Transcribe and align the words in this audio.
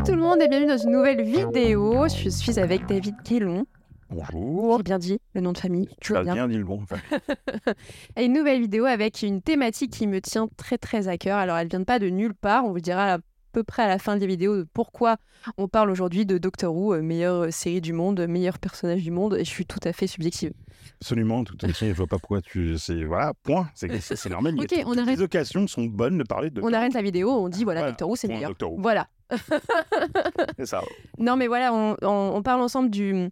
Salut 0.00 0.12
tout 0.12 0.18
le 0.18 0.26
monde 0.26 0.40
et 0.40 0.48
bienvenue 0.48 0.70
dans 0.70 0.78
une 0.78 0.92
nouvelle 0.92 1.20
vidéo. 1.20 2.08
Je 2.08 2.30
suis 2.30 2.58
avec 2.58 2.86
David 2.86 3.16
Kellon. 3.22 3.66
Bonjour. 4.08 4.78
J'ai 4.78 4.82
bien 4.82 4.98
dit 4.98 5.20
le 5.34 5.42
nom 5.42 5.52
de 5.52 5.58
famille. 5.58 5.90
Tu 6.00 6.16
as 6.16 6.22
bien 6.22 6.48
dit 6.48 6.56
le 6.56 6.64
bon. 6.64 6.82
Et 8.16 8.24
une 8.24 8.32
nouvelle 8.32 8.62
vidéo 8.62 8.86
avec 8.86 9.20
une 9.20 9.42
thématique 9.42 9.92
qui 9.92 10.06
me 10.06 10.22
tient 10.22 10.48
très 10.56 10.78
très 10.78 11.08
à 11.08 11.18
cœur. 11.18 11.36
Alors 11.36 11.58
elle 11.58 11.68
vient 11.68 11.84
pas 11.84 11.98
de 11.98 12.08
nulle 12.08 12.32
part, 12.32 12.64
on 12.64 12.70
vous 12.70 12.80
dira 12.80 13.18
peu 13.52 13.62
près 13.64 13.82
à 13.82 13.88
la 13.88 13.98
fin 13.98 14.16
de 14.16 14.20
la 14.20 14.26
vidéo 14.26 14.56
de 14.56 14.66
pourquoi 14.74 15.16
on 15.56 15.68
parle 15.68 15.90
aujourd'hui 15.90 16.26
de 16.26 16.38
Doctor 16.38 16.74
Who, 16.74 16.94
euh, 16.94 17.02
meilleure 17.02 17.52
série 17.52 17.80
du 17.80 17.92
monde, 17.92 18.20
meilleur 18.26 18.58
personnage 18.58 19.02
du 19.02 19.10
monde, 19.10 19.34
et 19.36 19.44
je 19.44 19.50
suis 19.50 19.66
tout 19.66 19.78
à 19.84 19.92
fait 19.92 20.06
subjective. 20.06 20.52
Absolument, 21.00 21.44
tout 21.44 21.56
à 21.62 21.68
fait. 21.68 21.88
Je 21.88 21.94
vois 21.94 22.06
pas 22.06 22.18
pourquoi 22.18 22.40
tu. 22.42 22.76
Voilà, 23.06 23.32
point. 23.42 23.68
C'est 23.74 24.28
normal. 24.30 24.54
Ok, 24.60 24.72
a- 24.72 24.82
on 24.86 24.96
arrête. 24.96 25.16
Les 25.18 25.22
occasions 25.22 25.66
sont 25.66 25.84
bonnes 25.84 26.18
de 26.18 26.24
parler 26.24 26.50
de. 26.50 26.60
On 26.62 26.72
arrête 26.72 26.94
la 26.94 27.02
vidéo, 27.02 27.30
on 27.30 27.48
dit 27.48 27.64
voilà, 27.64 27.80
Voilà, 27.80 27.92
Doctor 27.92 28.08
Who 28.10 28.16
c'est 28.16 28.28
meilleur. 28.28 28.50
Doctor 28.50 28.72
Who. 28.72 28.80
Voilà. 28.80 29.08
C'est 30.58 30.66
ça. 30.66 30.82
Non, 31.18 31.36
mais 31.36 31.46
voilà, 31.46 31.72
on, 31.74 31.96
on- 32.02 32.32
on 32.36 32.42
parle 32.42 32.60
ensemble 32.62 32.90
du, 32.90 33.28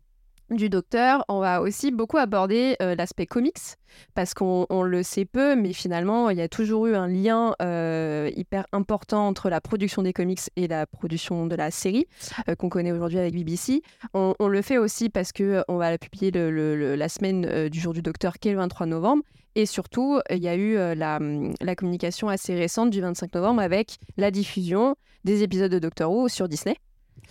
du 0.51 0.69
docteur. 0.69 1.25
On 1.29 1.41
va 1.41 1.61
aussi 1.61 1.91
beaucoup 1.91 2.19
aborder 2.19 2.77
euh, 2.83 2.95
l'aspect 2.95 3.27
comics, 3.27 3.77
parce 4.15 4.35
qu'on 4.35 4.67
on 4.71 4.83
le 4.83 5.03
sait 5.03 5.25
peu, 5.25 5.57
mais 5.57 5.73
finalement, 5.73 6.31
il 6.31 6.39
y 6.39 6.41
a 6.41 6.49
toujours 6.49 6.87
eu 6.87 6.95
un 6.95 7.09
lien 7.09 7.55
euh, 7.63 8.31
hyper 8.37 8.67
important 8.73 9.27
entre 9.27 9.51
la 9.51 9.61
production 9.61 10.03
des 10.03 10.13
comics 10.13 10.41
et 10.57 10.69
la 10.69 10.87
production 10.87 11.47
de 11.47 11.55
la 11.55 11.71
série, 11.71 12.07
euh, 12.49 12.55
qu'on 12.55 12.69
connaît 12.69 12.93
aujourd'hui 12.93 13.19
avec 13.19 13.35
BBC. 13.35 13.83
On, 14.15 14.35
le 14.49 14.63
fait 14.63 14.79
aussi 14.79 15.09
parce 15.09 15.33
euh, 15.41 15.63
on 15.69 15.77
va 15.77 15.97
publier 15.99 16.31
la 16.33 17.09
semaine 17.09 17.69
du 17.69 17.81
jour 17.81 17.93
du 17.93 18.03
docteur, 18.03 18.39
qui 18.39 18.49
est 18.49 18.53
le 18.53 18.59
23 18.59 18.87
novembre. 18.87 19.23
Et 19.55 19.67
surtout, 19.67 20.21
il 20.31 20.39
y 20.39 20.49
a 20.49 20.55
eu 20.55 20.75
la, 20.95 21.19
la 21.61 21.75
communication 21.75 22.29
assez 22.29 22.55
récente 22.55 22.91
du 22.91 23.01
25 23.01 23.35
novembre 23.35 23.61
avec 23.61 23.97
la 24.17 24.31
diffusion 24.31 24.95
des 25.25 25.43
épisodes 25.43 25.73
de 25.73 25.79
Doctor 25.79 26.13
Who 26.13 26.29
sur 26.29 26.49
Disney 26.49 26.77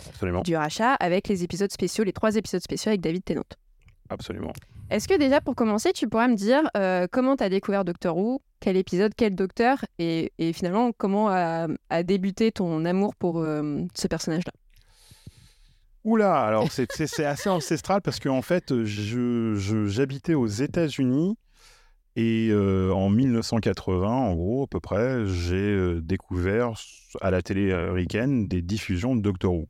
Absolument. 0.09 0.41
du 0.41 0.55
rachat 0.55 0.93
avec 0.95 1.27
les 1.27 1.43
épisodes 1.43 1.71
spéciaux, 1.71 2.03
les 2.03 2.13
trois 2.13 2.35
épisodes 2.35 2.61
spéciaux 2.61 2.89
avec 2.89 3.01
David 3.01 3.23
Tennant. 3.23 3.43
Absolument. 4.09 4.53
Est-ce 4.89 5.07
que 5.07 5.17
déjà 5.17 5.41
pour 5.41 5.55
commencer, 5.55 5.91
tu 5.93 6.07
pourrais 6.07 6.29
me 6.29 6.35
dire 6.35 6.61
euh, 6.77 7.07
comment 7.11 7.35
tu 7.35 7.43
as 7.43 7.49
découvert 7.49 7.83
Doctor 7.83 8.15
Who, 8.17 8.41
quel 8.61 8.77
épisode, 8.77 9.11
quel 9.17 9.35
docteur 9.35 9.83
et, 9.99 10.31
et 10.39 10.53
finalement 10.53 10.91
comment 10.97 11.27
a, 11.29 11.67
a 11.89 12.03
débuté 12.03 12.51
ton 12.53 12.85
amour 12.85 13.13
pour 13.15 13.39
euh, 13.39 13.81
ce 13.95 14.07
personnage-là? 14.07 14.53
Oula, 16.03 16.41
alors 16.41 16.71
c'est 16.71 17.25
assez 17.25 17.49
ancestral 17.49 18.01
parce 18.01 18.19
qu'en 18.19 18.41
fait, 18.41 18.83
je- 18.85 19.55
je- 19.55 19.87
j'habitais 19.87 20.35
aux 20.35 20.47
États-Unis 20.47 21.35
et 22.15 22.47
euh, 22.49 22.91
en 22.93 23.09
1980, 23.09 24.07
en 24.07 24.33
gros, 24.35 24.63
à 24.63 24.67
peu 24.67 24.79
près, 24.79 25.25
j'ai 25.27 25.99
découvert 26.01 26.71
à 27.19 27.29
la 27.29 27.41
télé 27.41 27.73
américaine 27.73 28.47
des 28.47 28.61
diffusions 28.61 29.15
de 29.17 29.21
Doctor 29.21 29.53
Who. 29.53 29.67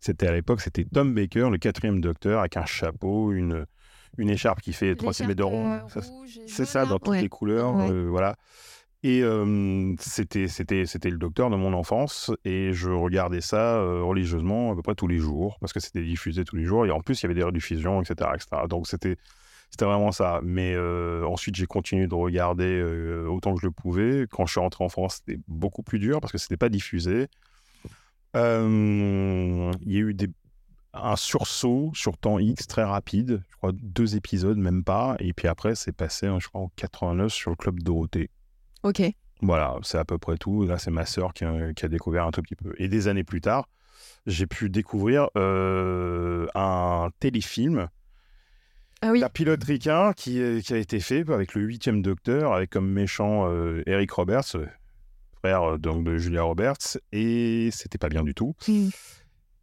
C'était 0.00 0.26
à 0.28 0.32
l'époque, 0.32 0.60
c'était 0.60 0.84
Tom 0.84 1.14
Baker, 1.14 1.48
le 1.50 1.58
quatrième 1.58 2.00
docteur, 2.00 2.40
avec 2.40 2.56
un 2.56 2.64
chapeau, 2.66 3.32
une, 3.32 3.66
une 4.18 4.30
écharpe 4.30 4.60
qui 4.60 4.72
fait 4.72 4.94
3 4.94 5.12
cm 5.12 5.34
de 5.34 5.42
rond. 5.42 5.80
Ça, 5.88 6.00
C'est 6.46 6.64
ça, 6.64 6.86
dans 6.86 6.98
toutes 6.98 7.08
Ouais. 7.08 7.22
les 7.22 7.28
couleurs, 7.28 7.74
Ouais. 7.74 7.90
euh, 7.90 8.06
voilà. 8.08 8.36
Et 9.04 9.22
euh, 9.24 9.92
c'était, 9.98 10.46
c'était, 10.46 10.86
c'était 10.86 11.10
le 11.10 11.18
docteur 11.18 11.50
de 11.50 11.56
mon 11.56 11.72
enfance, 11.72 12.30
et 12.44 12.72
je 12.72 12.88
regardais 12.90 13.40
ça 13.40 13.78
euh, 13.78 14.00
religieusement 14.02 14.70
à 14.70 14.76
peu 14.76 14.82
près 14.82 14.94
tous 14.94 15.08
les 15.08 15.18
jours, 15.18 15.56
parce 15.60 15.72
que 15.72 15.80
c'était 15.80 16.04
diffusé 16.04 16.44
tous 16.44 16.54
les 16.54 16.64
jours, 16.64 16.86
et 16.86 16.92
en 16.92 17.00
plus 17.00 17.20
il 17.20 17.24
y 17.24 17.26
avait 17.26 17.34
des 17.34 17.42
rediffusions, 17.42 18.00
etc. 18.00 18.30
etc. 18.34 18.62
Donc 18.68 18.86
c'était, 18.86 19.16
c'était 19.70 19.86
vraiment 19.86 20.12
ça. 20.12 20.38
Mais 20.44 20.74
euh, 20.76 21.24
ensuite 21.26 21.56
j'ai 21.56 21.66
continué 21.66 22.06
de 22.06 22.14
regarder 22.14 22.64
euh, 22.80 23.26
autant 23.26 23.54
que 23.54 23.60
je 23.60 23.66
le 23.66 23.72
pouvais. 23.72 24.26
Quand 24.30 24.46
je 24.46 24.52
suis 24.52 24.60
rentré 24.60 24.84
en 24.84 24.88
France, 24.88 25.20
c'était 25.26 25.40
beaucoup 25.48 25.82
plus 25.82 25.98
dur, 25.98 26.20
parce 26.20 26.30
que 26.30 26.38
c'était 26.38 26.56
pas 26.56 26.68
diffusé. 26.68 27.26
Euh, 28.36 29.72
Il 29.82 29.92
y 29.92 29.96
a 29.96 30.00
eu 30.00 30.14
des, 30.14 30.28
un 30.94 31.16
sursaut 31.16 31.90
sur 31.94 32.18
temps 32.18 32.38
X 32.38 32.66
très 32.66 32.84
rapide, 32.84 33.42
je 33.50 33.56
crois 33.56 33.72
deux 33.72 34.16
épisodes, 34.16 34.58
même 34.58 34.84
pas. 34.84 35.16
Et 35.18 35.32
puis 35.32 35.48
après, 35.48 35.74
c'est 35.74 35.92
passé, 35.92 36.26
hein, 36.26 36.38
je 36.40 36.48
crois, 36.48 36.62
en 36.62 36.70
89 36.76 37.32
sur 37.32 37.50
le 37.50 37.56
Club 37.56 37.82
Dorothée. 37.82 38.30
Ok. 38.82 39.02
Voilà, 39.40 39.76
c'est 39.82 39.98
à 39.98 40.04
peu 40.04 40.18
près 40.18 40.36
tout. 40.36 40.64
Là, 40.66 40.78
c'est 40.78 40.90
ma 40.90 41.06
sœur 41.06 41.32
qui 41.32 41.44
a, 41.44 41.72
qui 41.72 41.84
a 41.84 41.88
découvert 41.88 42.26
un 42.26 42.30
tout 42.30 42.42
petit 42.42 42.54
peu. 42.56 42.74
Et 42.78 42.88
des 42.88 43.08
années 43.08 43.24
plus 43.24 43.40
tard, 43.40 43.68
j'ai 44.26 44.46
pu 44.46 44.70
découvrir 44.70 45.28
euh, 45.36 46.46
un 46.54 47.08
téléfilm 47.18 47.88
Ah 49.00 49.10
oui. 49.10 49.20
d'un 49.20 49.28
pilote 49.28 49.64
ricain 49.64 50.12
qui, 50.12 50.40
a 50.40 50.76
été 50.76 51.00
fait 51.00 51.28
avec 51.30 51.54
le 51.54 51.62
huitième 51.62 52.02
docteur, 52.02 52.52
avec 52.52 52.70
comme 52.70 52.88
méchant 52.90 53.48
euh, 53.50 53.82
Eric 53.86 54.12
Roberts, 54.12 54.56
frère 55.42 55.74
euh, 55.74 55.78
donc, 55.78 56.04
de 56.04 56.16
Julia 56.16 56.42
Roberts. 56.42 56.98
Et 57.12 57.70
c'était 57.72 57.98
pas 57.98 58.08
bien 58.08 58.22
du 58.22 58.34
tout. 58.34 58.54
Mm. 58.68 58.88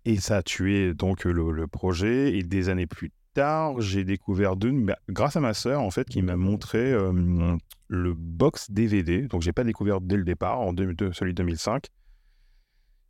Et 0.06 0.18
ça 0.18 0.38
a 0.38 0.44
tué 0.44 0.94
donc 0.94 1.24
le, 1.24 1.52
le 1.52 1.68
projet. 1.68 2.38
Et 2.38 2.44
des 2.44 2.70
années 2.70 2.88
plus 2.88 3.12
tard, 3.34 3.80
j'ai 3.80 4.04
découvert 4.04 4.56
deux, 4.56 4.72
bah, 4.72 4.98
grâce 5.10 5.36
à 5.36 5.40
ma 5.40 5.54
sœur 5.54 5.82
en 5.82 5.92
fait, 5.92 6.08
qui 6.08 6.22
m'a 6.22 6.36
montré 6.36 6.92
euh, 6.92 7.58
le 7.88 8.14
box 8.14 8.72
DVD. 8.72 9.28
Donc 9.28 9.42
j'ai 9.42 9.54
pas 9.54 9.64
découvert 9.64 10.02
dès 10.02 10.18
le 10.18 10.24
départ, 10.24 10.60
en 10.60 10.74
2002, 10.74 11.14
celui 11.14 11.34
de 11.34 11.38
2005. 11.38 11.86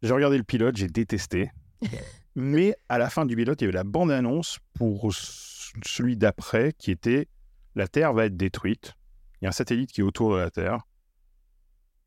J'ai 0.02 0.14
regardé 0.14 0.38
le 0.38 0.44
pilote, 0.44 0.78
j'ai 0.78 0.88
détesté. 0.88 1.52
Mais 2.36 2.76
à 2.88 2.98
la 2.98 3.10
fin 3.10 3.26
du 3.26 3.36
pilote, 3.36 3.60
il 3.62 3.66
y 3.66 3.68
avait 3.68 3.74
la 3.74 3.84
bande-annonce 3.84 4.60
pour 4.74 5.12
celui 5.14 6.16
d'après 6.16 6.74
qui 6.78 6.92
était 6.92 7.28
La 7.76 7.88
Terre 7.88 8.14
va 8.14 8.26
être 8.26 8.38
détruite. 8.38 8.94
Il 9.42 9.46
y 9.46 9.48
a 9.48 9.50
un 9.50 9.54
satellite 9.54 9.92
qui 9.92 10.02
est 10.02 10.04
autour 10.04 10.34
de 10.34 10.38
la 10.38 10.50
Terre. 10.50 10.80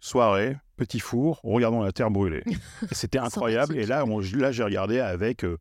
Soirée, 0.04 0.56
petit 0.76 0.98
four, 0.98 1.38
regardons 1.44 1.80
la 1.80 1.92
Terre 1.92 2.10
brûler. 2.10 2.42
C'était 2.90 3.18
incroyable. 3.18 3.76
Et 3.78 3.86
là, 3.86 4.04
là 4.34 4.50
j'ai 4.50 4.64
regardé 4.64 4.98
avec, 4.98 5.44
euh, 5.44 5.58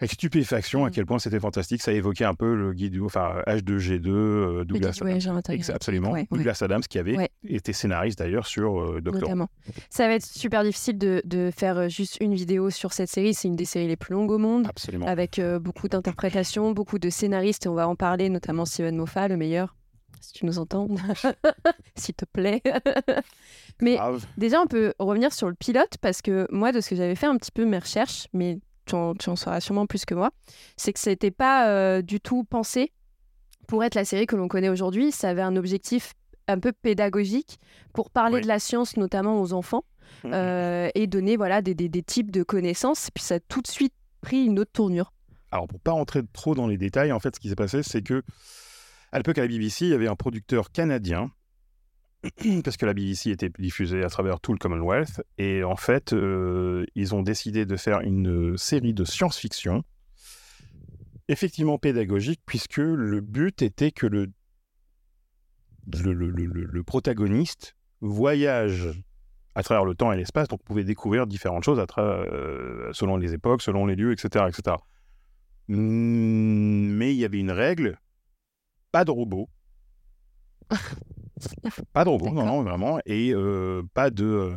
avec 0.00 0.10
stupéfaction 0.10 0.84
à 0.84 0.88
Mm. 0.88 0.92
quel 0.92 1.06
point 1.06 1.20
c'était 1.20 1.38
fantastique. 1.38 1.80
Ça 1.80 1.92
évoquait 1.92 2.24
un 2.24 2.34
peu 2.34 2.56
le 2.56 2.72
guide, 2.72 2.98
enfin 3.04 3.40
H2G2, 3.46 4.08
euh, 4.08 4.64
Douglas 4.64 4.98
ouais, 5.02 5.12
Adams. 5.24 5.40
Ex- 5.50 5.70
Absolument. 5.70 6.10
Ouais, 6.10 6.26
ouais. 6.28 6.38
Douglas 6.38 6.58
Adams 6.62 6.80
qui 6.82 6.98
avait 6.98 7.30
été 7.46 7.72
scénariste 7.72 8.18
d'ailleurs 8.18 8.48
sur 8.48 8.80
euh, 8.80 9.00
Doctor 9.00 9.22
Who. 9.22 9.28
Notamment. 9.28 9.48
Ça 9.90 10.08
va 10.08 10.14
être 10.14 10.26
super 10.26 10.64
difficile 10.64 10.98
de, 10.98 11.22
de 11.24 11.52
faire 11.56 11.78
euh, 11.78 11.88
juste 11.88 12.16
une 12.20 12.34
vidéo 12.34 12.70
sur 12.70 12.92
cette 12.92 13.10
série. 13.10 13.32
C'est 13.34 13.46
une 13.46 13.54
des 13.54 13.64
séries 13.64 13.86
les 13.86 13.96
plus 13.96 14.14
longues 14.14 14.32
au 14.32 14.38
monde. 14.38 14.66
Absolument. 14.68 15.06
avec 15.06 15.40
beaucoup 15.60 15.86
d'interprétations, 15.86 16.72
beaucoup 16.72 16.98
de 16.98 17.10
scénaristes, 17.10 17.66
et 17.66 17.68
on 17.68 17.74
va 17.74 17.86
en 17.86 17.94
parler, 17.94 18.28
notamment 18.28 18.64
Steven 18.64 18.96
Moffat, 18.96 19.28
le 19.28 19.36
meilleur, 19.36 19.76
si 20.20 20.32
tu 20.32 20.46
nous 20.46 20.58
entends, 20.58 20.86
s'il 21.96 22.14
te 22.14 22.24
plaît. 22.24 22.62
Mais 23.82 23.96
Grave. 23.96 24.24
déjà, 24.36 24.60
on 24.60 24.66
peut 24.66 24.92
revenir 24.98 25.32
sur 25.32 25.48
le 25.48 25.54
pilote, 25.54 25.96
parce 26.00 26.22
que 26.22 26.46
moi, 26.50 26.72
de 26.72 26.80
ce 26.80 26.90
que 26.90 26.96
j'avais 26.96 27.14
fait 27.14 27.26
un 27.26 27.36
petit 27.36 27.52
peu 27.52 27.64
mes 27.64 27.78
recherches, 27.78 28.26
mais 28.32 28.58
tu 28.86 28.94
en, 28.94 29.14
tu 29.14 29.30
en 29.30 29.36
sauras 29.36 29.60
sûrement 29.60 29.86
plus 29.86 30.04
que 30.04 30.14
moi, 30.14 30.30
c'est 30.76 30.92
que 30.92 31.00
c'était 31.00 31.30
pas 31.30 31.68
euh, 31.68 32.02
du 32.02 32.20
tout 32.20 32.44
pensé 32.44 32.92
pour 33.68 33.82
être 33.84 33.94
la 33.94 34.04
série 34.04 34.26
que 34.26 34.36
l'on 34.36 34.48
connaît 34.48 34.68
aujourd'hui. 34.68 35.12
Ça 35.12 35.30
avait 35.30 35.42
un 35.42 35.56
objectif 35.56 36.14
un 36.48 36.58
peu 36.58 36.72
pédagogique 36.72 37.58
pour 37.92 38.10
parler 38.10 38.36
Oui. 38.36 38.40
de 38.42 38.48
la 38.48 38.58
science, 38.58 38.96
notamment 38.96 39.40
aux 39.40 39.52
enfants, 39.52 39.84
Mhm. 40.24 40.32
euh, 40.34 40.88
et 40.96 41.06
donner 41.06 41.36
voilà, 41.36 41.62
des, 41.62 41.74
des- 41.74 41.88
des 41.88 42.02
types 42.02 42.32
de 42.32 42.42
connaissances. 42.42 43.10
Puis 43.14 43.22
ça 43.22 43.36
a 43.36 43.40
tout 43.40 43.62
de 43.62 43.68
suite 43.68 43.94
pris 44.20 44.44
une 44.44 44.58
autre 44.58 44.72
tournure. 44.72 45.12
Alors, 45.52 45.68
pour 45.68 45.80
pas 45.80 45.92
rentrer 45.92 46.22
trop 46.32 46.54
dans 46.56 46.66
les 46.66 46.76
détails, 46.76 47.12
en 47.12 47.20
fait, 47.20 47.34
ce 47.36 47.40
qui 47.40 47.48
s'est 47.48 47.54
passé, 47.56 47.82
c'est 47.84 48.02
que 48.02 48.22
à 49.12 49.18
l'époque, 49.18 49.38
à 49.38 49.42
la 49.42 49.48
BBC, 49.48 49.86
il 49.86 49.90
y 49.90 49.94
avait 49.94 50.08
un 50.08 50.16
producteur 50.16 50.70
canadien, 50.72 51.30
parce 52.64 52.76
que 52.76 52.86
la 52.86 52.94
BBC 52.94 53.30
était 53.30 53.50
diffusée 53.58 54.04
à 54.04 54.08
travers 54.08 54.40
tout 54.40 54.52
le 54.52 54.58
Commonwealth, 54.58 55.22
et 55.38 55.64
en 55.64 55.76
fait, 55.76 56.12
euh, 56.12 56.84
ils 56.94 57.14
ont 57.14 57.22
décidé 57.22 57.66
de 57.66 57.76
faire 57.76 58.00
une 58.00 58.56
série 58.56 58.94
de 58.94 59.04
science-fiction, 59.04 59.82
effectivement 61.28 61.78
pédagogique, 61.78 62.40
puisque 62.46 62.78
le 62.78 63.20
but 63.20 63.62
était 63.62 63.90
que 63.90 64.06
le, 64.06 64.30
le, 65.92 66.12
le- 66.12 66.46
le- 66.46 66.82
protagoniste 66.82 67.76
voyage 68.00 68.88
à 69.54 69.62
travers 69.62 69.84
le 69.84 69.94
temps 69.94 70.12
et 70.12 70.16
l'espace, 70.16 70.48
donc 70.48 70.62
pouvait 70.62 70.84
découvrir 70.84 71.26
différentes 71.26 71.64
choses 71.64 71.84
euh, 71.98 72.90
selon 72.92 73.16
les 73.16 73.34
époques, 73.34 73.62
selon 73.62 73.86
les 73.86 73.96
lieux, 73.96 74.12
etc. 74.12 74.46
etc. 74.48 74.76
Mm, 75.68 76.92
Mais 76.96 77.12
il 77.14 77.18
y 77.18 77.24
avait 77.24 77.38
une 77.40 77.50
règle, 77.50 77.98
pas 78.92 79.04
de 79.04 79.10
robots. 79.10 79.48
pas 81.92 82.04
de 82.04 82.08
robots, 82.08 82.30
non, 82.30 82.44
non, 82.46 82.62
vraiment. 82.62 82.98
Et 83.06 83.32
euh, 83.34 83.82
pas 83.94 84.10
de... 84.10 84.24
euh, 84.24 84.56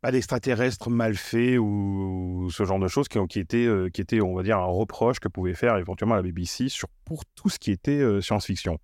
pas 0.00 0.12
d'extraterrestres 0.12 0.90
mal 0.90 1.16
faits 1.16 1.58
ou 1.58 2.48
ce 2.52 2.64
genre 2.64 2.78
de 2.78 2.86
choses 2.86 3.08
qui, 3.08 3.18
qui, 3.28 3.40
étaient, 3.40 3.66
euh, 3.66 3.88
qui 3.90 4.00
étaient, 4.00 4.20
on 4.20 4.34
va 4.34 4.42
dire, 4.44 4.58
un 4.58 4.64
reproche 4.64 5.18
que 5.18 5.28
pouvait 5.28 5.54
faire 5.54 5.76
éventuellement 5.76 6.14
la 6.14 6.22
BBC 6.22 6.68
sur, 6.68 6.88
pour 7.04 7.24
tout 7.34 7.48
ce 7.48 7.58
qui 7.58 7.72
était 7.72 8.00
euh, 8.00 8.20
science-fiction. 8.20 8.78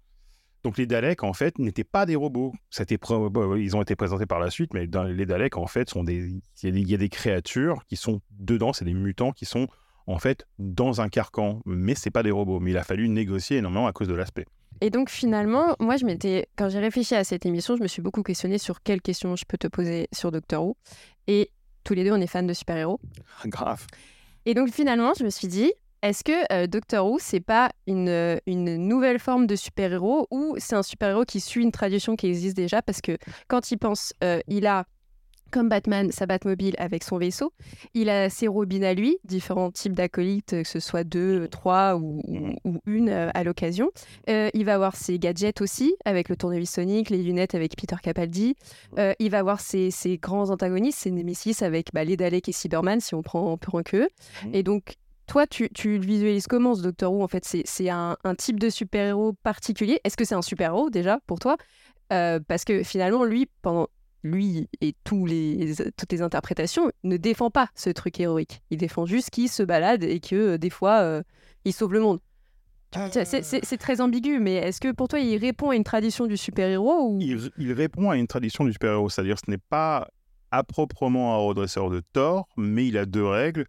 Donc 0.65 0.79
les 0.79 0.87
Daleks, 0.87 1.23
en 1.23 1.35
fait, 1.35 1.59
n'étaient 1.59 1.85
pas 1.85 2.07
des 2.07 2.17
robots. 2.17 2.53
Ils 2.81 3.77
ont 3.77 3.83
été 3.83 3.95
présentés 3.97 4.27
par 4.27 4.41
la 4.41 4.51
suite, 4.51 4.73
mais 4.75 4.87
dans 4.87 5.05
les 5.05 5.27
Daleks, 5.27 5.57
en 5.59 5.67
fait, 5.67 5.91
sont 5.91 6.03
des- 6.03 6.41
il 6.63 6.89
y 6.91 6.95
a 6.95 6.99
des 6.99 7.11
créatures 7.11 7.85
qui 7.87 7.97
sont 7.97 8.21
dedans, 8.31 8.73
c'est 8.73 8.87
des 8.87 8.95
mutants 8.95 9.31
qui 9.33 9.45
sont 9.45 9.69
en 10.07 10.19
fait 10.19 10.47
dans 10.59 11.01
un 11.01 11.09
carcan, 11.09 11.61
mais 11.65 11.95
c'est 11.95 12.11
pas 12.11 12.23
des 12.23 12.31
robots. 12.31 12.61
Mais 12.61 12.73
il 12.73 12.79
a 12.79 12.85
fallu 12.85 13.09
négocier 13.09 13.59
énormément 13.59 13.87
à 13.87 13.93
cause 13.93 14.09
de 14.09 14.15
l'aspect. 14.15 14.47
Et 14.81 14.91
donc 14.91 15.09
finalement, 15.09 15.77
moi, 15.79 15.97
je 15.97 16.05
m'étais, 16.05 16.49
quand 16.57 16.69
j'ai 16.69 16.81
réfléchi 16.81 17.15
à 17.15 17.25
cette 17.25 17.47
émission, 17.47 17.77
je 17.77 17.83
me 17.83 17.87
suis 17.87 18.03
beaucoup 18.03 18.23
questionnée 18.23 18.59
sur 18.59 18.83
quelles 18.83 19.03
questions 19.03 19.37
je 19.37 19.45
peux 19.47 19.57
te 19.57 19.69
poser 19.69 20.09
sur 20.13 20.33
Doctor 20.33 20.65
Who. 20.65 20.77
Et 21.27 21.51
tous 21.85 21.95
les 21.95 22.05
deux, 22.05 22.13
on 22.13 22.21
est 22.21 22.27
fans 22.27 22.43
de 22.43 22.53
super-héros. 22.53 23.01
Grave. 23.47 23.87
Et 24.47 24.55
donc 24.55 24.71
finalement, 24.71 25.13
je 25.17 25.25
me 25.25 25.31
suis 25.31 25.49
dit, 25.49 25.73
est-ce 26.03 26.23
que 26.23 26.53
euh, 26.53 26.67
Doctor 26.67 27.07
Who, 27.07 27.19
c'est 27.19 27.41
pas 27.41 27.71
une, 27.87 28.09
euh, 28.09 28.37
une 28.47 28.77
nouvelle 28.77 29.19
forme 29.19 29.47
de 29.47 29.57
super-héros 29.57 30.27
ou 30.31 30.55
c'est 30.59 30.77
un 30.77 30.83
super-héros 30.83 31.25
qui 31.25 31.41
suit 31.41 31.63
une 31.63 31.73
tradition 31.73 32.17
qui 32.17 32.27
existe 32.27 32.57
déjà? 32.57 32.83
Parce 32.83 33.01
que 33.01 33.17
quand 33.49 33.71
il 33.71 33.79
pense, 33.79 34.13
euh, 34.23 34.41
il 34.47 34.67
a 34.67 34.85
comme 35.55 35.69
Batman, 35.69 36.11
sa 36.11 36.27
Batmobile 36.27 36.75
avec 36.79 37.05
son 37.05 37.17
vaisseau. 37.17 37.53
Il 37.95 38.11
a 38.11 38.29
ses 38.29 38.49
robines 38.49 38.83
à 38.83 38.93
lui, 38.93 39.19
différents 39.23 39.71
types 39.71 39.93
d'acolytes, 39.93 40.63
que 40.65 40.69
ce 40.69 40.81
soit 40.81 41.05
deux, 41.05 41.47
trois 41.47 41.95
ou, 41.95 42.21
une 42.87 43.09
euh, 43.09 43.31
à 43.35 43.45
l'occasion. 43.45 43.93
Euh, 44.29 44.51
il 44.53 44.65
va 44.65 44.75
avoir 44.75 44.97
ses 44.97 45.17
gadgets 45.21 45.61
aussi, 45.61 45.95
avec 46.05 46.29
le 46.29 46.35
tournevis 46.35 46.73
sonique, 46.73 47.09
les 47.09 47.23
lunettes 47.23 47.55
avec 47.55 47.77
Peter 47.77 47.95
Capaldi. 48.03 48.57
Euh, 48.99 49.13
il 49.21 49.31
va 49.31 49.39
avoir 49.39 49.61
ses, 49.61 49.93
ses 49.93 50.19
grands 50.19 50.51
antagonistes, 50.51 50.99
ses 50.99 51.13
Nemesis 51.13 51.63
avec 51.63 51.91
bah, 51.95 52.03
les 52.03 52.17
Daleks 52.17 52.49
et 52.49 52.53
Cyberman, 52.53 52.99
si 52.99 53.15
on 53.15 53.23
prend, 53.23 53.53
on 53.53 53.57
prend 53.57 53.85
que 53.85 53.99
eux. 53.99 54.09
Mhm. 54.47 54.55
Et 54.57 54.65
donc, 54.65 54.97
toi, 55.29 55.47
tu, 55.47 55.69
tu 55.73 55.99
le 55.99 56.05
visualises 56.05 56.49
comment 56.49 56.75
ce 56.75 56.83
Doctor 56.83 57.13
Who 57.13 57.23
En 57.23 57.29
fait, 57.29 57.45
c'est 57.45 57.63
c'est 57.65 57.91
un, 57.91 58.17
un 58.25 58.35
type 58.35 58.59
de 58.59 58.71
super-héros 58.71 59.35
particulier? 59.45 60.01
Est-ce 60.03 60.17
que 60.17 60.25
c'est 60.25 60.35
un 60.35 60.43
super-héros 60.43 60.91
déjà 60.91 61.21
pour 61.29 61.39
toi? 61.39 61.57
Euh, 62.13 62.41
Parce 62.47 62.65
que 62.65 62.83
finalement, 62.83 63.25
lui, 63.25 63.49
pendant 63.63 63.89
lui 64.25 64.69
et 64.81 64.95
les, 65.27 65.75
toutes 65.97 66.13
les 66.13 66.23
interprétations, 66.23 66.91
ne 67.05 67.17
défend 67.17 67.51
pas 67.51 67.69
ce 67.75 67.91
truc 67.91 68.19
héroïque. 68.19 68.63
Il 68.71 68.79
défend 68.79 69.07
juste 69.07 69.31
qu'il 69.31 69.49
se 69.49 69.63
balade 69.63 70.03
et 70.03 70.19
que 70.19 70.35
euh, 70.35 70.59
des 70.59 70.71
fois, 70.71 71.01
euh, 71.03 71.23
il 71.65 71.73
sauve 71.73 71.93
le 71.93 72.01
monde. 72.01 72.21
C'est- 73.11 73.77
très 73.77 74.01
ambigu, 74.01 74.39
mais 74.39 74.55
est-ce 74.55 74.81
que 74.81 74.93
pour 74.93 75.09
toi, 75.09 75.19
il 75.19 75.37
répond 75.37 75.71
à 75.71 75.77
une 75.77 75.85
tradition 75.85 76.27
du 76.27 76.37
super-héros 76.37 77.11
ou... 77.11 77.19
il, 77.21 77.73
répond 77.73 78.11
à 78.11 78.17
une 78.17 78.29
tradition 78.29 78.65
du 78.65 78.73
super-héros, 78.73 79.11
c'est-à-dire 79.11 79.37
ce 79.45 79.51
n'est 79.51 79.59
pas 79.59 80.09
à 80.53 80.63
proprement 80.63 81.35
un 81.35 81.39
redresseur 81.39 81.91
de 81.91 82.01
tort, 82.13 82.47
mais 82.57 82.87
il 82.87 82.97
a 82.97 83.05
deux 83.05 83.27
règles 83.27 83.67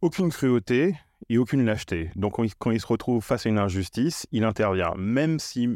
aucune 0.00 0.30
cruauté 0.30 0.94
et 1.28 1.38
aucune 1.38 1.64
lâcheté. 1.64 2.10
Donc 2.14 2.38
quand 2.58 2.70
il 2.70 2.80
se 2.80 2.86
retrouve 2.86 3.24
face 3.24 3.46
à 3.46 3.48
une 3.48 3.58
injustice, 3.58 4.26
il 4.30 4.44
intervient, 4.44 4.94
même 4.96 5.38
si 5.38 5.68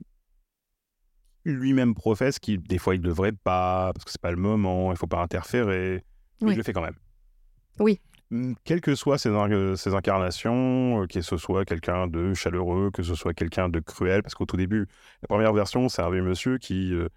lui-même 1.53 1.95
professe 1.95 2.39
qu'il 2.39 2.63
des 2.63 2.79
fois 2.79 2.95
il 2.95 3.01
ne 3.01 3.07
devrait 3.07 3.33
pas, 3.33 3.93
parce 3.95 4.05
que 4.05 4.11
c'est 4.11 4.21
pas 4.21 4.31
le 4.31 4.37
moment, 4.37 4.91
il 4.93 4.97
faut 4.99 5.07
pas 5.07 5.21
interférer, 5.23 6.05
mais 6.41 6.47
Oui. 6.49 6.53
il 6.55 6.57
le 6.59 6.63
fait 6.63 6.73
quand 6.73 6.83
même. 6.83 6.97
Oui. 7.79 8.01
Mm, 8.31 8.53
Quelles 8.65 8.81
que 8.81 8.95
soient 8.95 9.19
ses, 9.19 9.31
in- 9.31 9.75
ses 9.77 9.95
incarnations, 9.95 11.03
euh, 11.03 11.07
que 11.07 11.21
ce 11.21 11.37
soit 11.37 11.65
quelqu'un 11.65 12.07
de 12.07 12.33
chaleureux, 12.35 12.91
que 12.93 13.03
ce 13.03 13.15
soit 13.15 13.35
quelqu'un 13.35 13.69
de 13.69 13.81
cruel, 13.81 14.23
parce 14.23 14.35
qu'au 14.35 14.47
tout 14.47 14.57
début, 14.57 14.87
la 15.23 15.29
première 15.29 15.53
version, 15.53 15.89
c'est 15.89 16.03
un 16.03 16.11
vieux 16.11 16.23
monsieur 16.23 16.59
qui 16.59 16.95
euh, 16.95 17.09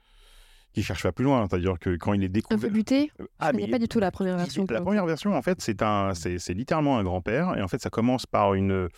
qui 0.73 0.81
cherche 0.81 1.03
pas 1.03 1.11
plus 1.11 1.23
loin, 1.23 1.45
c'est-à-dire 1.47 1.77
que 1.79 1.95
quand 1.97 2.13
il 2.13 2.23
est 2.23 2.25
Un 2.25 2.29
peu 2.29 2.33
découvert, 2.33 2.71
buté 2.71 3.11
ah, 3.37 3.49
Je 3.53 3.57
connais 3.59 3.67
pas 3.69 3.77
du 3.77 3.87
tout 3.87 3.99
la 3.99 4.09
première 4.09 4.37
version. 4.37 4.65
La 4.71 4.81
première 4.81 5.05
version, 5.05 5.35
en 5.35 5.41
fait, 5.43 5.61
c'est 5.61 5.83
un, 5.83 6.15
c'est, 6.15 6.39
c'est 6.39 6.55
littéralement 6.55 6.97
un 6.97 7.03
grand-père, 7.03 7.55
et 7.55 7.61
en 7.61 7.67
fait, 7.67 7.79
ça 7.79 7.91
commence 7.91 8.25
par 8.25 8.55
une, 8.55 8.89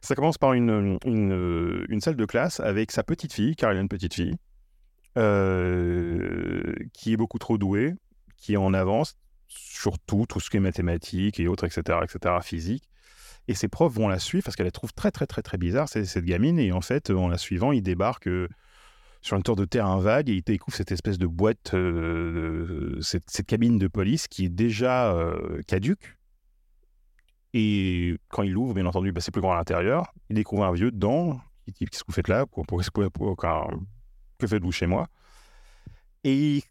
ça 0.00 0.16
commence 0.16 0.36
par 0.36 0.52
une, 0.54 0.98
une, 1.04 1.84
une 1.88 2.00
salle 2.00 2.16
de 2.16 2.24
classe 2.24 2.58
avec 2.58 2.90
sa 2.90 3.04
petite 3.04 3.32
fille, 3.32 3.54
car 3.54 3.72
il 3.72 3.78
a 3.78 3.80
une 3.80 3.88
petite 3.88 4.14
fille, 4.14 4.34
euh, 5.18 6.74
qui 6.92 7.12
est 7.12 7.16
beaucoup 7.16 7.38
trop 7.38 7.58
douée, 7.58 7.94
qui 8.36 8.54
est 8.54 8.58
en 8.58 8.74
avance 8.74 9.16
sur 9.48 9.98
tout, 9.98 10.26
tout 10.28 10.40
ce 10.40 10.50
qui 10.50 10.56
est 10.56 10.60
mathématiques 10.60 11.38
et 11.38 11.48
autres, 11.48 11.64
etc., 11.64 11.98
etc., 12.02 12.36
physique. 12.42 12.88
Et 13.48 13.54
ses 13.54 13.68
profs 13.68 13.92
vont 13.92 14.08
la 14.08 14.18
suivre 14.18 14.44
parce 14.44 14.56
qu'elle 14.56 14.66
la 14.66 14.72
trouve 14.72 14.92
très, 14.92 15.10
très, 15.10 15.26
très, 15.26 15.42
très 15.42 15.58
bizarre, 15.58 15.88
cette 15.88 16.24
gamine. 16.24 16.58
Et 16.58 16.72
en 16.72 16.80
fait, 16.80 17.10
en 17.10 17.28
la 17.28 17.38
suivant, 17.38 17.72
il 17.72 17.82
débarque 17.82 18.28
euh, 18.28 18.48
sur 19.20 19.36
une 19.36 19.44
sorte 19.44 19.58
de 19.58 19.64
terrain 19.64 19.98
vague 19.98 20.30
et 20.30 20.34
il 20.34 20.42
découvre 20.42 20.76
cette 20.76 20.92
espèce 20.92 21.18
de 21.18 21.26
boîte, 21.26 21.74
euh, 21.74 23.00
cette, 23.00 23.44
cabine 23.46 23.78
de 23.78 23.88
police 23.88 24.28
qui 24.28 24.44
est 24.46 24.48
déjà 24.48 25.16
caduque. 25.66 26.16
Et 27.54 28.16
quand 28.28 28.42
il 28.42 28.52
l'ouvre, 28.52 28.74
bien 28.74 28.86
entendu, 28.86 29.12
bah, 29.12 29.20
c'est 29.20 29.30
plus 29.30 29.42
grand 29.42 29.52
à 29.52 29.56
l'intérieur. 29.56 30.12
Il 30.30 30.36
découvre 30.36 30.64
un 30.64 30.72
vieux 30.72 30.90
dedans. 30.90 31.40
Qu'est-ce 31.66 32.00
que 32.00 32.06
vous 32.08 32.14
faites 32.14 32.28
là? 32.28 32.46
Pour, 32.46 32.66
pour, 32.66 32.80
pour- 32.92 33.10
pour- 33.10 33.36
car- 33.36 33.70
Que 34.42 34.48
faites-vous 34.48 34.72
chez 34.72 34.88
moi? 34.88 35.06
Et 36.24 36.64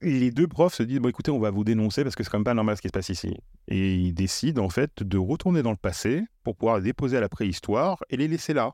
les 0.00 0.30
deux 0.30 0.48
profs 0.48 0.72
se 0.72 0.82
disent 0.82 1.00
bon, 1.00 1.10
écoutez, 1.10 1.30
on 1.30 1.38
va 1.38 1.50
vous 1.50 1.64
dénoncer 1.64 2.02
parce 2.02 2.16
que 2.16 2.24
c'est 2.24 2.30
quand 2.30 2.38
même 2.38 2.44
pas 2.44 2.54
normal 2.54 2.78
ce 2.78 2.80
qui 2.80 2.88
se 2.88 2.92
passe 2.92 3.10
ici. 3.10 3.36
Et 3.68 3.94
ils 3.96 4.14
décident 4.14 4.64
en 4.64 4.70
fait 4.70 5.02
de 5.02 5.18
retourner 5.18 5.62
dans 5.62 5.70
le 5.70 5.76
passé 5.76 6.24
pour 6.44 6.56
pouvoir 6.56 6.78
les 6.78 6.84
déposer 6.84 7.18
à 7.18 7.20
la 7.20 7.28
préhistoire 7.28 8.02
et 8.08 8.16
les 8.16 8.26
laisser 8.26 8.54
là. 8.54 8.72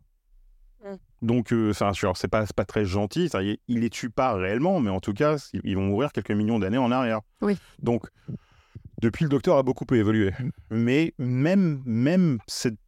Mm. 0.85 0.95
Donc, 1.23 1.53
euh, 1.53 1.71
enfin, 1.73 1.93
genre, 1.93 2.17
c'est 2.17 2.29
pas, 2.29 2.47
très 2.47 2.85
gentil. 2.85 3.29
ça 3.29 3.43
y 3.43 3.51
est, 3.51 3.61
Ils 3.67 3.81
les 3.81 3.91
tuent 3.91 4.11
pas 4.11 4.35
réellement, 4.35 4.79
mais 4.79 4.91
en 4.91 5.01
tout 5.01 5.13
cas, 5.13 5.45
ils- 5.65 5.75
vont 5.75 5.83
mourir 5.83 6.13
quelques 6.13 6.31
millions 6.31 6.61
d'années 6.61 6.79
en 6.79 6.93
arrière. 6.93 7.21
Oui. 7.41 7.59
Donc, 7.81 8.07
depuis, 9.01 9.25
le 9.25 9.29
docteur 9.29 9.57
a 9.59 9.65
beaucoup 9.65 9.93
évolué. 9.93 10.31
Mais 10.71 11.15
même, 11.19 11.83
même 11.85 12.39
cette, 12.47 12.79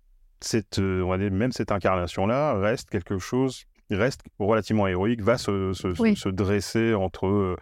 cette, 0.40 0.78
euh, 0.78 1.02
on 1.02 1.08
va 1.08 1.18
dire, 1.18 1.32
même 1.32 1.50
cette 1.50 1.72
incarnation-là 1.72 2.54
reste 2.60 2.90
quelque 2.90 3.18
chose, 3.18 3.64
reste 3.90 4.20
relativement 4.38 4.86
héroïque, 4.86 5.22
va 5.22 5.38
se, 5.38 5.72
se- 5.72 5.94
se- 5.94 6.02
Oui. 6.02 6.16
se 6.16 6.28
dresser 6.28 6.94
entre 6.94 7.26
euh, 7.26 7.56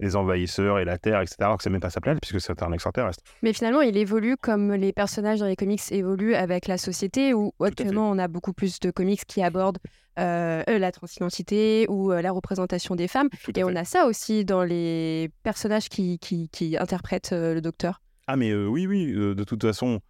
les 0.00 0.14
envahisseurs 0.14 0.78
et 0.78 0.84
la 0.84 0.96
Terre, 0.96 1.20
etc. 1.20 1.36
Alors 1.40 1.56
que 1.56 1.64
c'est 1.64 1.70
même 1.70 1.80
pas 1.80 1.90
sa 1.90 2.00
planète, 2.00 2.20
puisque 2.22 2.40
c'est 2.40 2.62
un 2.62 2.72
extraterrestre. 2.72 3.22
Mais 3.42 3.52
finalement, 3.52 3.80
il 3.80 3.96
évolue 3.96 4.36
comme 4.36 4.72
les 4.74 4.92
personnages 4.92 5.40
dans 5.40 5.46
les 5.46 5.56
comics 5.56 5.82
évoluent 5.90 6.34
avec 6.36 6.68
la 6.68 6.78
société, 6.78 7.34
où 7.34 7.52
actuellement, 7.60 8.08
on 8.10 8.18
a 8.18 8.28
beaucoup 8.28 8.52
plus 8.52 8.78
de 8.78 8.90
comics 8.92 9.24
qui 9.26 9.42
abordent 9.42 9.78
euh, 10.20 10.62
euh, 10.68 10.78
la 10.78 10.92
transidentité 10.92 11.86
ou 11.88 12.12
euh, 12.12 12.22
la 12.22 12.30
représentation 12.32 12.94
des 12.96 13.08
femmes. 13.08 13.28
Tout 13.44 13.58
Et 13.58 13.64
on 13.64 13.74
a 13.74 13.84
ça 13.84 14.06
aussi 14.06 14.44
dans 14.44 14.62
les 14.64 15.30
personnages 15.42 15.88
qui, 15.88 16.18
qui, 16.20 16.48
qui 16.48 16.76
interprètent 16.78 17.30
euh, 17.32 17.54
le 17.54 17.60
docteur. 17.60 18.00
Ah 18.28 18.36
mais 18.36 18.54
oui, 18.54 18.86
oui, 18.86 19.12
de 19.12 19.44
toute 19.44 19.62
façon, 19.62 20.00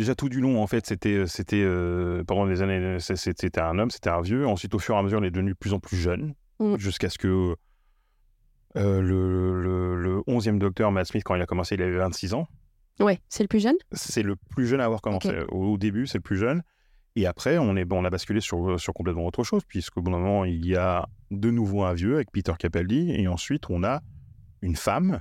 déjà 0.00 0.14
tout 0.14 0.28
du 0.28 0.40
long, 0.40 0.62
en 0.62 0.66
fait, 0.66 0.86
c'était, 0.86 1.26
c'était 1.26 1.62
euh, 1.62 2.24
pendant 2.24 2.46
des 2.46 2.62
années, 2.62 2.98
c'est- 3.00 3.16
c'était 3.16 3.60
un 3.60 3.78
homme, 3.78 3.90
c'était 3.90 4.10
un 4.10 4.20
vieux. 4.22 4.46
Ensuite, 4.46 4.74
au 4.74 4.78
fur 4.78 4.94
et 4.94 4.98
à 4.98 5.02
mesure, 5.02 5.18
il 5.20 5.26
est 5.26 5.30
devenu 5.30 5.52
de 5.52 5.56
plus 5.58 5.72
en 5.74 5.78
plus 5.80 5.96
jeune, 5.96 6.34
Mm. 6.58 6.76
jusqu'à 6.78 7.08
ce 7.10 7.18
que 7.18 7.54
euh, 8.76 9.00
le, 9.00 9.60
le, 9.60 9.96
le 10.00 10.22
11e 10.26 10.58
docteur, 10.58 10.92
Matt 10.92 11.06
Smith, 11.08 11.22
quand 11.24 11.34
il 11.34 11.42
a 11.42 11.46
commencé, 11.46 11.74
il 11.74 11.82
avait 11.82 11.96
26 11.98 12.34
ans. 12.34 12.46
Ouais, 13.00 13.18
c'est 13.28 13.42
le 13.42 13.48
plus 13.48 13.60
jeune? 13.60 13.76
C'est 13.92 14.22
le 14.22 14.36
plus 14.36 14.66
jeune 14.66 14.80
à 14.80 14.84
avoir 14.84 15.00
commencé. 15.00 15.32
Au, 15.50 15.72
au 15.72 15.78
début, 15.78 16.06
c'est 16.06 16.18
le 16.18 16.22
plus 16.22 16.36
jeune. 16.36 16.62
Et 17.16 17.26
après, 17.26 17.58
on, 17.58 17.74
est, 17.76 17.84
bon, 17.84 17.98
on 18.00 18.04
a 18.04 18.10
basculé 18.10 18.40
sur, 18.40 18.78
sur 18.78 18.92
complètement 18.94 19.26
autre 19.26 19.42
chose, 19.42 19.62
puisqu'au 19.66 20.00
bout 20.02 20.10
d'un 20.12 20.18
moment, 20.18 20.44
il 20.44 20.64
y 20.66 20.76
a 20.76 21.08
de 21.30 21.50
nouveau 21.50 21.82
un 21.82 21.94
vieux 21.94 22.14
avec 22.14 22.30
Peter 22.30 22.52
Capaldi, 22.58 23.10
et 23.12 23.26
ensuite, 23.26 23.68
on 23.70 23.82
a 23.82 24.00
une 24.62 24.76
femme 24.76 25.20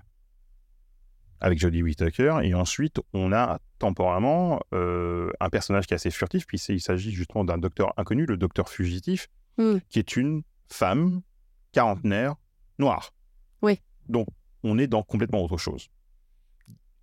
avec 1.42 1.60
Jodie 1.60 1.84
Whittaker, 1.84 2.40
et 2.44 2.54
ensuite, 2.54 3.00
on 3.14 3.32
a 3.32 3.60
temporairement 3.80 4.60
euh, 4.74 5.32
un 5.40 5.50
personnage 5.50 5.88
qui 5.88 5.94
est 5.94 5.96
assez 5.96 6.12
furtif, 6.12 6.46
puisqu'il 6.46 6.82
s'agit 6.82 7.12
justement 7.12 7.44
d'un 7.46 7.58
docteur 7.58 7.94
inconnu, 7.98 8.26
le 8.26 8.38
docteur 8.38 8.70
fugitif, 8.70 9.28
Mm. 9.60 9.80
qui 9.90 10.00
est 10.00 10.16
une 10.16 10.44
femme 10.70 11.22
quarantenaire 11.74 12.36
noire. 12.78 13.14
Oui. 13.62 13.82
Donc, 14.08 14.28
on 14.64 14.78
est 14.80 14.88
dans 14.88 15.04
complètement 15.04 15.44
autre 15.44 15.58
chose. 15.58 15.90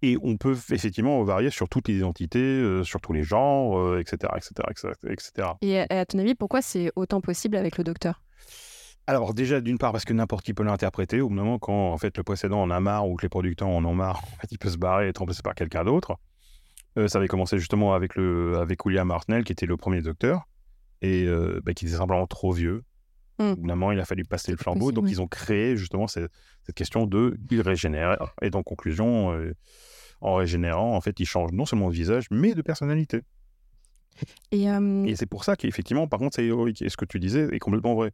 Et 0.03 0.17
on 0.23 0.37
peut 0.39 0.57
effectivement 0.71 1.23
varier 1.25 1.51
sur 1.51 1.69
toutes 1.69 1.89
les 1.89 1.97
identités, 1.97 2.39
euh, 2.39 2.83
sur 2.83 3.01
tous 3.03 3.13
les 3.13 3.23
genres, 3.23 3.79
euh, 3.79 4.01
etc., 4.01 4.33
etc., 4.37 4.53
etc., 4.71 4.89
etc. 5.09 5.49
Et 5.61 5.81
à, 5.81 5.87
à 5.91 6.07
ton 6.07 6.19
avis, 6.19 6.35
pourquoi 6.35 6.63
c'est 6.63 6.91
autant 6.97 7.21
possible 7.21 7.57
avec 7.57 7.77
le 7.77 7.85
docteur? 7.85 8.23
Alors 9.07 9.35
déjà, 9.35 9.61
d'une 9.61 9.79
part, 9.79 9.93
parce 9.93 10.05
que 10.05 10.13
n'importe 10.13 10.45
qui 10.45 10.53
peut 10.53 10.65
l'interpréter. 10.65 11.21
Au 11.21 11.29
moment, 11.29 11.59
quand 11.59 11.93
en 11.93 11.99
fait 11.99 12.17
le 12.17 12.25
précédent 12.25 12.61
en 12.61 12.71
a 12.71 12.81
marre 12.81 13.09
ou 13.09 13.17
que 13.17 13.23
les 13.23 13.29
producteurs 13.29 13.69
en 13.69 13.85
ont 13.85 13.95
marre, 13.95 14.23
en 14.33 14.37
fait, 14.41 14.49
il 14.51 14.59
peut 14.59 14.71
se 14.71 14.79
barrer 14.79 15.07
et 15.07 15.09
être 15.11 15.19
remplacé 15.19 15.43
par 15.43 15.55
quelqu'un 15.55 15.85
d'autre. 15.85 16.17
Euh, 16.99 17.09
ça 17.09 17.19
avait 17.19 17.29
commencé 17.29 17.59
justement 17.59 17.95
avec, 17.95 18.17
le, 18.17 18.59
avec 18.59 18.85
William 18.85 19.11
Hartnell, 19.11 19.45
qui 19.45 19.53
était 19.53 19.67
le 19.67 19.77
premier 19.77 20.03
docteur, 20.03 20.49
et 21.03 21.25
euh, 21.27 21.61
bah, 21.65 21.75
qui 21.75 21.87
était 21.87 21.97
simplement 21.97 22.27
trop 22.27 22.53
vieux. 22.53 22.83
Mm. 23.39 23.93
Il 23.93 24.01
a 24.01 24.05
fallu 24.05 24.25
passer 24.25 24.51
le 24.51 24.57
flambeau. 24.57 24.87
possible, 24.87 24.95
donc, 24.95 25.05
oui. 25.05 25.11
ils 25.13 25.21
ont 25.21 25.29
créé 25.29 25.77
justement 25.77 26.07
cette, 26.07 26.31
cette 26.65 26.75
question 26.75 27.07
de 27.07 27.39
il 27.51 27.61
régénère. 27.61 28.35
Et 28.43 28.51
en 28.55 28.63
conclusion, 28.63 29.33
euh, 29.33 29.55
en 30.21 30.35
régénérant, 30.35 30.97
en 30.97 31.01
fait, 31.01 31.21
il 31.21 31.27
change 31.27 31.53
non 31.53 31.67
seulement 31.67 31.91
de 31.91 31.95
visage, 31.95 32.27
mais 32.31 32.55
de 32.55 32.63
personnalité. 32.63 33.21
Et, 34.51 34.65
Et 35.07 35.17
c'est 35.17 35.27
pour 35.27 35.45
ça 35.45 35.57
qu'effectivement, 35.57 36.09
par 36.09 36.19
contre, 36.19 36.37
c'est 36.37 36.47
héroïque. 36.47 36.81
Et 36.81 36.89
ce 36.89 36.97
que 36.97 37.05
tu 37.05 37.21
disais 37.21 37.49
est 37.53 37.59
complètement 37.59 37.95
vrai. 37.95 38.13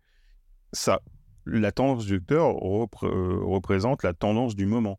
Ça, 0.73 1.01
la 1.47 1.73
tendance 1.73 2.07
du 2.07 2.19
docteur 2.19 2.55
repré- 2.55 3.07
euh, 3.09 3.41
représente 3.45 4.03
la 4.03 4.13
tendance 4.15 4.55
du 4.57 4.67
moment. 4.67 4.99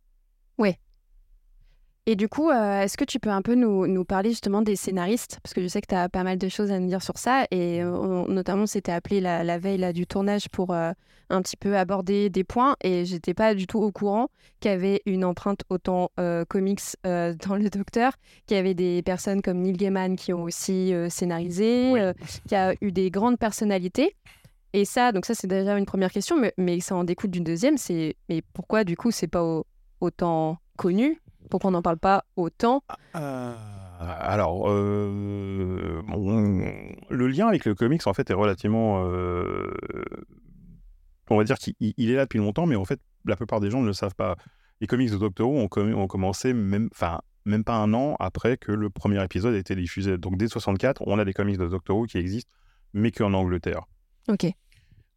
Et 2.06 2.18
du 2.18 2.28
coup, 2.28 2.50
euh, 2.50 2.82
est-ce 2.82 2.98
que 2.98 3.06
tu 3.06 3.18
peux 3.18 3.30
un 3.30 3.42
peu 3.42 3.56
nous, 3.56 3.88
nous 3.88 4.04
parler 4.04 4.32
justement 4.32 4.62
des 4.62 4.76
scénaristes? 4.76 5.40
Parce 5.42 5.54
que 5.54 5.62
je 5.62 5.70
sais 5.70 5.80
que 5.80 5.88
tu 5.88 5.96
as 5.96 6.10
pas 6.10 6.24
mal 6.26 6.38
de 6.38 6.50
choses 6.50 6.70
à 6.70 6.78
nous 6.78 6.90
dire 6.90 7.02
sur 7.02 7.18
ça. 7.18 7.46
Et 7.50 7.82
euh, 7.82 7.96
on- 7.98 8.28
notamment, 8.28 8.64
on 8.64 8.66
s'était 8.66 8.92
appelé 8.92 9.22
la, 9.22 9.46
la 9.46 9.58
veille 9.58 9.78
là, 9.78 9.94
du 9.94 10.06
tournage 10.06 10.50
pour 10.50 10.74
euh, 10.74 10.92
un 11.30 11.42
petit 11.42 11.56
peu 11.56 11.78
aborder 11.78 12.30
des 12.30 12.44
points. 12.44 12.76
Et 12.84 13.06
j'étais 13.06 13.34
pas 13.34 13.56
du 13.56 13.68
tout 13.68 13.80
au 13.80 13.94
courant 13.94 14.28
qu'il 14.60 14.70
y 14.70 14.74
avait 14.74 15.02
une 15.06 15.24
empreinte 15.24 15.62
autant 15.70 16.12
euh, 16.20 16.44
comics 16.44 16.82
euh, 17.06 17.34
dans 17.48 17.56
le 17.56 17.70
Docteur, 17.70 18.12
qu'il 18.48 18.58
y 18.58 18.60
avait 18.60 18.74
des 18.74 19.02
personnes 19.02 19.42
comme 19.42 19.60
Neil 19.62 19.78
Gaiman 19.78 20.18
qui 20.18 20.34
ont 20.34 20.44
aussi 20.44 20.94
euh, 20.94 21.08
scénarisé, 21.10 21.92
Oui. 21.94 22.02
euh, 22.02 22.12
qu'il 22.50 22.52
y 22.52 22.56
a 22.56 22.74
eu 22.82 22.92
des 22.92 23.12
grandes 23.12 23.40
personnalités. 23.40 24.14
Et 24.74 24.86
ça, 24.86 25.12
donc 25.12 25.26
ça, 25.26 25.36
c'est 25.36 25.48
déjà 25.48 25.78
une 25.78 25.86
première 25.86 26.12
question, 26.12 26.40
mais, 26.40 26.54
mais 26.58 26.80
ça 26.80 26.96
en 26.96 27.04
découle 27.04 27.30
d'une 27.30 27.44
deuxième. 27.44 27.78
C'est 27.78 28.16
mais 28.30 28.42
pourquoi 28.54 28.84
du 28.84 28.98
coup, 28.98 29.12
c'est 29.12 29.28
pas 29.28 29.44
au, 29.44 29.66
autant 30.02 30.58
connu? 30.78 31.22
Pourquoi 31.50 31.70
on 31.70 31.74
n'en 31.74 31.82
parle 31.84 32.00
pas 32.00 32.26
autant 32.36 32.84
Euh, 33.16 33.54
alors, 34.00 34.70
euh, 34.70 36.02
bon, 36.08 36.66
le 37.10 37.28
lien 37.28 37.48
avec 37.48 37.66
le 37.66 37.76
comics, 37.76 38.06
en 38.08 38.14
fait, 38.14 38.30
est 38.30 38.34
relativement. 38.34 39.04
euh, 39.06 39.72
on 41.30 41.38
va 41.38 41.44
dire 41.44 41.58
qu'il 41.58 41.74
il- 41.80 41.94
il 41.98 42.10
est 42.12 42.16
là 42.16 42.24
depuis 42.24 42.40
longtemps, 42.40 42.66
mais 42.66 42.76
en 42.76 42.86
fait, 42.86 43.00
la 43.26 43.36
plupart 43.36 43.60
des 43.60 43.70
gens 43.70 43.82
ne 43.82 43.88
le 43.88 43.94
savent 43.94 44.16
pas. 44.16 44.36
Les 44.82 44.88
comics 44.88 45.10
de 45.12 45.18
Doctor 45.18 45.50
Who 45.50 45.58
ont, 45.60 45.68
com- 45.68 45.94
ont 45.94 46.08
commencé 46.08 46.54
même, 46.54 46.90
enfin, 46.92 47.22
même 47.46 47.64
pas 47.64 47.76
un 47.76 47.94
an 47.94 48.16
après 48.20 48.58
que 48.58 48.72
le 48.72 48.90
premier 48.90 49.24
épisode 49.24 49.54
a 49.54 49.58
été 49.58 49.76
diffusé. 49.76 50.18
Donc, 50.18 50.38
dès 50.38 50.48
64, 50.48 51.04
on 51.06 51.20
a 51.20 51.26
des 51.26 51.34
comics 51.34 51.58
de 51.58 51.68
Doctor 51.68 51.98
Who 51.98 52.06
qui 52.08 52.18
existent, 52.18 52.52
mais 52.94 53.12
qu'en 53.12 53.34
Angleterre. 53.34 53.82
Ok. 54.30 54.48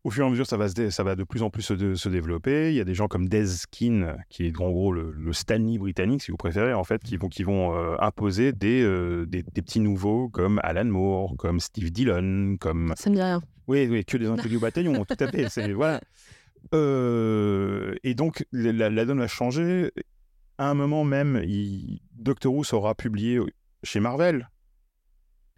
Au 0.06 0.10
fur 0.10 0.22
et 0.24 0.26
à 0.28 0.30
mesure, 0.30 0.46
ça 0.46 0.56
va, 0.56 0.68
se 0.68 0.74
dé- 0.74 0.92
ça 0.92 1.02
va 1.02 1.16
de 1.16 1.24
plus 1.24 1.42
en 1.42 1.50
plus 1.50 1.62
se, 1.62 1.74
dé- 1.74 1.96
se 1.96 2.08
développer. 2.08 2.70
Il 2.70 2.76
y 2.76 2.80
a 2.80 2.84
des 2.84 2.94
gens 2.94 3.08
comme 3.08 3.28
Des 3.28 3.44
Skin, 3.46 4.16
qui 4.30 4.46
est 4.46 4.60
en 4.60 4.70
gros 4.70 4.92
le, 4.92 5.10
le 5.10 5.32
Stanley 5.32 5.78
britannique, 5.78 6.22
si 6.22 6.30
vous 6.30 6.36
préférez, 6.36 6.72
en 6.74 6.84
fait, 6.84 7.02
qui 7.02 7.16
vont, 7.16 7.28
qui 7.28 7.42
vont 7.42 7.76
euh, 7.76 7.96
imposer 7.98 8.52
des, 8.52 8.82
euh, 8.82 9.26
des, 9.26 9.42
des 9.42 9.62
petits 9.62 9.80
nouveaux 9.80 10.28
comme 10.28 10.60
Alan 10.62 10.84
Moore, 10.84 11.34
comme 11.36 11.58
Steve 11.58 11.90
Dillon, 11.90 12.56
comme. 12.60 12.94
Ça 12.96 13.10
me 13.10 13.16
dit 13.16 13.20
rien. 13.22 13.40
Oui, 13.66 13.88
oui 13.90 14.04
que 14.04 14.16
des 14.16 14.26
inconnus 14.26 14.52
du 14.52 14.58
bataillon, 14.60 15.04
tout 15.04 15.16
à 15.18 15.26
fait. 15.28 15.72
Voilà. 15.72 16.00
Euh, 16.74 17.94
et 18.02 18.14
donc, 18.14 18.44
la, 18.52 18.90
la 18.90 19.04
donne 19.04 19.20
a 19.20 19.28
changé. 19.28 19.92
À 20.58 20.68
un 20.70 20.74
moment 20.74 21.04
même, 21.04 21.40
il- 21.46 22.00
Doctor 22.14 22.52
Who 22.52 22.64
sera 22.64 22.94
publié 22.94 23.38
chez 23.84 24.00
Marvel. 24.00 24.48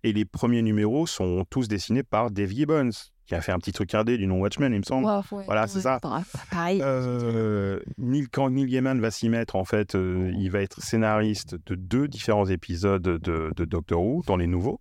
Et 0.05 0.13
les 0.13 0.25
premiers 0.25 0.61
numéros 0.63 1.07
sont 1.07 1.45
tous 1.49 1.67
dessinés 1.69 2.03
par 2.03 2.31
Dave 2.31 2.51
Gibbons, 2.51 2.91
qui 3.29 3.35
a 3.35 3.43
fait 3.43 3.53
un 3.53 3.59
petit 3.59 3.73
truc 3.73 3.95
indé 3.95 4.17
du 4.17 4.27
nom 4.27 4.41
Watchmen, 4.41 4.73
il 4.73 4.79
me 4.79 4.83
semble. 4.83 5.05
Wow, 5.05 5.23
ouais, 5.33 5.45
Voilà, 5.45 5.67
c'est 5.67 5.83
ça. 5.83 5.99
Bref, 6.01 6.35
pareil. 6.51 6.81
Euh, 6.83 7.79
Neil, 7.99 8.27
quand 8.33 8.49
Neil 8.49 8.67
Gaiman 8.67 8.99
va 9.01 9.11
s'y 9.11 9.29
mettre, 9.29 9.55
en 9.55 9.67
fait, 9.67 9.95
euh, 9.95 10.33
il 10.39 10.51
va 10.51 10.63
être 10.63 10.83
scénariste 10.83 11.55
de 11.67 11.75
deux 11.75 12.09
différents 12.09 12.47
épisodes 12.47 13.03
de, 13.03 13.53
de 13.55 13.65
Doctor 13.67 14.03
Who, 14.03 14.23
dans 14.27 14.39
les 14.39 14.47
nouveaux. 14.47 14.81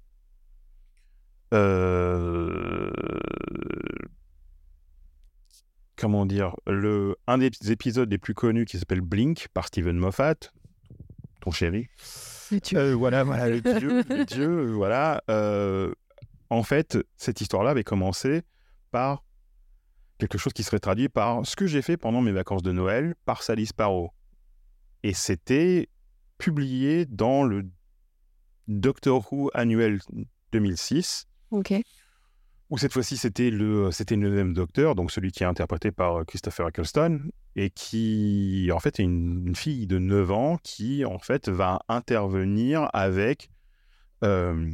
Euh, 1.54 2.89
Comment 5.98 6.25
dire 6.25 6.56
le... 6.68 7.16
Un 7.27 7.39
des 7.39 7.50
épisodes 7.70 8.10
les 8.10 8.18
plus 8.18 8.34
connus 8.34 8.63
qui 8.63 8.80
s'appelle 8.80 9.01
Blink 9.01 9.50
par 9.54 9.68
Steven 9.68 9.98
Moffat, 9.98 10.36
ton 11.42 11.51
chéri. 11.51 11.88
Dieu. 12.63 12.94
Voilà, 12.94 13.25
voilà, 13.25 13.50
le 13.50 13.60
dieu, 13.60 14.04
le 14.10 14.24
dieu, 14.24 14.72
voilà. 14.72 15.22
En 16.50 16.63
fait, 16.63 16.98
cette 17.18 17.42
histoire-là 17.42 17.72
avait 17.72 17.84
commencé 17.84 18.42
par 18.92 19.24
quelque 20.18 20.38
chose 20.38 20.54
qui 20.54 20.63
serait 20.63 20.80
traduit 20.80 21.10
par 21.10 21.46
ce 21.46 21.56
que 21.56 21.68
j'ai 21.68 21.82
fait 21.82 21.98
pendant 21.98 22.22
mes 22.22 22.32
vacances 22.32 22.63
de 22.63 22.72
Noël 22.72 23.16
par 23.25 23.44
Sally 23.44 23.66
Sparrow. 23.66 24.12
Et 25.04 25.13
c'était 25.13 25.89
publié 26.38 27.06
dans 27.06 27.44
le 27.44 27.66
Doctor 28.68 29.32
Who 29.32 29.50
annuel 29.54 30.00
2006, 30.51 31.27
Ok. 31.51 31.74
où 32.70 32.77
cette 32.77 32.94
fois-ci 32.94 33.18
c'était 33.18 33.50
le, 33.50 33.92
c'était 33.92 34.16
le 34.16 34.54
Docteur, 34.54 34.96
donc 34.96 35.12
celui 35.12 35.32
qui 35.32 35.44
est 35.44 35.48
interprété 35.48 35.92
par 35.92 36.25
Christopher 36.25 36.68
Eccleston, 36.70 37.22
et 37.56 37.70
qui 37.70 38.70
en 38.74 38.80
fait 38.80 39.00
est 39.00 39.04
une, 39.04 39.48
une 39.48 39.56
fille 39.56 39.88
de 39.88 40.00
9 40.00 40.32
ans 40.32 40.58
qui 40.63 41.06
en 41.06 41.20
fait 41.20 41.48
va 41.50 41.80
intervenir 41.88 42.89
avec 42.94 43.50
euh, 44.24 44.70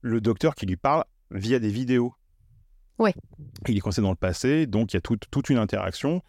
le 0.00 0.20
Docteur 0.20 0.54
qui 0.54 0.66
lui 0.66 0.76
parle 0.76 1.04
via 1.30 1.58
des 1.58 1.70
vidéos. 1.70 2.14
Ouais. 2.98 3.14
Il 3.66 3.76
est 3.76 3.80
coincé 3.80 4.00
dans 4.00 4.10
le 4.10 4.16
passé, 4.16 4.66
donc 4.66 4.92
il 4.92 4.96
y 4.96 4.98
a 4.98 5.00
toute- 5.00 5.30
toute 5.30 5.50
une 5.50 5.58
interaction 5.58 6.22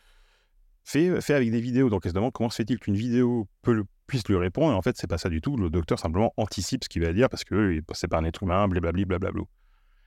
fait, 0.84 1.22
fait 1.22 1.34
avec 1.34 1.52
des 1.52 1.62
vidéos. 1.62 1.90
Donc 1.90 2.06
elle 2.06 2.12
se 2.12 2.16
demande 2.16 2.32
comment 2.34 2.50
se 2.50 2.58
fait-il 2.58 2.80
qu'une 2.80 2.96
vidéo 2.96 3.48
peut 3.62 3.74
le- 3.74 3.86
puisse 4.08 4.28
lui 4.28 4.36
répondre, 4.38 4.74
et 4.74 4.76
en 4.76 4.82
fait 4.82 4.98
c'est 4.98 5.08
pas 5.08 5.18
ça 5.18 5.30
du 5.30 5.42
tout. 5.42 5.56
Le 5.56 5.70
Docteur 5.70 6.00
simplement 6.00 6.34
anticipe 6.38 6.84
ce 6.84 6.90
qu'il 6.90 7.04
va 7.04 7.14
dire 7.14 7.30
parce 7.30 7.44
que 7.44 7.80
c'est 7.94 8.08
pas 8.08 8.18
un 8.18 8.24
être 8.24 8.44
humain, 8.44 8.68
blablabli, 8.68 9.06
blablabla. 9.06 9.44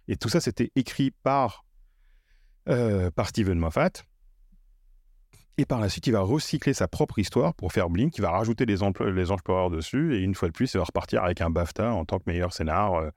Et 0.08 0.16
tout 0.16 0.28
ça, 0.28 0.40
c'était 0.40 0.72
écrit 0.74 1.12
par, 1.12 1.64
euh, 2.68 3.10
par 3.12 3.28
Steven 3.28 3.56
Moffat. 3.56 3.90
Et 5.58 5.64
par 5.64 5.80
la 5.80 5.88
suite, 5.88 6.06
il 6.08 6.12
va 6.12 6.20
recycler 6.20 6.74
sa 6.74 6.88
propre 6.88 7.18
histoire 7.20 7.54
pour 7.54 7.72
faire 7.72 7.88
Blink. 7.88 8.16
Il 8.18 8.22
va 8.22 8.30
rajouter 8.30 8.66
les, 8.66 8.78
les 8.78 9.70
dessus. 9.70 10.16
Et 10.16 10.20
une 10.20 10.34
fois 10.34 10.48
de 10.48 10.52
plus, 10.52 10.74
il 10.74 10.78
va 10.78 10.84
repartir 10.84 11.22
avec 11.22 11.40
un 11.40 11.50
BAFTA 11.50 11.92
en 11.92 12.04
tant 12.04 12.18
que 12.18 12.24
meilleur 12.26 12.52
scénar, 12.52 12.94
euh, 12.94 13.10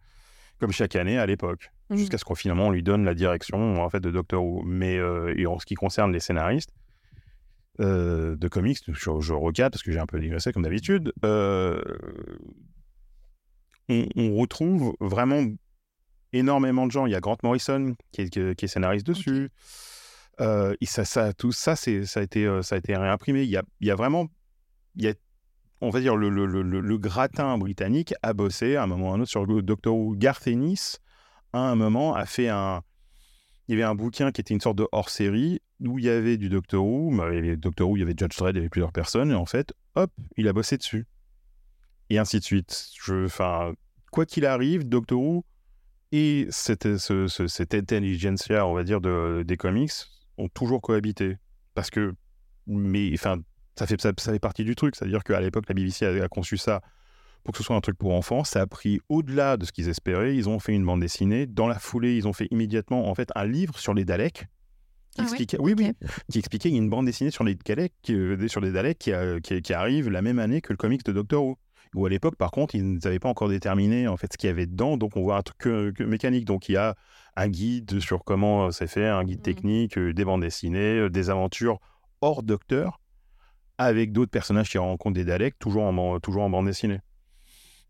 comme 0.59 0.71
chaque 0.71 0.95
année 0.95 1.17
à 1.17 1.25
l'époque. 1.25 1.71
Mhm. 1.89 1.97
Jusqu'à 1.97 2.17
ce 2.17 2.25
qu'on 2.25 2.35
finalement 2.35 2.67
on 2.67 2.71
lui 2.71 2.83
donne 2.83 3.05
la 3.05 3.13
direction 3.13 3.83
en 3.83 3.89
fait, 3.89 3.99
de 3.99 4.11
Doctor 4.11 4.43
Who. 4.43 4.63
Mais 4.63 4.97
euh, 4.97 5.33
et 5.37 5.45
en 5.45 5.59
ce 5.59 5.65
qui 5.65 5.75
concerne 5.75 6.11
les 6.11 6.19
scénaristes 6.19 6.71
euh, 7.79 8.35
de 8.35 8.47
comics, 8.47 8.79
je, 8.87 8.93
je 9.19 9.33
recadre 9.33 9.71
parce 9.71 9.83
que 9.83 9.91
j'ai 9.91 9.99
un 9.99 10.05
peu 10.05 10.19
digressé 10.19 10.51
comme 10.51 10.63
d'habitude, 10.63 11.13
euh, 11.23 11.81
on, 13.89 14.07
on 14.15 14.35
retrouve 14.35 14.95
vraiment 14.99 15.45
énormément 16.33 16.85
de 16.87 16.91
gens. 16.91 17.05
Il 17.05 17.11
y 17.11 17.15
a 17.15 17.19
Grant 17.19 17.37
Morrison 17.43 17.95
qui 18.11 18.21
est, 18.21 18.55
qui 18.55 18.65
est 18.65 18.67
scénariste 18.67 19.05
dessus. 19.05 19.49
Euh, 20.41 20.75
et 20.81 20.85
ça, 20.85 21.05
ça, 21.05 21.31
tout 21.33 21.53
ça, 21.53 21.75
ça, 21.75 21.91
a 21.91 22.23
été, 22.23 22.61
ça 22.61 22.75
a 22.75 22.77
été 22.77 22.95
réimprimé. 22.95 23.43
Il 23.43 23.49
y 23.49 23.57
a, 23.57 23.63
il 23.79 23.87
y 23.87 23.91
a 23.91 23.95
vraiment, 23.95 24.27
il 24.95 25.03
y 25.03 25.07
a, 25.07 25.13
on 25.81 25.89
va 25.89 25.99
dire, 25.99 26.15
le, 26.15 26.29
le, 26.29 26.45
le, 26.45 26.97
gratin 26.97 27.57
britannique 27.57 28.13
a 28.23 28.33
bossé 28.33 28.75
à 28.75 28.83
un 28.83 28.87
moment 28.87 29.09
ou 29.09 29.11
à 29.11 29.15
un 29.15 29.19
autre 29.21 29.29
sur 29.29 29.45
le 29.45 29.61
Doctor 29.61 29.95
Who. 29.95 30.15
Garth 30.15 30.47
Ennis, 30.47 30.97
à 31.53 31.59
un 31.59 31.75
moment, 31.75 32.15
a 32.15 32.25
fait 32.25 32.49
un. 32.49 32.81
Il 33.67 33.71
y 33.71 33.73
avait 33.75 33.83
un 33.89 33.95
bouquin 33.95 34.31
qui 34.31 34.41
était 34.41 34.53
une 34.53 34.61
sorte 34.61 34.77
de 34.77 34.87
hors-série 34.91 35.59
où 35.81 35.97
il 35.99 36.05
y 36.05 36.09
avait 36.09 36.37
du 36.37 36.49
Doctor 36.49 36.85
Who. 36.85 37.15
bah, 37.15 37.29
Il 37.31 37.35
y 37.35 37.39
avait 37.39 37.57
Doctor 37.57 37.89
Who, 37.89 37.97
il 37.97 37.99
y 38.01 38.03
avait 38.03 38.15
Judge 38.17 38.37
Dredd, 38.37 38.55
il 38.55 38.57
y 38.57 38.61
avait 38.61 38.69
plusieurs 38.69 38.91
personnes. 38.91 39.31
Et 39.31 39.35
en 39.35 39.45
fait, 39.45 39.73
hop, 39.95 40.11
il 40.37 40.47
a 40.47 40.53
bossé 40.53 40.77
dessus. 40.77 41.07
Et 42.09 42.17
ainsi 42.19 42.39
de 42.39 42.43
suite. 42.43 42.89
Je, 43.03 43.25
enfin, 43.25 43.73
quoi 44.11 44.25
qu'il 44.25 44.45
arrive, 44.45 44.87
Doctor 44.87 45.19
Who 45.19 45.45
et 46.11 46.47
cette, 46.51 46.97
ce- 46.97 47.27
ce- 47.27 47.47
cette 47.47 47.73
intelligentsia, 47.73 48.65
on 48.67 48.73
va 48.73 48.83
dire, 48.83 49.01
de, 49.01 49.43
des 49.45 49.57
comics 49.57 49.91
ont 50.37 50.47
toujours 50.47 50.81
cohabité. 50.81 51.37
Parce 51.73 51.89
que, 51.89 52.13
mais, 52.67 53.11
enfin, 53.13 53.37
ça 53.77 53.85
fait, 53.87 53.99
ça, 53.99 54.11
ça 54.17 54.31
fait 54.31 54.39
partie 54.39 54.63
du 54.63 54.75
truc. 54.75 54.95
C'est-à-dire 54.95 55.23
qu'à 55.23 55.39
l'époque, 55.41 55.65
la 55.67 55.73
BBC 55.75 56.05
a, 56.05 56.23
a 56.23 56.27
conçu 56.27 56.57
ça 56.57 56.81
pour 57.43 57.51
que 57.51 57.57
ce 57.59 57.63
soit 57.63 57.75
un 57.75 57.81
truc 57.81 57.97
pour 57.97 58.13
enfants. 58.13 58.43
Ça 58.43 58.61
a 58.61 58.67
pris 58.67 58.99
au-delà 59.09 59.57
de 59.57 59.65
ce 59.65 59.71
qu'ils 59.71 59.89
espéraient. 59.89 60.35
Ils 60.35 60.49
ont 60.49 60.59
fait 60.59 60.73
une 60.73 60.85
bande 60.85 61.01
dessinée. 61.01 61.45
Dans 61.45 61.67
la 61.67 61.77
foulée, 61.79 62.15
ils 62.17 62.27
ont 62.27 62.33
fait 62.33 62.47
immédiatement, 62.51 63.09
en 63.09 63.15
fait, 63.15 63.29
un 63.35 63.45
livre 63.45 63.77
sur 63.77 63.93
les 63.93 64.05
Daleks. 64.05 64.45
Qui 65.15 65.21
Ah 65.21 65.23
expliquait, 65.23 65.57
oui, 65.61 65.73
oui, 65.77 65.91
Ok. 66.01 66.09
qui 66.29 66.39
expliquait 66.39 66.69
qu'il 66.69 66.75
y 66.77 66.79
a 66.79 66.83
une 66.83 66.89
bande 66.89 67.05
dessinée 67.05 67.31
sur 67.31 67.43
les 67.45 67.55
Daleks, 67.55 67.93
qui, 68.01 68.13
euh, 68.13 68.47
sur 68.49 68.59
les 68.59 68.71
Daleks 68.71 68.97
qui, 68.97 69.13
a- 69.13 69.39
qui- 69.39 69.61
qui 69.61 69.73
arrive 69.73 70.09
la 70.09 70.21
même 70.21 70.39
année 70.39 70.59
que 70.59 70.73
le 70.73 70.77
comics 70.77 71.05
de 71.05 71.13
Doctor 71.13 71.43
Who. 71.45 71.57
Où 71.95 72.05
à 72.05 72.09
l'époque, 72.09 72.35
par 72.35 72.51
contre, 72.51 72.75
ils 72.75 72.97
n'avaient 72.97 73.19
pas 73.19 73.29
encore 73.29 73.47
déterminé 73.47 74.09
en 74.09 74.17
fait 74.17 74.27
ce 74.33 74.37
qu'il 74.37 74.47
y 74.49 74.51
avait 74.51 74.65
dedans, 74.65 74.97
donc 74.97 75.15
on 75.15 75.21
voit 75.21 75.37
un 75.37 75.41
truc 75.41 75.57
que- 75.59 75.91
que 75.91 76.03
mécanique. 76.03 76.43
Donc 76.43 76.67
il 76.67 76.73
y 76.73 76.77
a 76.77 76.95
un 77.37 77.47
guide 77.47 78.01
sur 78.01 78.25
comment 78.25 78.65
euh, 78.65 78.71
c'est 78.71 78.87
fait, 78.87 79.05
un 79.07 79.23
guide 79.23 79.37
Mhm. 79.37 79.43
technique, 79.43 79.97
euh, 79.97 80.11
des 80.13 80.25
bandes 80.25 80.41
dessinées, 80.41 81.09
des 81.09 81.29
aventures 81.29 81.79
hors 82.19 82.43
Docteur, 82.43 82.99
avec 83.77 84.11
d'autres 84.11 84.31
personnages 84.31 84.69
qui 84.69 84.77
rencontrent 84.77 85.15
des 85.15 85.25
Daleks, 85.25 85.57
toujours 85.59 85.83
en, 85.83 86.19
toujours 86.19 86.43
en 86.43 86.49
bande 86.49 86.67
dessinée. 86.67 86.99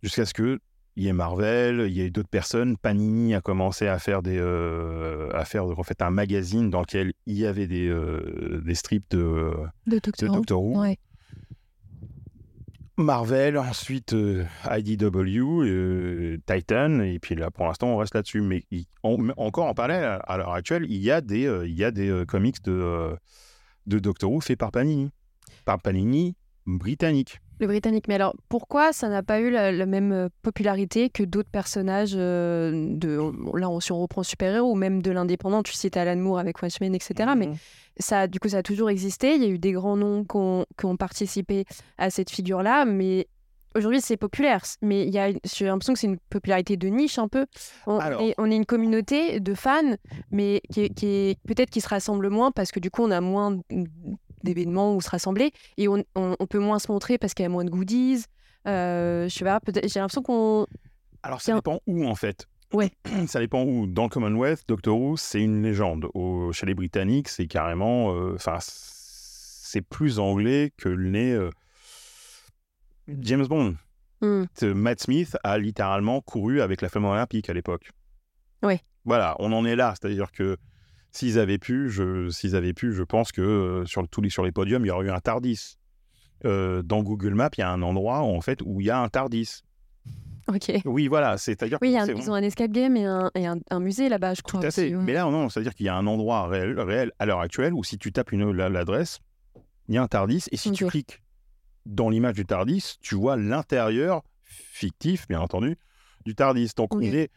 Jusqu'à 0.01 0.25
ce 0.25 0.33
que 0.33 0.59
il 0.97 1.03
y 1.03 1.07
ait 1.09 1.13
Marvel, 1.13 1.87
il 1.87 1.93
y 1.93 2.01
ait 2.01 2.09
d'autres 2.09 2.29
personnes. 2.29 2.77
Panini 2.77 3.35
a 3.35 3.41
commencé 3.41 3.87
à 3.87 3.99
faire 3.99 4.21
des, 4.21 4.37
euh, 4.39 5.29
à 5.33 5.43
faire 5.43 5.65
en 5.65 5.83
fait 5.83 6.01
un 6.01 6.09
magazine 6.09 6.69
dans 6.69 6.79
lequel 6.79 7.11
il 7.25 7.37
y 7.37 7.45
avait 7.45 7.67
des, 7.67 7.87
euh, 7.89 8.61
des 8.63 8.75
strips 8.75 9.09
de, 9.11 9.51
De 9.87 9.99
Doctor 9.99 10.29
Who. 10.29 10.35
Doctor 10.35 10.63
Who. 10.63 10.79
Ouais. 10.79 10.97
Marvel, 12.97 13.57
ensuite 13.57 14.13
euh, 14.13 14.45
IDW, 14.71 16.37
Titan, 16.45 17.01
et 17.01 17.19
puis 17.19 17.35
là 17.35 17.51
pour 17.51 17.65
l'instant 17.65 17.89
on 17.89 17.97
reste 17.97 18.15
là-dessus. 18.15 18.39
Mais 18.39 18.63
il- 18.71 18.85
encore 19.03 19.65
en 19.65 19.73
parallèle, 19.73 20.21
à, 20.25 20.37
l'heure 20.37 20.53
actuelle, 20.53 20.85
il 20.87 21.01
y 21.03 21.11
a 21.11 21.19
des, 21.19 21.43
il 21.65 21.75
y 21.75 21.83
a 21.83 21.91
des 21.91 22.23
comics 22.25 22.63
de, 22.63 23.17
de 23.85 23.99
Doctor 23.99 24.31
Who 24.31 24.39
faits 24.39 24.57
par 24.57 24.71
Panini. 24.71 25.09
Par 25.65 25.81
Panini 25.81 26.35
britannique. 26.65 27.39
Le 27.59 27.67
britannique. 27.67 28.07
Mais 28.09 28.15
alors, 28.15 28.35
pourquoi 28.49 28.91
ça 28.91 29.07
n'a 29.07 29.23
pas 29.23 29.39
eu 29.39 29.49
la, 29.49 29.71
la 29.71 29.85
même 29.85 30.11
euh, 30.11 30.27
popularité 30.41 31.09
que 31.09 31.23
d'autres 31.23 31.49
personnages 31.49 32.13
euh, 32.15 32.87
de. 32.89 33.17
on- 33.17 33.55
Là, 33.55 33.69
on, 33.69 33.79
si 33.79 33.91
on 33.93 33.99
reprend 34.01 34.23
super-héros 34.23 34.71
ou 34.71 34.75
même 34.75 35.01
de 35.01 35.11
l'indépendant, 35.11 35.63
tu 35.63 35.71
cites 35.73 35.95
Alan 35.95 36.17
Moore 36.19 36.39
avec 36.39 36.61
Watchmen, 36.61 36.93
etc. 36.93 37.31
Mais 37.37 37.49
ça, 37.97 38.27
du 38.27 38.39
coup, 38.39 38.49
ça 38.49 38.57
a 38.57 38.63
toujours 38.63 38.89
existé. 38.89 39.35
Il 39.35 39.41
y 39.43 39.45
a 39.45 39.49
eu 39.49 39.59
des 39.59 39.71
grands 39.71 39.95
noms 39.95 40.23
qui 40.25 40.35
ont, 40.35 40.65
qui 40.77 40.85
ont 40.85 40.97
participé 40.97 41.63
à 41.97 42.09
cette 42.09 42.29
figure-là, 42.29 42.83
mais 42.83 43.27
aujourd'hui, 43.73 44.01
c'est 44.01 44.17
populaire. 44.17 44.63
Mais 44.81 45.05
il 45.07 45.13
y 45.13 45.19
a, 45.19 45.29
j'ai 45.45 45.65
l'impression 45.65 45.93
que 45.93 45.99
c'est 45.99 46.07
une 46.07 46.19
popularité 46.29 46.75
de 46.75 46.87
niche 46.89 47.19
un 47.19 47.29
peu. 47.29 47.45
On, 47.87 47.99
Alors. 47.99 48.21
est, 48.21 48.33
on 48.37 48.51
est 48.51 48.55
une 48.55 48.65
communauté 48.65 49.39
de 49.39 49.53
fans, 49.53 49.95
mais 50.29 50.61
qui, 50.73 50.81
est- 50.81 50.89
qui 50.93 51.05
est 51.07 51.39
peut-être 51.47 51.69
qui 51.69 51.79
se 51.79 51.87
rassemble 51.87 52.29
moins 52.29 52.51
parce 52.51 52.71
que 52.73 52.81
du 52.81 52.91
coup, 52.91 53.03
on 53.03 53.11
a 53.11 53.21
moins 53.21 53.59
d'événements 54.45 54.95
où 54.95 55.01
se 55.01 55.09
rassembler 55.09 55.51
et 55.77 55.89
on, 55.89 56.03
on- 56.15 56.35
on 56.39 56.47
peut 56.47 56.59
moins 56.59 56.79
se 56.79 56.89
montrer 56.91 57.17
parce 57.17 57.33
qu'il 57.33 57.43
y 57.43 57.45
a 57.45 57.49
moins 57.49 57.65
de 57.65 57.69
goodies. 57.69 58.23
Euh, 58.67 59.27
je 59.27 59.33
sais 59.37 59.43
pas, 59.45 59.59
j'ai 59.83 59.99
l'impression 59.99 60.21
qu'on. 60.21 60.65
Alors 61.23 61.41
ça 61.41 61.53
dépend 61.55 61.79
où 61.87 62.05
en 62.07 62.15
fait. 62.15 62.47
Ouais. 62.73 62.91
Ça 63.27 63.39
dépend 63.39 63.63
où. 63.63 63.85
Dans 63.87 64.03
le 64.03 64.09
Commonwealth, 64.09 64.63
Doctor 64.67 64.97
Who, 64.99 65.17
c'est 65.17 65.41
une 65.41 65.61
légende. 65.61 66.07
Au- 66.13 66.51
chez 66.51 66.65
les 66.65 66.73
Britanniques, 66.73 67.29
c'est 67.29 67.47
carrément. 67.47 68.13
euh, 68.15 68.33
Enfin, 68.35 68.57
c'est 68.59 69.81
plus 69.81 70.19
anglais 70.19 70.71
que 70.77 70.89
le 70.89 71.09
nez 71.09 71.31
euh, 71.33 71.49
James 73.07 73.45
Bond. 73.45 73.75
Hmm. 74.21 74.45
Matt 74.73 75.01
Smith 75.01 75.37
a 75.43 75.57
littéralement 75.57 76.21
couru 76.21 76.61
avec 76.61 76.81
la 76.81 76.89
flamme 76.89 77.05
olympique 77.05 77.49
à 77.49 77.53
l'époque. 77.53 77.91
Oui. 78.63 78.77
Voilà, 79.05 79.35
on 79.39 79.51
en 79.51 79.63
est 79.65 79.75
là. 79.75 79.93
C'est-à-dire 79.99 80.31
que 80.31 80.57
s'ils 81.15 81.39
avaient 81.39 81.57
pu, 81.57 81.89
je, 81.89 82.29
s'ils 82.29 82.55
avaient 82.55 82.73
pu, 82.73 82.93
je 82.93 83.03
pense 83.03 83.31
que 83.31 83.41
euh, 83.41 83.85
sur, 83.85 84.07
tous 84.09 84.21
les, 84.21 84.29
sur 84.29 84.43
les 84.43 84.51
podiums, 84.51 84.83
il 84.85 84.89
y 84.89 84.91
aurait 84.91 85.05
eu 85.07 85.11
un 85.11 85.19
Tardis. 85.19 85.77
Euh, 86.43 86.81
dans 86.83 87.01
Google 87.01 87.33
Maps, 87.33 87.49
il 87.57 87.61
y 87.61 87.63
a 87.63 87.71
un 87.71 87.81
endroit 87.81 88.19
en 88.19 88.41
fait 88.41 88.59
où 88.65 88.81
il 88.81 88.87
y 88.87 88.89
a 88.89 88.99
un 88.99 89.07
Tardis. 89.07 89.61
Ok. 90.47 90.71
Oui, 90.85 91.07
voilà, 91.07 91.37
c'est-à-dire 91.37 91.79
Oui, 91.81 91.89
il 91.89 91.93
y 91.93 91.97
a 91.97 92.03
un- 92.03 92.07
ils 92.07 92.29
ont 92.29 92.35
un 92.35 92.43
escape 92.43 92.69
game 92.71 92.95
et 92.97 93.05
un, 93.05 93.31
et 93.33 93.47
un, 93.47 93.57
un 93.71 93.79
musée 93.79 94.09
là-bas, 94.09 94.33
je 94.35 94.41
crois. 94.43 94.59
Tout 94.59 94.67
à 94.67 94.71
fait. 94.71 94.85
aussi, 94.87 94.95
ouais. 94.95 95.03
Mais 95.03 95.13
là, 95.13 95.23
non, 95.23 95.49
c'est-à-dire 95.49 95.73
qu'il 95.73 95.85
y 95.87 95.89
a 95.89 95.95
un 95.95 96.05
endroit 96.05 96.47
réel, 96.47 96.79
réel 96.79 97.11
à 97.17 97.25
l'heure 97.25 97.39
actuelle 97.39 97.73
où 97.73 97.83
si 97.83 97.97
tu 97.97 98.11
tapes 98.11 98.31
une, 98.31 98.51
la- 98.51 98.69
l'adresse, 98.69 99.19
il 99.87 99.95
y 99.95 99.97
a 99.97 100.03
un 100.03 100.07
Tardis. 100.07 100.43
Et 100.51 100.57
si 100.57 100.71
tu 100.71 100.85
cliques 100.85 101.23
dans 101.87 102.09
l'image 102.09 102.35
du 102.35 102.45
Tardis, 102.45 102.97
tu 103.01 103.15
vois 103.15 103.37
l'intérieur 103.37 104.21
fictif, 104.43 105.27
bien 105.27 105.39
entendu, 105.39 105.77
du 106.25 106.35
Tardis. 106.35 106.71
Donc, 106.77 106.93
Ok. 106.93 107.01
on 107.01 107.05
est 107.05 107.31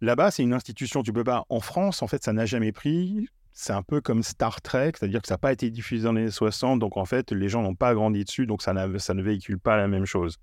là-bas, 0.00 0.30
c'est 0.30 0.42
une 0.42 0.52
institution. 0.52 1.02
Tu 1.02 1.12
peux 1.12 1.24
pas. 1.24 1.44
En 1.48 1.60
France, 1.60 2.02
en 2.02 2.06
fait, 2.06 2.22
ça 2.24 2.32
n'a 2.32 2.46
jamais 2.46 2.72
pris. 2.72 3.28
C'est 3.52 3.72
un 3.72 3.82
peu 3.82 4.00
comme 4.02 4.22
Star 4.22 4.60
Trek, 4.60 4.92
c'est-à-dire 4.98 5.22
que 5.22 5.28
ça 5.28 5.34
n'a 5.34 5.38
pas 5.38 5.52
été 5.52 5.70
diffusé 5.70 6.04
dans 6.04 6.12
les 6.12 6.22
années 6.22 6.30
60, 6.30 6.78
donc 6.78 6.98
en 6.98 7.06
fait, 7.06 7.32
les 7.32 7.48
gens 7.48 7.62
n'ont 7.62 7.74
pas 7.74 7.94
grandi 7.94 8.22
dessus, 8.22 8.46
donc 8.46 8.60
ça, 8.60 8.74
ne 8.74 9.22
véhicule 9.22 9.58
pas 9.58 9.78
la 9.78 9.88
même 9.88 10.04
chose. 10.04 10.36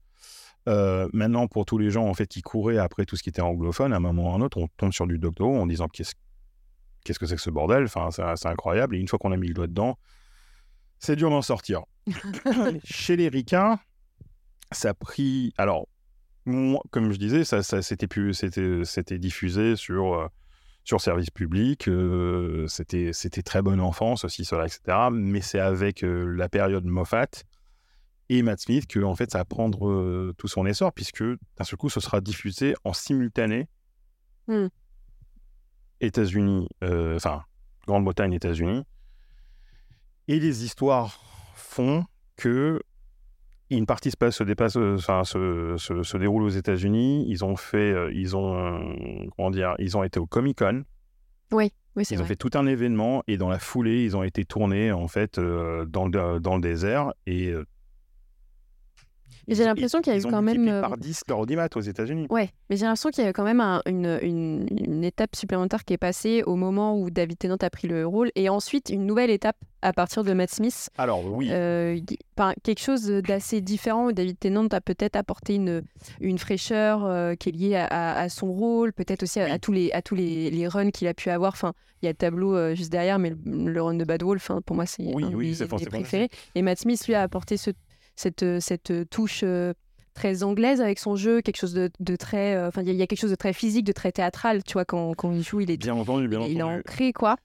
Euh, 0.67 1.07
maintenant, 1.13 1.47
pour 1.47 1.65
tous 1.65 1.77
les 1.77 1.91
gens 1.91 2.07
en 2.07 2.13
fait 2.15 2.25
qui 2.25 2.41
couraient 2.41 2.79
après 2.79 3.05
tout 3.05 3.15
ce 3.15 3.21
qui 3.21 3.29
était 3.29 3.41
anglophone, 3.41 3.93
à 3.93 3.97
un 3.97 3.99
moment 3.99 4.31
ou 4.31 4.33
à 4.33 4.35
un 4.37 4.41
autre, 4.41 4.57
on 4.57 4.67
tombe 4.77 4.93
sur 4.93 5.05
du 5.05 5.19
Doctor 5.19 5.47
Who 5.47 5.61
en 5.61 5.67
disant 5.67 5.87
qu'est-ce 5.89 6.13
qu'est-ce 7.03 7.19
que 7.19 7.27
c'est 7.27 7.35
que 7.35 7.41
ce 7.41 7.51
bordel? 7.51 7.83
Enfin, 7.83 8.09
c'est 8.11 8.47
incroyable. 8.47 8.95
Et 8.95 8.99
une 8.99 9.07
fois 9.07 9.19
qu'on 9.19 9.31
a 9.31 9.37
mis 9.37 9.49
le 9.49 9.53
doigt 9.53 9.67
dedans, 9.67 9.99
c'est 10.99 11.15
dur 11.15 11.29
d'en 11.29 11.41
sortir. 11.41 11.83
Chez 12.83 13.15
les 13.15 13.27
ricains, 13.27 13.79
ça 14.71 14.89
a 14.89 14.93
pris. 14.93 15.53
Alors, 15.57 15.87
comme 16.45 17.11
je 17.11 17.17
disais, 17.17 17.43
ça, 17.43 17.63
ça 17.63 17.81
c'était 17.81 18.07
plus, 18.07 18.33
c'était, 18.33 18.83
c'était 18.83 19.19
diffusé 19.19 19.75
sur 19.75 20.13
euh, 20.15 20.27
sur 20.83 20.99
service 20.99 21.29
public. 21.29 21.87
euh, 21.87 22.67
c'était, 22.67 23.11
c'était 23.13 23.43
très 23.43 23.61
bonne 23.61 23.79
enfance 23.79 24.25
aussi, 24.25 24.43
cela, 24.43 24.65
etc. 24.65 25.09
Mais 25.11 25.41
c'est 25.41 25.59
avec 25.59 26.03
euh, 26.03 26.25
la 26.35 26.49
période 26.49 26.85
Moffat 26.85 27.27
et 28.29 28.41
Matt 28.41 28.59
Smith 28.61 28.87
que 28.87 28.99
en 28.99 29.15
fait 29.15 29.31
ça 29.31 29.39
va 29.39 29.45
prendre 29.45 30.33
tout 30.37 30.47
son 30.47 30.65
essor 30.65 30.93
puisque 30.93 31.23
d'un 31.23 31.63
seul 31.63 31.77
coup 31.77 31.89
ce 31.89 31.99
sera 31.99 32.21
diffusé 32.21 32.73
en 32.85 32.93
simultané 32.93 33.67
Hmm. 34.47 34.67
États-Unis 36.01 36.67
enfin 36.81 37.43
Grande-Bretagne 37.85 38.33
États-Unis 38.33 38.83
et 40.27 40.39
les 40.39 40.65
histoires 40.65 41.21
font 41.55 42.05
que 42.35 42.81
une 43.77 43.85
partie 43.85 44.11
se 44.11 44.17
passe 44.17 44.37
se 44.37 44.43
dépasse 44.43 44.77
euh, 44.77 44.95
enfin 44.97 45.23
se, 45.23 45.75
se, 45.77 46.03
se 46.03 46.17
déroule 46.17 46.43
aux 46.43 46.49
États-Unis. 46.49 47.25
Ils 47.27 47.43
ont 47.43 47.55
fait 47.55 47.91
euh, 47.91 48.11
ils 48.13 48.35
ont 48.35 48.55
euh, 48.55 49.25
comment 49.35 49.51
dire 49.51 49.75
ils 49.79 49.97
ont 49.97 50.03
été 50.03 50.19
au 50.19 50.25
Comic 50.25 50.59
Con. 50.59 50.83
Oui, 51.51 51.71
c'est 52.03 52.15
ils 52.15 52.21
ont 52.21 52.25
fait 52.25 52.35
tout 52.35 52.49
un 52.55 52.65
événement 52.65 53.23
et 53.27 53.37
dans 53.37 53.49
la 53.49 53.59
foulée, 53.59 54.03
ils 54.03 54.17
ont 54.17 54.23
été 54.23 54.45
tournés 54.45 54.91
en 54.91 55.07
fait 55.07 55.37
euh, 55.37 55.85
dans, 55.85 56.07
le, 56.07 56.39
dans 56.39 56.55
le 56.55 56.61
désert. 56.61 57.13
Et 57.27 57.53
Mais 59.47 59.55
j'ai 59.55 59.63
l'impression 59.65 60.01
qu'il 60.01 60.13
y 60.13 60.15
a 60.15 60.19
eu 60.19 60.23
quand 60.23 60.41
même. 60.41 60.67
euh, 60.67 60.81
par 60.81 60.97
10 60.97 61.21
leur 61.27 61.39
audimat 61.39 61.67
aux 61.75 61.81
États-Unis. 61.81 62.27
Ouais, 62.29 62.49
mais 62.69 62.77
j'ai 62.77 62.85
l'impression 62.85 63.09
qu'il 63.09 63.23
y 63.23 63.27
a 63.27 63.29
eu 63.29 63.33
quand 63.33 63.43
même 63.43 63.59
un- 63.61 63.81
une, 63.85 64.17
une, 64.21 64.67
une 64.69 65.03
étape 65.03 65.35
supplémentaire 65.35 65.83
qui 65.85 65.93
est 65.93 65.97
passée 65.97 66.43
au 66.45 66.55
moment 66.55 66.97
où 66.97 67.09
David 67.09 67.37
Tennant 67.37 67.57
a 67.61 67.69
pris 67.69 67.87
le 67.87 68.05
rôle 68.07 68.29
et 68.35 68.49
ensuite 68.49 68.89
une 68.89 69.05
nouvelle 69.05 69.29
étape 69.29 69.57
à 69.81 69.91
partir 69.91 70.23
de 70.23 70.31
Matt 70.33 70.49
Smith. 70.51 70.89
Alors 70.97 71.25
oui, 71.25 71.49
Euh, 71.51 71.99
quelque 72.63 72.79
chose 72.81 73.03
d'assez 73.05 73.59
différent 73.61 74.07
où 74.07 74.11
David 74.13 74.39
Tennant 74.39 74.67
a 74.67 74.79
peut-être 74.81 75.15
apporté 75.17 75.55
une, 75.55 75.81
une 76.21 76.37
fraîcheur 76.37 77.03
euh, 77.05 77.35
qui 77.35 77.49
est 77.49 77.51
liée 77.51 77.75
à, 77.75 77.85
à- 77.87 78.21
à 78.21 78.29
son 78.29 78.51
rôle, 78.51 78.93
peut-être 78.93 79.23
aussi 79.23 79.39
à, 79.41 79.45
Oui. 79.45 79.51
à 79.51 79.59
tous 79.59 79.71
les, 79.73 79.91
à 79.91 80.01
tous 80.01 80.15
les, 80.15 80.49
les 80.49 80.67
runs 80.67 80.89
qu'il 80.91 81.07
a 81.09 81.13
pu 81.13 81.29
avoir. 81.29 81.51
Enfin, 81.51 81.73
il 82.01 82.05
y 82.05 82.07
a 82.07 82.11
le 82.11 82.17
tableau 82.17 82.55
euh, 82.55 82.75
juste 82.75 82.91
derrière, 82.91 83.19
mais 83.19 83.31
le, 83.31 83.37
le 83.71 83.81
run 83.81 83.95
de 83.95 84.05
Bad 84.05 84.23
Wolf, 84.23 84.51
hein, 84.51 84.61
pour 84.65 84.75
moi, 84.75 84.85
c'est 84.85 85.03
Oui, 85.13 85.23
un 85.25 85.33
oui, 85.33 85.55
mes 85.59 85.67
forcément- 85.67 85.89
préférés. 85.91 86.29
Et 86.55 86.61
Matt 86.61 86.79
Smith, 86.79 87.05
lui, 87.07 87.13
a 87.15 87.21
apporté 87.21 87.57
ce, 87.57 87.71
cette, 88.15 88.45
cette 88.59 89.09
touche 89.09 89.41
euh, 89.43 89.73
très 90.13 90.43
anglaise 90.43 90.79
avec 90.81 90.99
son 90.99 91.15
jeu, 91.15 91.41
quelque 91.41 91.57
chose 91.57 91.73
de, 91.73 91.89
de 91.99 92.15
très... 92.15 92.55
euh, 92.55 92.67
Enfin, 92.67 92.81
il 92.81 92.87
y 92.87 92.89
a- 92.91 92.93
il 92.93 92.99
y, 92.99 93.01
a 93.01 93.07
quelque 93.07 93.19
chose 93.19 93.31
de 93.31 93.35
très 93.35 93.53
physique, 93.53 93.85
de 93.85 93.91
très 93.91 94.11
théâtral, 94.11 94.63
tu 94.63 94.73
vois, 94.73 94.85
quand, 94.85 95.13
quand 95.15 95.31
il 95.31 95.41
joue, 95.43 95.61
il 95.61 95.71
est 95.71 95.77
bien 95.77 95.95
entendu, 95.95 96.27
bien 96.27 96.41
il 96.41 96.57
est 96.59 96.61
ancré 96.79 97.13
quoi. 97.13 97.35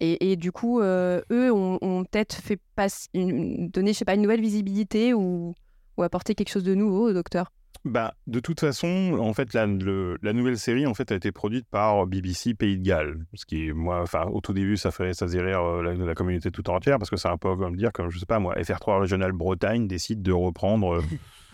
Et, 0.00 0.32
et 0.32 0.36
du 0.36 0.52
coup, 0.52 0.80
euh, 0.80 1.20
eux 1.32 1.52
ont, 1.52 1.78
ont 1.80 2.04
peut-être 2.04 2.34
fait 2.36 2.58
passe 2.76 3.08
une, 3.14 3.68
donner, 3.68 3.92
je 3.92 3.98
sais 3.98 4.04
pas, 4.04 4.14
une 4.14 4.22
nouvelle 4.22 4.40
visibilité 4.42 5.14
ou, 5.14 5.54
ou 5.96 6.02
apporter 6.02 6.34
quelque 6.34 6.50
chose 6.50 6.64
de 6.64 6.74
nouveau 6.74 7.08
au 7.08 7.12
docteur. 7.12 7.50
Bah, 7.84 8.14
de 8.26 8.40
toute 8.40 8.60
façon, 8.60 9.18
en 9.20 9.34
fait, 9.34 9.52
la, 9.52 9.66
le- 9.66 10.16
la 10.22 10.32
nouvelle 10.32 10.58
série 10.58 10.86
en 10.86 10.94
fait 10.94 11.12
a 11.12 11.16
été 11.16 11.32
produite 11.32 11.66
par 11.68 12.06
BBC 12.06 12.54
Pays 12.54 12.78
de 12.78 12.82
Galles, 12.82 13.18
ce 13.34 13.44
qui 13.44 13.72
moi, 13.72 14.00
enfin, 14.00 14.24
au 14.32 14.40
tout 14.40 14.54
début, 14.54 14.78
ça 14.78 14.90
fait 14.90 15.12
ça 15.12 15.26
rire 15.26 15.60
euh, 15.60 15.82
la, 15.82 15.92
la 15.94 16.14
communauté 16.14 16.50
tout 16.50 16.70
entière 16.70 16.96
parce 16.98 17.10
que 17.10 17.16
c'est 17.16 17.28
un 17.28 17.36
peu 17.36 17.54
comme 17.56 17.76
dire, 17.76 17.92
comme 17.92 18.08
je 18.08 18.18
sais 18.18 18.24
pas 18.24 18.38
moi, 18.38 18.54
FR3 18.56 19.00
Régional 19.02 19.32
Bretagne 19.32 19.86
décide 19.86 20.22
de 20.22 20.32
reprendre 20.32 20.94
euh, 20.94 21.02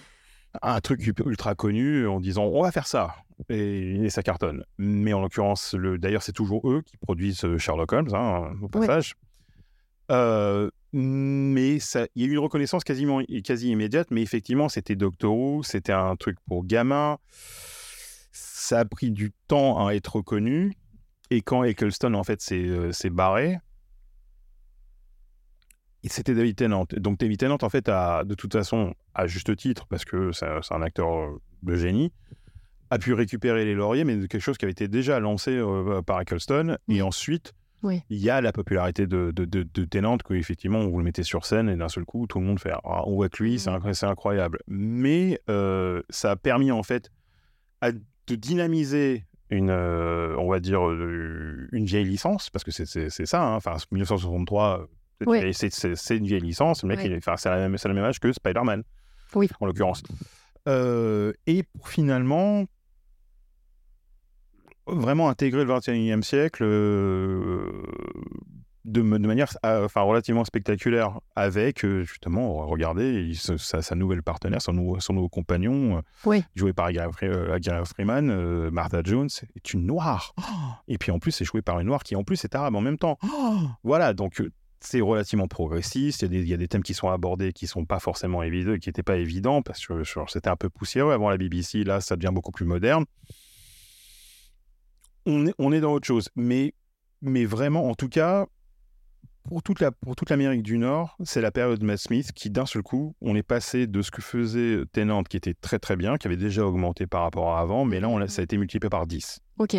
un 0.63 0.81
truc 0.81 1.05
ul- 1.05 1.15
ultra 1.27 1.57
connu 1.57 2.07
en 2.07 2.21
disant 2.21 2.45
on 2.45 2.63
va 2.63 2.71
faire 2.71 2.87
ça 2.87 3.17
et, 3.49 4.05
et 4.05 4.11
ça 4.11 4.23
cartonne. 4.23 4.63
Mais 4.79 5.13
en 5.13 5.23
l'occurrence, 5.23 5.75
le, 5.75 5.99
d'ailleurs, 5.99 6.23
c'est 6.23 6.31
toujours 6.33 6.71
eux 6.71 6.83
qui 6.83 6.97
produisent 6.97 7.45
euh, 7.45 7.59
Sherlock 7.59 7.93
Holmes, 7.93 8.15
hein, 8.15 8.53
au 8.63 8.69
passage. 8.69 9.15
Euh, 10.13 10.71
mais 10.93 11.79
ça- 11.79 12.07
il 12.15 12.23
y 12.23 12.25
a 12.25 12.29
eu 12.29 12.33
une 12.33 12.39
reconnaissance 12.39 12.85
quasiment 12.85 13.21
quasi 13.45 13.71
immédiate, 13.71 14.11
mais 14.11 14.23
effectivement, 14.23 14.69
c'était 14.69 14.97
Doctor 14.97 15.37
Who, 15.37 15.63
c'était 15.63 15.93
un 15.93 16.17
truc 16.17 16.39
pour 16.47 16.65
gamins. 16.65 17.19
Ça 18.33 18.81
a 18.81 18.85
pris 18.85 19.11
du 19.11 19.33
temps 19.49 19.87
à 19.87 19.95
être 19.95 20.17
reconnu. 20.17 20.75
Et 21.31 21.43
quand 21.43 21.63
Eccleston, 21.65 22.15
en 22.15 22.25
fait, 22.25 22.41
s'est 22.41 22.67
euh, 22.67 22.93
barré, 23.11 23.59
c'était 26.05 26.35
David 26.35 26.57
Tennant. 26.57 26.87
Donc 26.93 27.19
David 27.19 27.39
Tennant, 27.39 27.59
en 27.61 27.69
fait, 27.69 27.89
a, 27.89 28.25
de 28.25 28.35
toute 28.35 28.53
façon, 28.53 28.95
à 29.15 29.27
juste 29.27 29.55
titre, 29.57 29.87
parce 29.87 30.05
que 30.05 30.33
c'est 30.33 30.47
un 30.47 30.63
c'est 30.63 30.75
un 30.75 30.83
acteur 30.83 31.07
de 31.63 31.75
génie, 31.77 32.13
a 32.91 32.99
pu 32.99 33.13
récupérer 33.13 33.65
les 33.65 33.75
lauriers, 33.75 34.05
mais 34.05 34.17
de 34.17 34.27
quelque 34.27 34.41
chose 34.41 34.59
qui 34.59 34.65
avait 34.65 34.73
été 34.73 34.89
déjà 34.89 35.21
lancé 35.21 35.53
euh, 35.53 36.03
par 36.03 36.21
Eccleston. 36.21 36.77
Et 36.89 37.03
ensuite, 37.03 37.53
Oui. 37.83 38.03
il 38.11 38.19
y 38.19 38.29
a 38.31 38.41
la 38.41 38.53
popularité 38.53 39.07
de, 39.07 39.31
de, 39.31 39.45
de, 39.45 39.63
de 39.63 39.85
Tennant, 39.85 40.19
que 40.19 40.35
effectivement, 40.35 40.79
on 40.81 40.89
vous 40.89 40.99
le 40.99 41.05
mettez 41.05 41.23
sur 41.23 41.45
scène 41.47 41.69
et 41.69 41.77
d'un 41.77 41.89
seul 41.89 42.05
coup, 42.05 42.27
tout 42.27 42.39
le 42.41 42.45
monde 42.47 42.61
fait 42.61 42.73
Ah, 42.85 43.03
on 43.07 43.15
voit 43.15 43.29
que 43.29 43.43
lui, 43.43 43.59
c'est 43.59 43.71
inc- 43.71 43.93
c'est 43.95 44.07
incroyable. 44.07 44.59
Mais 44.69 45.41
euh, 45.49 46.03
ça 46.11 46.33
a 46.33 46.37
permis, 46.37 46.71
en 46.71 46.83
fait, 46.83 47.11
à, 47.81 47.93
de 47.93 48.35
dynamiser 48.35 49.25
une, 49.49 49.71
euh, 49.71 50.37
on 50.39 50.49
va 50.51 50.61
dire, 50.61 50.87
euh, 50.87 51.69
une 51.73 51.85
vieille 51.87 52.05
licence, 52.05 52.51
parce 52.51 52.65
que 52.65 52.71
c'est 52.71 52.85
ça, 53.27 53.43
hein. 53.43 53.55
enfin, 53.57 53.77
1963, 53.91 54.87
c'est 55.21 55.27
Oui. 55.29 55.55
c'est- 55.97 56.17
une 56.17 56.27
vieille 56.27 56.41
licence, 56.41 56.83
le 56.83 56.89
mec, 56.89 57.01
Oui. 57.03 57.15
enfin, 57.17 57.37
c'est 57.37 57.49
la 57.51 57.57
même- 57.57 57.77
c'est 57.79 57.89
le 57.89 57.95
même 57.95 58.05
âge 58.05 58.21
que 58.21 58.33
Spider-Man, 58.33 58.83
Oui. 59.35 59.49
en 59.59 59.67
l'occurrence. 59.67 60.03
Euh, 60.69 61.33
et 61.47 61.63
pour 61.63 61.89
finalement 61.89 62.65
vraiment 64.93 65.29
intégrer 65.29 65.65
le 65.65 65.73
21e 65.73 66.23
siècle 66.23 66.63
euh, 66.65 67.71
de, 68.85 69.03
de 69.03 69.27
manière 69.27 69.49
euh, 69.67 69.85
enfin, 69.85 70.01
relativement 70.03 70.45
spectaculaire 70.45 71.21
avec 71.37 71.85
euh, 71.85 72.03
justement, 72.03 72.67
regardez, 72.67 73.23
il- 73.25 73.37
sa, 73.37 73.83
sa- 73.83 73.95
nouvelle 73.95 74.23
partenaire, 74.23 74.63
son 74.63 74.73
nouveau, 74.73 75.01
son 75.01 75.13
nouveau 75.13 75.29
compagnon, 75.29 76.03
Oui. 76.25 76.43
joué 76.55 76.73
par 76.73 76.91
Gary 76.93 77.13
Freeman, 77.85 78.31
euh, 78.31 78.71
Martha 78.71 79.03
Jones, 79.05 79.29
est 79.57 79.73
une 79.75 79.85
noire. 79.87 80.35
Et 80.89 80.97
puis 80.99 81.13
en 81.13 81.19
plus, 81.19 81.33
c'est 81.33 81.45
joué 81.45 81.61
par 81.63 81.79
une 81.81 81.87
noire 81.89 82.03
qui 82.03 82.17
en 82.17 82.25
plus 82.25 82.43
est 82.45 82.55
arabe 82.55 82.75
en 82.75 82.81
même 82.81 82.99
temps. 82.99 83.19
Voilà, 83.85 84.15
donc 84.15 84.43
c'est 84.81 85.03
relativement 85.03 85.47
progressiste. 85.47 86.23
Il 86.23 86.25
y, 86.25 86.25
a 86.25 86.29
des, 86.29 86.39
il 86.41 86.49
y 86.49 86.55
a 86.55 86.57
des 86.57 86.69
thèmes 86.69 86.83
qui 86.83 86.95
sont 86.95 87.11
abordés 87.11 87.53
qui 87.53 87.67
sont 87.67 87.85
pas 87.85 87.99
forcément 88.01 88.43
évidents, 88.43 88.77
qui 88.79 88.89
n'étaient 88.89 89.03
pas 89.03 89.17
évidents 89.17 89.61
parce 89.61 89.87
que 89.87 90.03
c'était 90.29 90.49
un 90.49 90.57
peu 90.57 90.71
poussiéreux 90.71 91.13
avant 91.13 91.29
la 91.29 91.37
BBC. 91.37 91.85
Là, 91.85 92.01
ça 92.01 92.17
devient 92.17 92.33
beaucoup 92.33 92.51
plus 92.53 92.65
moderne. 92.65 93.05
On 95.27 95.47
est, 95.47 95.55
on 95.59 95.73
est 95.73 95.81
dans 95.81 95.93
autre 95.93 96.07
chose, 96.07 96.29
mais, 96.37 96.73
mais 97.23 97.45
vraiment, 97.45 97.89
en 97.89 97.95
tout 97.95 98.09
cas, 98.09 98.47
pour 99.49 99.63
toute 99.63 99.81
la 99.81 99.91
pour 99.91 100.17
toute 100.17 100.31
l'Amérique 100.31 100.63
du 100.63 100.79
Nord, 100.79 101.17
c'est 101.25 101.41
la 101.41 101.51
période 101.51 101.83
Matt 101.83 101.99
Smith 101.99 102.33
qui 102.33 102.51
d'un 102.51 102.67
seul 102.67 102.83
coup, 102.83 103.15
on 103.21 103.35
est 103.35 103.43
passé 103.43 103.87
de 103.87 104.03
ce 104.03 104.11
que 104.11 104.23
faisait 104.23 104.83
Tennant, 104.93 105.23
qui 105.23 105.37
était 105.37 105.55
très 105.55 105.79
très 105.79 105.97
bien, 105.97 106.17
qui 106.17 106.27
avait 106.27 106.37
déjà 106.37 106.65
augmenté 106.67 107.07
par 107.07 107.23
rapport 107.23 107.57
à 107.57 107.61
avant, 107.61 107.85
mais 107.85 108.01
là, 108.01 108.09
on 108.09 108.27
ça 108.29 108.41
a 108.41 108.45
été 108.45 108.57
multiplié 108.59 108.91
par 108.91 109.07
10. 109.07 109.41
Ok. 109.59 109.77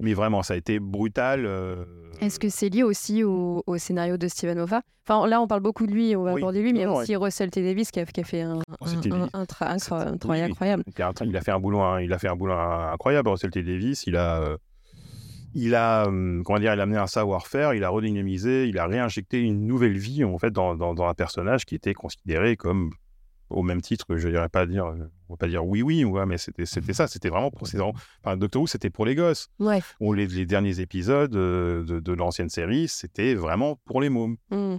Mais 0.00 0.12
vraiment, 0.12 0.42
ça 0.42 0.54
a 0.54 0.56
été 0.56 0.80
brutal. 0.80 1.46
euh, 1.46 1.84
Est-ce 2.20 2.40
que 2.40 2.48
c'est 2.48 2.68
lié 2.68 2.82
aussi 2.82 3.22
au, 3.22 3.62
au 3.66 3.78
scénario 3.78 4.16
de 4.16 4.26
Steven 4.26 4.58
Moffat 4.58 4.82
Enfin, 5.08 5.26
là, 5.28 5.40
on 5.40 5.46
parle 5.46 5.60
beaucoup 5.62 5.86
de 5.86 5.92
lui, 5.92 6.16
on 6.16 6.24
va 6.24 6.32
Oui. 6.34 6.40
aborder 6.40 6.62
lui, 6.62 6.72
mais 6.72 6.84
Non, 6.84 6.96
aussi 6.96 7.14
Russell 7.14 7.50
T. 7.50 7.62
Davis 7.62 7.90
qui 7.92 8.00
a, 8.00 8.04
qui 8.06 8.20
a 8.20 8.24
fait 8.24 8.40
un, 8.42 8.58
Oh, 8.80 8.86
un, 8.86 9.28
un- 9.32 9.44
tra- 9.44 9.68
un 9.70 9.76
tra- 9.76 10.18
travail 10.18 10.42
incroyable. 10.42 10.82
Il 10.96 11.00
a, 11.02 11.12
il 11.24 11.36
a 11.36 11.40
fait 11.40 11.52
un 11.52 11.60
boulot, 11.60 11.80
hein, 11.80 12.00
il 12.00 12.12
a 12.12 12.18
fait 12.18 12.28
un 12.28 12.34
boulot 12.34 12.54
incroyable. 12.54 13.28
Russell 13.28 13.50
T 13.50 13.62
Davis, 13.62 14.04
il 14.08 14.16
a, 14.16 14.40
euh, 14.42 14.56
il 15.54 15.74
a, 15.74 16.06
hum, 16.06 16.42
comment 16.44 16.58
dire, 16.58 16.74
il 16.74 16.80
a 16.80 16.82
amené 16.82 16.98
un 16.98 17.06
savoir-faire, 17.06 17.74
il 17.74 17.84
a 17.84 17.88
redynamisé, 17.88 18.68
il 18.68 18.78
a 18.78 18.86
réinjecté 18.86 19.40
une 19.40 19.66
nouvelle 19.66 19.96
vie 19.96 20.24
en 20.24 20.38
fait 20.38 20.50
dans, 20.50 20.76
dans, 20.76 20.94
dans 20.94 21.06
un 21.06 21.14
personnage 21.14 21.64
qui 21.64 21.74
était 21.74 21.94
considéré 21.94 22.56
comme 22.56 22.90
au 23.50 23.62
même 23.62 23.80
titre, 23.80 24.16
je 24.16 24.28
dirais 24.28 24.48
pas 24.48 24.66
dire, 24.66 24.86
on 25.28 25.34
va 25.34 25.36
pas 25.36 25.46
dire 25.46 25.64
oui 25.64 25.82
oui, 25.82 26.02
ouais, 26.04 26.26
mais 26.26 26.38
c'était 26.38 26.66
c'était 26.66 26.92
ça, 26.92 27.06
c'était 27.06 27.28
vraiment 27.28 27.50
pour 27.50 27.68
enfin, 28.24 28.36
Doctor 28.36 28.62
Who, 28.62 28.66
c'était 28.66 28.90
pour 28.90 29.04
les 29.06 29.14
gosses. 29.14 29.48
Ouais. 29.60 29.80
Les, 30.00 30.26
les 30.26 30.46
derniers 30.46 30.80
épisodes 30.80 31.34
euh, 31.36 31.84
de, 31.84 32.00
de 32.00 32.12
l'ancienne 32.12 32.48
série, 32.48 32.88
c'était 32.88 33.34
vraiment 33.34 33.78
pour 33.84 34.00
les 34.00 34.08
mômes. 34.08 34.36
Mm. 34.50 34.76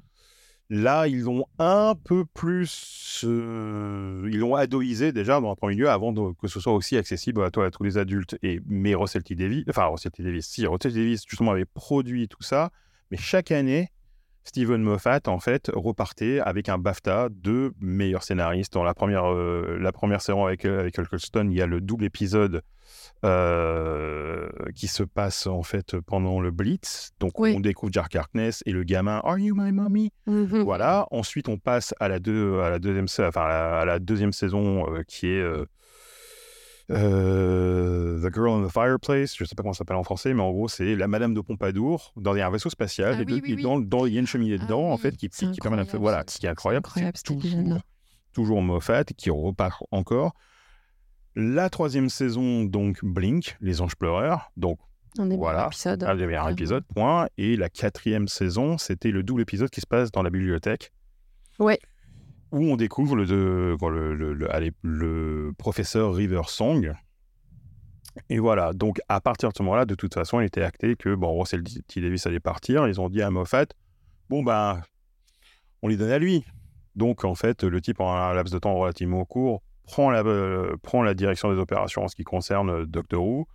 Là, 0.70 1.08
ils 1.08 1.30
ont 1.30 1.46
un 1.60 1.94
peu 1.94 2.26
plus, 2.26 3.24
euh, 3.24 4.28
ils 4.32 4.40
l'ont 4.40 4.56
adoisé 4.56 5.12
déjà 5.12 5.40
dans 5.40 5.52
un 5.52 5.56
premier 5.56 5.76
lieu 5.76 5.90
avant 5.90 6.12
que 6.34 6.48
ce 6.48 6.60
soit 6.60 6.74
aussi 6.74 6.98
accessible 6.98 7.44
à 7.44 7.52
toi 7.52 7.68
à 7.68 7.72
tous 7.72 7.84
les 7.84 8.00
adultes. 8.00 8.36
Et 8.42 8.60
mais 8.66 8.96
Russell 8.96 9.24
T 9.24 9.36
Davis, 9.36 9.64
enfin 9.70 9.86
Russell 9.86 10.12
Davis, 10.18 10.48
si 10.48 10.66
Russell 10.66 10.92
T 10.92 11.00
Davis 11.00 11.24
justement 11.28 11.52
avait 11.52 11.66
produit 11.66 12.28
tout 12.28 12.42
ça, 12.42 12.72
mais 13.12 13.18
chaque 13.18 13.52
année. 13.52 13.92
Steven 14.48 14.80
Moffat, 14.80 15.22
en 15.26 15.40
fait, 15.40 15.72
repartait 15.74 16.40
avec 16.40 16.70
un 16.70 16.78
BAFTA 16.78 17.30
de 17.32 17.74
meilleur 17.80 18.22
scénariste. 18.22 18.74
Dans 18.74 18.84
la 18.84 18.94
première, 18.94 19.26
euh, 19.26 19.80
la 19.82 19.92
première 19.92 20.22
saison 20.22 20.46
avec, 20.46 20.66
euh, 20.66 20.82
avec 20.82 20.96
il 21.00 21.54
y 21.54 21.62
a 21.64 21.66
le 21.66 21.82
double 21.82 22.06
épisode 22.06 22.62
euh, 23.26 24.50
qui 24.76 24.88
se 24.88 25.04
passe 25.04 25.48
en 25.48 25.64
fait 25.64 25.98
pendant 26.00 26.40
le 26.40 26.52
Blitz. 26.52 27.12
Donc 27.20 27.40
Oui. 27.40 27.54
on 27.56 27.60
découvre 27.60 27.92
Jack 27.92 28.16
Harkness 28.16 28.62
et 28.66 28.72
le 28.72 28.84
gamin 28.84 29.20
Are 29.24 29.40
you 29.40 29.56
my 29.56 29.72
mommy? 29.72 30.12
Mhm. 30.28 30.62
Voilà. 30.64 31.08
Ensuite 31.12 31.50
on 31.50 31.58
passe 31.58 31.94
à 32.00 32.08
la, 32.08 32.20
deux, 32.20 32.60
à 32.60 32.70
la 32.70 32.80
deuxième, 32.80 33.08
sa- 33.08 33.28
enfin, 33.30 33.42
à 33.42 33.48
la, 33.50 33.80
à 33.82 33.86
la 33.86 34.00
deuxième 34.00 34.32
saison 34.34 34.86
euh, 34.94 35.04
qui 35.08 35.28
est 35.28 35.42
euh, 36.92 38.20
The 38.22 38.34
Girl 38.34 38.50
in 38.64 38.68
the 38.68 38.72
Fireplace. 38.72 39.36
Je 39.38 39.44
sais 39.46 39.56
pas 39.56 39.64
comment 39.64 39.74
ça 39.74 39.80
s'appelle 39.80 39.96
en 39.98 40.04
français, 40.04 40.34
mais 40.34 40.42
en 40.42 40.52
gros 40.52 40.68
c'est 40.68 40.96
la 40.96 41.08
Madame 41.08 41.34
de 41.34 41.42
Pompadour 41.42 42.14
dans 42.16 42.34
un 42.36 42.50
vaisseau 42.50 42.70
spatial. 42.70 43.16
Ah 43.20 43.24
oui, 43.28 43.42
oui, 43.44 43.62
dans, 43.62 43.80
dans- 43.80 44.06
il 44.06 44.14
y 44.14 44.18
a 44.18 44.20
une 44.20 44.28
cheminée 44.28 44.58
Ah 44.60 44.64
dedans 44.64 44.92
en 44.92 44.98
fait 44.98 45.16
qui, 45.18 45.30
qui 45.30 45.46
permet 45.62 45.78
incroyable, 45.80 45.98
voilà, 46.02 46.24
ce- 46.28 46.38
qui 46.40 46.46
est 46.46 46.50
incroyable. 46.50 46.88
c'est 46.94 47.00
incroyable, 47.02 47.18
épisode-là. 47.46 47.64
toujours, 47.64 47.82
toujours 48.34 48.62
Moffat 48.62 49.04
qui 49.06 49.30
repart 49.30 49.84
encore. 49.92 50.34
La 51.36 51.70
troisième 51.70 52.10
saison, 52.10 52.64
donc 52.64 53.04
Blink, 53.04 53.58
Les 53.62 53.82
Anges 53.82 53.96
Pleureurs. 53.96 54.52
Donc, 54.58 54.80
Un 55.18 55.30
Voilà. 55.36 55.68
épisodes. 55.68 56.04
un 56.04 56.14
Vraiment. 56.16 56.50
épisodes, 56.50 56.84
point. 56.94 57.28
Et 57.38 57.56
la 57.56 57.70
quatrième 57.70 58.28
saison, 58.28 58.78
c'était 58.78 59.12
le 59.12 59.24
double 59.24 59.42
épisode 59.42 59.70
qui 59.70 59.80
se 59.82 59.88
passe 59.88 60.12
dans 60.12 60.24
la 60.24 60.30
bibliothèque. 60.30 60.92
Ouais. 61.60 61.80
Où 62.52 62.60
on 62.72 62.76
découvre 62.76 63.16
le, 63.16 63.26
de- 63.26 63.76
bon, 63.80 63.90
le, 63.90 64.14
le- 64.16 64.34
le- 64.34 64.54
allez, 64.54 64.72
le 64.82 65.52
professeur 65.58 66.14
River 66.14 66.42
Song. 66.48 66.94
Et 68.30 68.40
voilà, 68.40 68.72
donc 68.74 69.00
à 69.10 69.20
partir 69.20 69.50
de 69.50 69.56
ce 69.58 69.64
moment-là, 69.64 69.86
de 69.86 69.96
toute 69.96 70.14
façon, 70.14 70.40
il 70.40 70.46
était 70.46 70.62
acté 70.62 70.96
que 70.96 71.16
bon, 71.16 71.38
Russell 71.38 71.64
T. 71.64 72.02
Davis 72.02 72.26
allait 72.28 72.40
partir. 72.40 72.88
Ils 72.88 73.02
ont 73.02 73.10
dit 73.10 73.22
à 73.22 73.30
Moffat, 73.30 73.66
bon 74.30 74.42
ben, 74.44 74.82
on 75.82 75.90
les 75.90 75.98
donne 75.98 76.12
à 76.12 76.20
lui. 76.20 76.46
Donc 76.96 77.26
en 77.26 77.36
fait, 77.36 77.64
le 77.66 77.82
type 77.82 78.00
en 78.00 78.14
un 78.14 78.34
laps 78.34 78.54
de 78.54 78.60
temps 78.60 78.76
relativement 78.76 79.26
court 79.26 79.62
prend 79.86 80.10
la, 80.12 80.22
euh, 80.22 80.76
prend 80.82 81.04
la 81.04 81.14
direction 81.14 81.54
des 81.54 81.60
opérations 81.60 82.04
en 82.04 82.08
ce 82.08 82.16
qui 82.16 82.24
concerne 82.24 82.70
euh, 82.70 82.86
Doctor 82.86 83.24
Who 83.24 83.48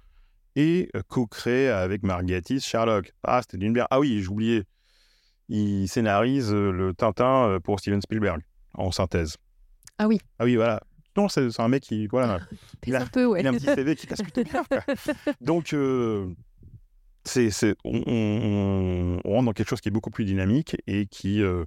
et 0.57 0.89
euh, 0.97 1.03
co-crée 1.09 1.69
avec 1.69 2.03
Mark 2.03 2.25
Gatiss 2.25 2.65
Sherlock. 2.65 3.13
Ah, 3.23 3.41
c'était 3.43 3.59
d'une 3.59 3.73
bière. 3.73 3.87
Ah 3.91 4.01
oui, 4.01 4.21
j'oubliais. 4.21 4.65
Il 5.49 5.89
scénarise 5.89 6.53
le 6.53 6.95
Tintin 6.95 7.59
pour 7.65 7.81
Steven 7.81 8.01
Spielberg 8.01 8.41
en 8.75 8.91
synthèse. 8.93 9.37
Ah 9.99 10.07
oui. 10.07 10.21
Ah 10.39 10.45
oui, 10.45 10.57
voilà. 10.57 10.81
Non, 11.17 11.29
c'est 11.29 11.49
un 11.61 11.69
mec 11.69 11.83
qui, 11.83 12.07
voilà, 12.07 12.39
il 12.87 12.95
a- 12.95 13.03
un 13.03 13.07
peu, 13.07 13.27
ouais. 13.27 13.41
il 13.41 13.47
a 13.47 13.51
un 13.51 13.55
petit 13.55 13.65
CV 13.67 13.97
qui 13.97 14.07
casse 14.07 14.23
plutôt 14.23 14.45
bien. 14.45 14.63
Donc, 15.41 15.73
euh, 15.73 16.29
c'est, 17.25 17.51
c'est- 17.51 17.75
on, 17.85 18.01
on- 18.07 19.21
on 19.25 19.31
rentre 19.33 19.47
dans 19.47 19.53
quelque 19.53 19.69
chose 19.69 19.81
qui 19.81 19.89
est 19.89 19.93
beaucoup 19.93 20.11
plus 20.11 20.25
dynamique 20.25 20.77
et 20.87 21.07
qui, 21.07 21.43
euh, 21.43 21.65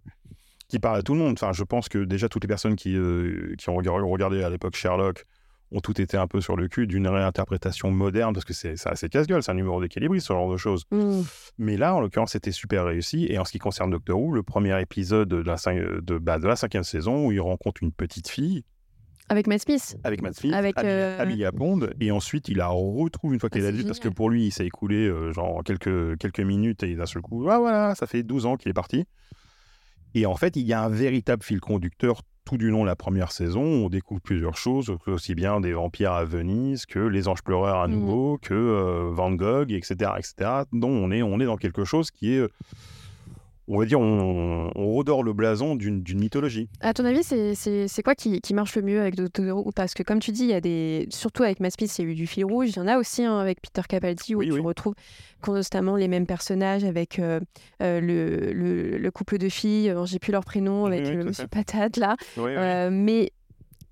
qui 0.74 0.80
parle 0.80 0.98
à 0.98 1.04
tout 1.04 1.14
le 1.14 1.20
monde. 1.20 1.34
Enfin, 1.34 1.54
je 1.54 1.64
pense 1.64 1.88
que 1.88 2.00
déjà 2.04 2.28
toutes 2.30 2.44
les 2.44 2.48
personnes 2.48 2.76
qui, 2.76 2.96
euh, 2.96 3.54
qui 3.60 3.70
ont 3.70 3.76
regardé, 3.76 4.42
à 4.42 4.50
l'époque 4.50 4.76
Sherlock 4.76 5.24
ont 5.72 5.82
toutes 5.82 6.00
été 6.00 6.18
un 6.18 6.26
peu 6.26 6.42
sur 6.42 6.56
le 6.56 6.68
cul 6.68 6.88
d'une 6.88 7.08
réinterprétation 7.08 7.92
moderne 7.92 8.34
parce 8.34 8.44
que 8.44 8.54
c'est, 8.54 8.76
c'est 8.76 8.90
assez 8.90 9.08
casse-gueule, 9.08 9.44
c'est 9.44 9.52
un 9.52 9.56
numéro 9.56 9.80
d'équilibriste, 9.80 10.28
ce 10.28 10.34
genre 10.34 10.52
de 10.52 10.58
choses. 10.58 10.86
Mm. 10.90 11.22
Mais 11.60 11.78
là, 11.78 11.94
en 11.94 12.00
l'occurrence, 12.00 12.32
c'était 12.32 12.52
super 12.52 12.86
réussi. 12.86 13.28
Et 13.30 13.38
en 13.38 13.46
ce 13.46 13.52
qui 13.52 13.60
concerne 13.60 13.92
Doctor 13.92 14.20
Who, 14.20 14.32
le 14.32 14.42
premier 14.42 14.82
épisode 14.82 15.30
de 15.30 15.38
la, 15.38 15.58
de, 16.02 16.18
bah, 16.18 16.40
de 16.40 16.48
la 16.48 16.56
cinquième 16.56 16.84
saison 16.84 17.28
où 17.28 17.32
il 17.32 17.40
rencontre 17.40 17.84
une 17.84 17.92
petite 17.92 18.28
fille 18.28 18.64
Avec 19.30 19.46
Matt 19.46 19.62
Smith. 19.62 19.96
avec 20.04 20.24
Matt 20.24 20.34
Smith, 20.34 20.54
Avec, 20.54 20.80
euh, 20.80 21.20
habillé 21.20 21.46
à 21.46 21.52
Pond, 21.52 21.88
et 22.00 22.10
ensuite 22.10 22.50
il 22.50 22.58
la 22.58 22.70
retrouve 22.70 23.36
une 23.36 23.40
fois 23.40 23.50
Ah, 23.52 23.56
qu'il 23.56 23.64
est 23.64 23.68
adulte, 23.68 23.86
parce 23.86 24.00
que 24.00 24.10
pour 24.10 24.32
lui, 24.32 24.48
il 24.48 24.52
s'est 24.52 24.66
écoulé 24.66 25.08
euh, 25.08 25.34
genre 25.34 25.64
quelques, 25.64 26.18
quelques 26.18 26.40
minutes, 26.40 26.82
et 26.82 26.96
d'un 26.96 27.06
seul 27.06 27.22
coup, 27.22 27.48
ah 27.48 27.60
voilà, 27.60 27.94
ça 27.94 28.08
fait 28.08 28.24
12 28.24 28.48
ans 28.48 28.58
qu'il 28.58 28.72
est 28.72 28.74
parti. 28.74 29.06
Et 30.16 30.26
en 30.26 30.36
fait, 30.36 30.56
il 30.56 30.66
y 30.66 30.74
a 30.74 30.82
un 30.84 30.90
véritable 30.90 31.44
fil 31.44 31.60
conducteur 31.60 32.22
tout 32.46 32.58
du 32.58 32.70
long 32.70 32.82
de 32.82 32.88
la 32.88 32.96
première 32.98 33.32
saison. 33.32 33.62
On 33.64 33.90
découvre 33.90 34.22
plusieurs 34.22 34.58
choses, 34.58 34.94
aussi 35.08 35.34
bien 35.34 35.62
des 35.62 35.72
vampires 35.74 36.12
à 36.12 36.26
Venise 36.26 36.86
que 36.86 37.00
les 37.00 37.28
anges 37.30 37.42
pleureurs 37.42 37.80
à 37.80 37.88
Mhm. 37.88 37.94
nouveau, 37.96 38.38
que 38.42 38.54
euh, 38.54 39.10
Van 39.12 39.32
Gogh, 39.32 39.72
etc., 39.72 40.12
etc. 40.18 40.64
dont 40.74 40.90
on 40.90 41.10
est, 41.12 41.24
on 41.24 41.40
est 41.40 41.46
dans 41.46 41.56
quelque 41.58 41.86
chose 41.86 42.12
qui 42.12 42.34
est, 42.34 42.40
euh, 42.40 42.50
on 43.68 43.80
va 43.80 43.86
dire, 43.86 44.00
on, 44.00 44.72
on 44.76 44.94
redore 44.94 45.24
le 45.24 45.34
blason 45.34 45.76
d'une 45.76 46.04
mythologie. 46.20 46.68
À 46.82 46.94
ton 46.94 47.06
avis, 47.06 47.24
c'est- 47.24 48.04
quoi 48.04 48.16
qui, 48.16 48.42
qui 48.42 48.54
marche 48.54 48.76
le 48.76 48.82
mieux 48.82 49.00
avec 49.00 49.16
Doctor 49.16 49.66
Who 49.66 49.72
Parce 49.74 49.94
que 49.94 50.04
comme 50.04 50.20
tu 50.20 50.32
dis, 50.32 50.44
il 50.44 50.50
y 50.50 50.54
a 50.54 50.62
des, 50.62 51.08
surtout 51.10 51.44
avec 51.44 51.58
Smith, 51.58 51.98
il 51.98 52.06
y 52.06 52.08
a 52.08 52.12
eu 52.12 52.16
du 52.16 52.28
fil 52.28 52.44
rouge. 52.46 52.70
Il 52.72 52.76
y 52.76 52.80
en 52.80 52.88
a 52.88 52.98
aussi 52.98 53.24
hein, 53.24 53.38
avec 53.40 53.62
Peter 53.62 53.82
Capaldi 53.88 54.36
où 54.36 54.40
Oui, 54.40 54.48
tu 54.48 54.52
oui. 54.54 54.60
retrouves 54.60 54.96
constamment 55.42 55.96
les 55.96 56.08
mêmes 56.08 56.26
personnages 56.26 56.84
avec 56.84 57.20
euh, 57.20 57.40
euh, 57.82 58.00
le, 58.02 58.52
le- 58.54 58.98
le 58.98 59.12
couple 59.12 59.38
de 59.38 59.50
filles. 59.50 59.90
Alors, 59.90 60.06
J'ai 60.06 60.20
plus 60.20 60.32
leur 60.32 60.44
prénom 60.46 60.86
avec 60.86 61.06
oui, 61.06 61.16
le 61.16 61.24
Monsieur. 61.26 61.48
Patate 61.48 61.98
là. 61.98 62.16
Euh, 62.38 62.90
mais 62.92 63.24
euh, 63.24 63.28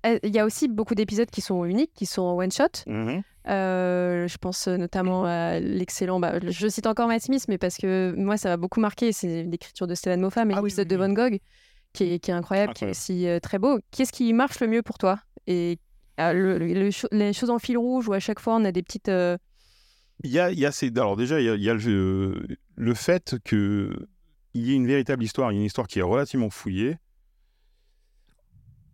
il 0.04 0.34
y 0.34 0.38
a 0.38 0.44
aussi 0.44 0.68
beaucoup 0.68 0.94
d'épisodes 0.94 1.30
qui 1.30 1.40
sont 1.40 1.64
uniques, 1.64 1.92
qui 1.94 2.06
sont 2.06 2.22
en 2.22 2.36
one 2.36 2.50
shot. 2.52 2.64
Mhm. 2.86 3.22
Euh, 3.48 4.28
je 4.28 4.38
pense 4.38 4.68
notamment 4.68 5.24
à 5.24 5.58
l'excellent. 5.60 6.20
Bah, 6.20 6.34
je 6.46 6.68
cite 6.68 6.86
encore 6.86 7.08
Matt 7.08 7.22
Smith, 7.22 7.44
mais 7.48 7.58
parce 7.58 7.76
que 7.76 8.14
moi, 8.16 8.36
ça 8.36 8.48
m'a 8.50 8.56
beaucoup 8.56 8.80
marqué. 8.80 9.12
C'est 9.12 9.42
l'écriture 9.44 9.86
de 9.86 9.94
Steven 9.94 10.20
Moffat, 10.20 10.44
mais 10.44 10.54
Ah 10.54 10.62
oui, 10.62 10.68
l'épisode 10.70 10.86
oui, 10.92 10.96
de. 10.98 11.02
Van 11.02 11.12
Gogh, 11.12 11.38
qui 11.92 12.04
est, 12.04 12.18
qui 12.20 12.30
est 12.30 12.34
incroyable, 12.34 12.72
qui 12.74 12.84
est 12.84 12.90
aussi 12.90 13.26
euh, 13.26 13.40
très 13.40 13.58
beau. 13.58 13.78
Qu'est-ce 13.90 14.12
qui 14.12 14.32
marche 14.32 14.60
le 14.60 14.68
mieux 14.68 14.82
pour 14.82 14.98
toi? 14.98 15.18
Et 15.48 15.78
euh, 16.20 16.32
le- 16.32 16.58
le- 16.58 16.72
le 16.72 16.90
cho- 16.92 17.08
les 17.10 17.32
choses 17.32 17.50
en 17.50 17.58
fil 17.58 17.76
rouge, 17.78 18.08
où 18.08 18.12
à 18.12 18.20
chaque 18.20 18.38
fois, 18.38 18.54
on 18.56 18.64
a 18.64 18.70
des 18.72 18.82
petites. 18.82 19.08
euh, 19.08 19.36
Il 20.22 20.30
y 20.30 20.38
a, 20.38 20.50
il 20.52 20.58
y 20.58 20.66
a 20.66 20.70
ces... 20.70 20.86
Alors 20.90 21.16
déjà, 21.16 21.40
il 21.40 21.46
y 21.46 21.48
a, 21.50 21.54
il 21.56 21.62
y 21.62 21.70
a 21.70 21.74
le, 21.74 22.46
le 22.76 22.94
fait 22.94 23.34
qu'il 23.44 24.06
y 24.54 24.70
ait 24.72 24.76
une 24.76 24.86
véritable 24.86 25.24
histoire, 25.24 25.50
une 25.50 25.62
histoire 25.62 25.88
qui 25.88 25.98
est 25.98 26.02
relativement 26.02 26.50
fouillée. 26.50 26.96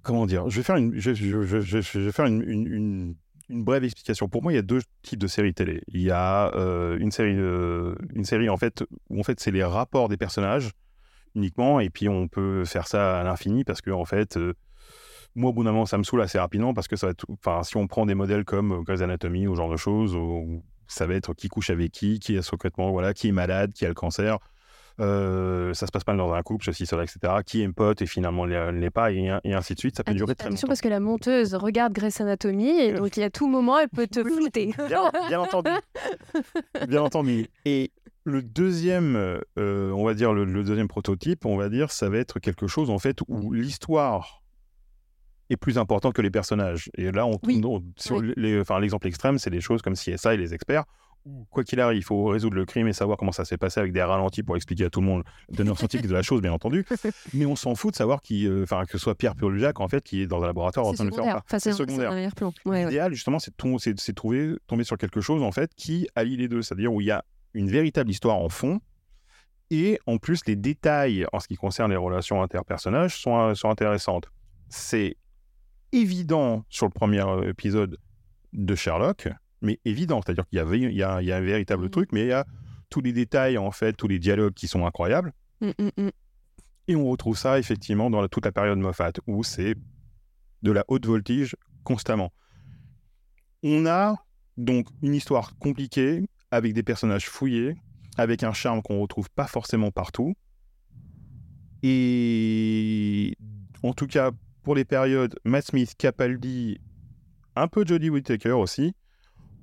Comment 0.03 0.27
dire 0.27 0.49
Je 0.49 0.57
vais 0.57 0.63
faire 0.63 0.77
une, 0.77 0.95
je, 0.99 1.11
vais 1.11 2.13
faire 2.13 2.27
une, 2.27 2.43
une- 2.43 3.15
brève 3.51 3.85
explication. 3.85 4.29
Pour 4.29 4.43
moi, 4.43 4.53
il 4.53 4.57
y 4.57 4.59
a 4.59 4.63
deux 4.63 4.81
types 5.03 5.19
de 5.19 5.27
séries 5.27 5.55
télé. 5.55 5.83
Il 5.89 6.03
y 6.03 6.11
a 6.11 6.55
euh, 6.55 6.99
une 6.99 7.11
série, 7.11 7.37
euh, 7.37 7.95
une 8.15 8.25
série 8.25 8.49
en 8.51 8.57
fait 8.57 8.85
où 9.09 9.19
en 9.21 9.23
fait 9.23 9.41
c'est 9.41 9.51
les 9.51 9.65
rapports 9.65 10.09
des 10.09 10.17
personnages 10.19 10.71
uniquement, 11.35 11.81
et 11.81 11.89
puis 11.91 12.09
on 12.09 12.29
peut 12.29 12.65
faire 12.65 12.87
ça 12.89 13.21
à 13.21 13.25
l'infini 13.25 13.65
parce 13.65 13.81
que 13.81 13.91
en 13.91 14.05
fait. 14.05 14.37
euh, 14.37 14.55
moi, 15.35 15.51
au 15.51 15.53
bout 15.53 15.63
d'un 15.63 15.71
moment, 15.73 15.87
ça 15.87 15.99
me 15.99 16.03
saoule 16.03 16.23
assez 16.23 16.39
rapidement 16.39 16.75
parce 16.75 16.89
que 16.89 16.97
ça 16.97 17.07
va 17.07 17.11
être, 17.13 17.25
enfin, 17.31 17.63
si 17.63 17.77
on 17.77 17.87
prend 17.87 18.07
des 18.07 18.15
modèles 18.17 18.45
comme 18.45 18.83
Grey's 18.83 19.03
Anatomy 19.03 19.47
ou 19.47 19.55
genre 19.55 19.71
de 19.71 19.77
choses, 19.77 20.17
ça 20.89 21.07
va 21.07 21.15
être 21.15 21.33
qui 21.35 21.49
couche 21.49 21.71
avec 21.71 21.93
qui, 21.93 22.19
qui 22.19 22.35
est 22.35 22.43
secrètement, 22.43 22.91
voilà, 22.91 23.15
qui 23.15 23.29
est 23.29 23.33
malade, 23.33 23.73
qui 23.73 23.85
a 23.85 23.89
le 23.89 23.95
cancer, 23.95 24.39
euh, 25.01 25.73
ça 25.75 25.87
se 25.87 25.93
passe 25.93 26.07
mal 26.07 26.17
dans 26.17 26.33
un 26.33 26.43
couple, 26.43 26.65
ceci, 26.65 26.87
cela, 26.87 27.05
etc. 27.05 27.19
Qui 27.47 27.63
est 27.63 27.69
pote 27.73 28.03
et 28.03 28.07
finalement 28.07 28.47
ne 28.47 28.71
l'est 28.71 28.91
pas, 28.91 29.13
et, 29.13 29.31
et 29.45 29.55
ainsi 29.55 29.75
de 29.75 29.79
suite. 29.79 29.97
Ça 29.97 30.05
peut 30.05 30.15
durer 30.15 30.35
très 30.35 30.47
Attention 30.49 30.67
longtemps. 30.67 30.71
parce 30.73 30.81
que 30.81 30.89
la 30.89 31.01
monteuse 31.01 31.55
regarde 31.55 31.93
Grey's 31.93 32.21
Anatomy 32.21 32.69
et 32.81 32.93
donc 32.93 33.17
il 33.17 33.21
y 33.21 33.23
a 33.25 33.31
tout 33.31 33.47
moment, 33.49 33.79
elle 33.79 33.89
peut 33.89 34.07
te 34.07 34.23
flouter. 34.25 34.75
Bien, 34.89 35.11
bien 35.29 35.41
entendu. 35.43 35.71
Bien 36.89 37.03
entendu. 37.03 37.47
Et 37.65 37.93
le 38.25 38.43
deuxième, 38.43 39.17
euh, 39.59 39.91
on 39.93 40.05
va 40.05 40.15
dire, 40.15 40.33
le, 40.33 40.45
le 40.45 40.63
deuxième 40.65 40.89
prototype, 40.89 41.47
on 41.47 41.57
va 41.57 41.69
dire, 41.69 41.91
ça 41.91 42.09
va 42.09 42.19
être 42.19 42.39
quelque 42.41 42.67
chose, 42.67 42.91
en 42.91 42.99
fait, 42.99 43.19
où 43.29 43.53
l'histoire 43.53 44.43
est 45.51 45.57
plus 45.57 45.79
importante 45.79 46.13
que 46.13 46.21
les 46.23 46.31
personnages. 46.31 46.91
Et 46.99 47.11
là, 47.11 47.27
on, 47.27 47.39
Oui. 47.45 47.63
on- 47.65 47.83
sur 47.97 48.17
Oui. 48.17 48.33
les- 48.37 48.61
enfin, 48.61 48.79
l'exemple 48.81 49.07
extrême, 49.07 49.39
c'est 49.39 49.49
des 49.51 49.63
choses 49.63 49.81
comme 49.81 49.95
CSI 49.95 50.29
et 50.33 50.37
les 50.37 50.53
experts. 50.53 50.85
Quoi 51.51 51.63
qu'il 51.65 51.79
arrive, 51.81 51.99
il 51.99 52.03
faut 52.03 52.25
résoudre 52.27 52.57
le 52.57 52.65
crime 52.65 52.89
et 52.89 52.93
savoir 52.95 53.19
comment 53.19 53.33
ça 53.33 53.45
s'est 53.45 53.59
passé 53.59 53.81
avec 53.81 53.93
des 53.93 54.03
ralentis 54.03 54.43
pour 54.43 54.57
expliquer 54.57 54.85
à 54.87 54.91
tout 54.91 55.01
le 55.01 55.07
monde 55.07 55.25
le 55.51 55.57
teneur 55.57 55.77
scientifique 55.79 56.07
de 56.07 56.13
la 56.15 56.23
chose, 56.23 56.41
bien 56.41 56.53
entendu. 56.53 56.85
Mais 57.35 57.45
on 57.45 57.55
s'en 57.57 57.75
fout 57.75 57.93
de 57.93 57.97
savoir 57.97 58.23
qui, 58.23 58.47
euh, 58.47 58.63
enfin, 58.63 58.85
que 58.87 58.93
ce 58.93 58.99
soit 58.99 59.15
Pierre 59.15 59.35
Purlujac, 59.35 59.79
en 59.81 59.89
fait, 59.89 60.03
qui 60.03 60.23
est 60.23 60.27
dans 60.27 60.43
un 60.43 60.47
laboratoire 60.47 60.87
en 60.87 60.93
train 60.95 61.05
de 61.05 61.11
le 61.11 61.15
faire. 61.17 61.37
Enfin, 61.45 61.59
c'est 61.59 61.71
secondaire. 61.77 62.11
un. 62.13 62.15
Ouais, 62.65 62.71
ouais. 62.71 62.85
L'idéal, 62.87 63.13
justement, 63.13 63.39
c'est 63.39 63.51
de, 63.51 63.57
tom- 63.57 63.79
c'est- 63.79 63.99
c'est 64.01 64.13
de 64.13 64.17
trouver, 64.17 64.55
tomber 64.67 64.85
sur 64.85 64.97
quelque 64.97 65.21
chose, 65.21 65.43
en 65.43 65.53
fait, 65.53 65.71
qui 65.77 66.09
allie 66.15 66.37
les 66.37 66.49
deux. 66.49 66.63
C'est-à-dire 66.63 66.93
où 66.93 67.01
il 67.03 67.07
y 67.09 67.11
a 67.11 67.25
une 67.55 67.69
véritable 67.69 68.11
histoire 68.11 68.37
en 68.37 68.49
fond, 68.49 68.81
et 69.71 69.99
en 70.07 70.17
plus, 70.17 70.41
les 70.47 70.57
détails 70.57 71.27
en 71.35 71.41
ce 71.41 71.49
qui 71.49 71.57
concerne 71.57 71.91
les 71.91 71.97
relations 71.99 72.43
interpersonnages 72.43 73.21
sont, 73.21 73.37
euh, 73.39 73.55
sont 73.55 73.69
intéressantes. 73.69 74.31
C'est 74.71 75.17
évident 75.93 76.65
sur 76.71 76.87
le 76.87 76.91
premier 76.93 77.21
euh, 77.21 77.51
épisode 77.51 77.99
de 78.53 78.75
Sherlock, 78.75 79.29
mais 79.63 79.81
évident. 79.85 80.21
C'est-à-dire 80.25 80.47
qu'il 80.49 80.57
y, 80.59 80.61
avait, 80.61 80.79
il 80.81 80.93
y, 80.93 81.03
a, 81.03 81.21
il 81.23 81.29
y 81.29 81.33
a 81.33 81.37
un 81.37 81.41
véritable 81.41 81.85
Mhm. 81.85 81.91
truc, 81.91 82.11
mais 82.13 82.23
il 82.23 82.29
y 82.29 82.33
a 82.33 82.47
tous 82.91 83.01
les 83.01 83.13
détails, 83.13 83.59
en 83.59 83.71
fait, 83.71 83.93
tous 83.95 84.09
les 84.09 84.19
dialogues 84.19 84.55
qui 84.55 84.69
sont 84.69 84.87
incroyables. 84.87 85.33
Mm, 85.61 85.69
mm, 85.79 85.91
mm. 86.05 86.11
Et 86.89 86.97
on 86.97 87.07
retrouve 87.09 87.37
ça, 87.37 87.59
effectivement, 87.59 88.09
dans 88.11 88.21
la- 88.23 88.29
toute 88.29 88.45
la 88.47 88.53
période 88.53 88.79
Moffat, 88.79 89.13
où 89.27 89.45
c'est 89.45 89.75
de 90.63 90.73
la 90.73 90.85
haute 90.89 91.05
voltige 91.07 91.55
constamment. 91.85 92.33
On 93.63 93.85
a 93.87 94.15
donc 94.57 94.89
une 95.03 95.15
histoire 95.15 95.57
compliquée, 95.59 96.25
avec 96.51 96.73
des 96.73 96.83
personnages 96.83 97.29
fouillés, 97.29 97.77
avec 98.17 98.43
un 98.43 98.53
charme 98.53 98.81
qu'on 98.83 99.01
retrouve 99.01 99.29
pas 99.31 99.47
forcément 99.47 99.91
partout. 99.91 100.35
Et 101.83 103.37
en 103.83 103.93
tout 103.93 104.07
cas, 104.07 104.31
pour 104.63 104.75
les 104.75 104.85
périodes 104.85 105.39
Matt 105.45 105.67
Smith, 105.67 105.95
Capaldi, 105.97 106.81
un 107.55 107.69
peu 107.69 107.85
Jodie 107.87 108.11
Whittaker 108.11 108.53
aussi, 108.53 108.95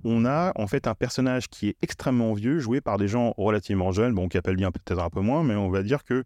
on 0.07 0.23
a 0.25 0.51
en 0.55 0.67
fait 0.67 0.87
un 0.87 0.93
personnage 0.93 1.47
qui 1.49 1.67
est 1.69 1.75
extrêmement 1.81 2.33
vieux, 2.33 2.59
joué 2.59 2.79
par 2.79 2.97
des 2.97 3.07
gens 3.07 3.33
relativement 3.37 3.91
jeunes. 3.91 4.13
Bon, 4.13 4.27
Capaldi 4.29 4.63
un 4.63 4.71
peu- 4.71 4.79
peut-être 4.85 5.01
un 5.01 5.09
peu 5.09 5.19
moins, 5.21 5.43
mais 5.43 5.55
on 5.55 5.69
va 5.69 5.81
dire 5.83 6.03
que 6.03 6.23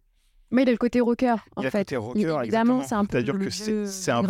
Mais 0.51 0.63
il 0.63 0.67
a 0.69 0.71
le 0.73 0.77
côté 0.77 0.99
rocker, 0.99 1.35
en 1.55 1.61
il 1.61 1.63
y 1.63 1.67
a 1.67 1.71
fait. 1.71 1.79
côté 1.79 1.95
rocker, 1.95 2.39
évidemment, 2.43 2.83
c'est 2.83 2.95
un 2.95 3.05
peu 3.05 3.13
C'est-à-dire 3.13 3.39
que 3.39 3.49
c'est 3.49 4.11
un 4.11 4.21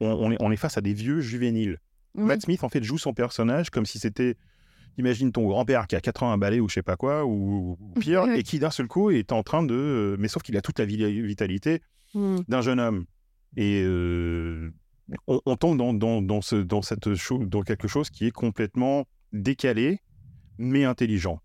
on, 0.00 0.52
est, 0.52 0.56
face 0.56 0.76
à 0.76 0.80
des 0.80 0.92
vieux 0.92 1.20
juvéniles. 1.20 1.78
Oui. 2.14 2.24
Matt 2.24 2.42
Smith 2.42 2.62
en 2.64 2.68
fait 2.68 2.82
joue 2.84 2.98
son 2.98 3.14
personnage 3.14 3.70
comme 3.70 3.86
si 3.86 3.98
c'était 3.98 4.36
imagine 4.98 5.30
ton 5.32 5.46
grand-père 5.46 5.86
qui 5.86 5.94
a 5.96 6.00
80 6.00 6.36
balais 6.38 6.58
ou 6.60 6.68
je 6.68 6.74
sais 6.74 6.82
pas 6.82 6.96
quoi 6.96 7.24
ou, 7.24 7.78
ou 7.80 7.94
pire 8.00 8.24
Oui, 8.24 8.30
oui. 8.34 8.38
et 8.40 8.42
qui 8.42 8.58
d'un 8.58 8.72
seul 8.72 8.88
coup 8.88 9.10
est 9.10 9.30
en 9.32 9.42
train 9.44 9.62
de 9.62 9.72
euh, 9.74 10.16
mais 10.18 10.26
sauf 10.28 10.42
qu'il 10.42 10.56
a 10.56 10.60
toute 10.60 10.78
la 10.80 10.84
vi- 10.86 11.22
vitalité 11.22 11.80
Mm. 12.12 12.38
d'un 12.48 12.60
jeune 12.60 12.80
homme 12.80 13.04
et 13.56 13.84
euh, 13.86 14.72
on, 15.26 15.40
on 15.46 15.56
tombe 15.56 15.76
dans, 15.78 15.92
dans, 15.94 16.22
dans, 16.22 16.40
ce, 16.40 16.56
dans 16.56 16.82
cette 16.82 17.14
chose 17.14 17.40
dans 17.48 17.62
quelque 17.62 17.88
chose 17.88 18.10
qui 18.10 18.26
est 18.26 18.30
complètement 18.30 19.06
décalé 19.32 20.00
mais 20.58 20.84
intelligent 20.84 21.40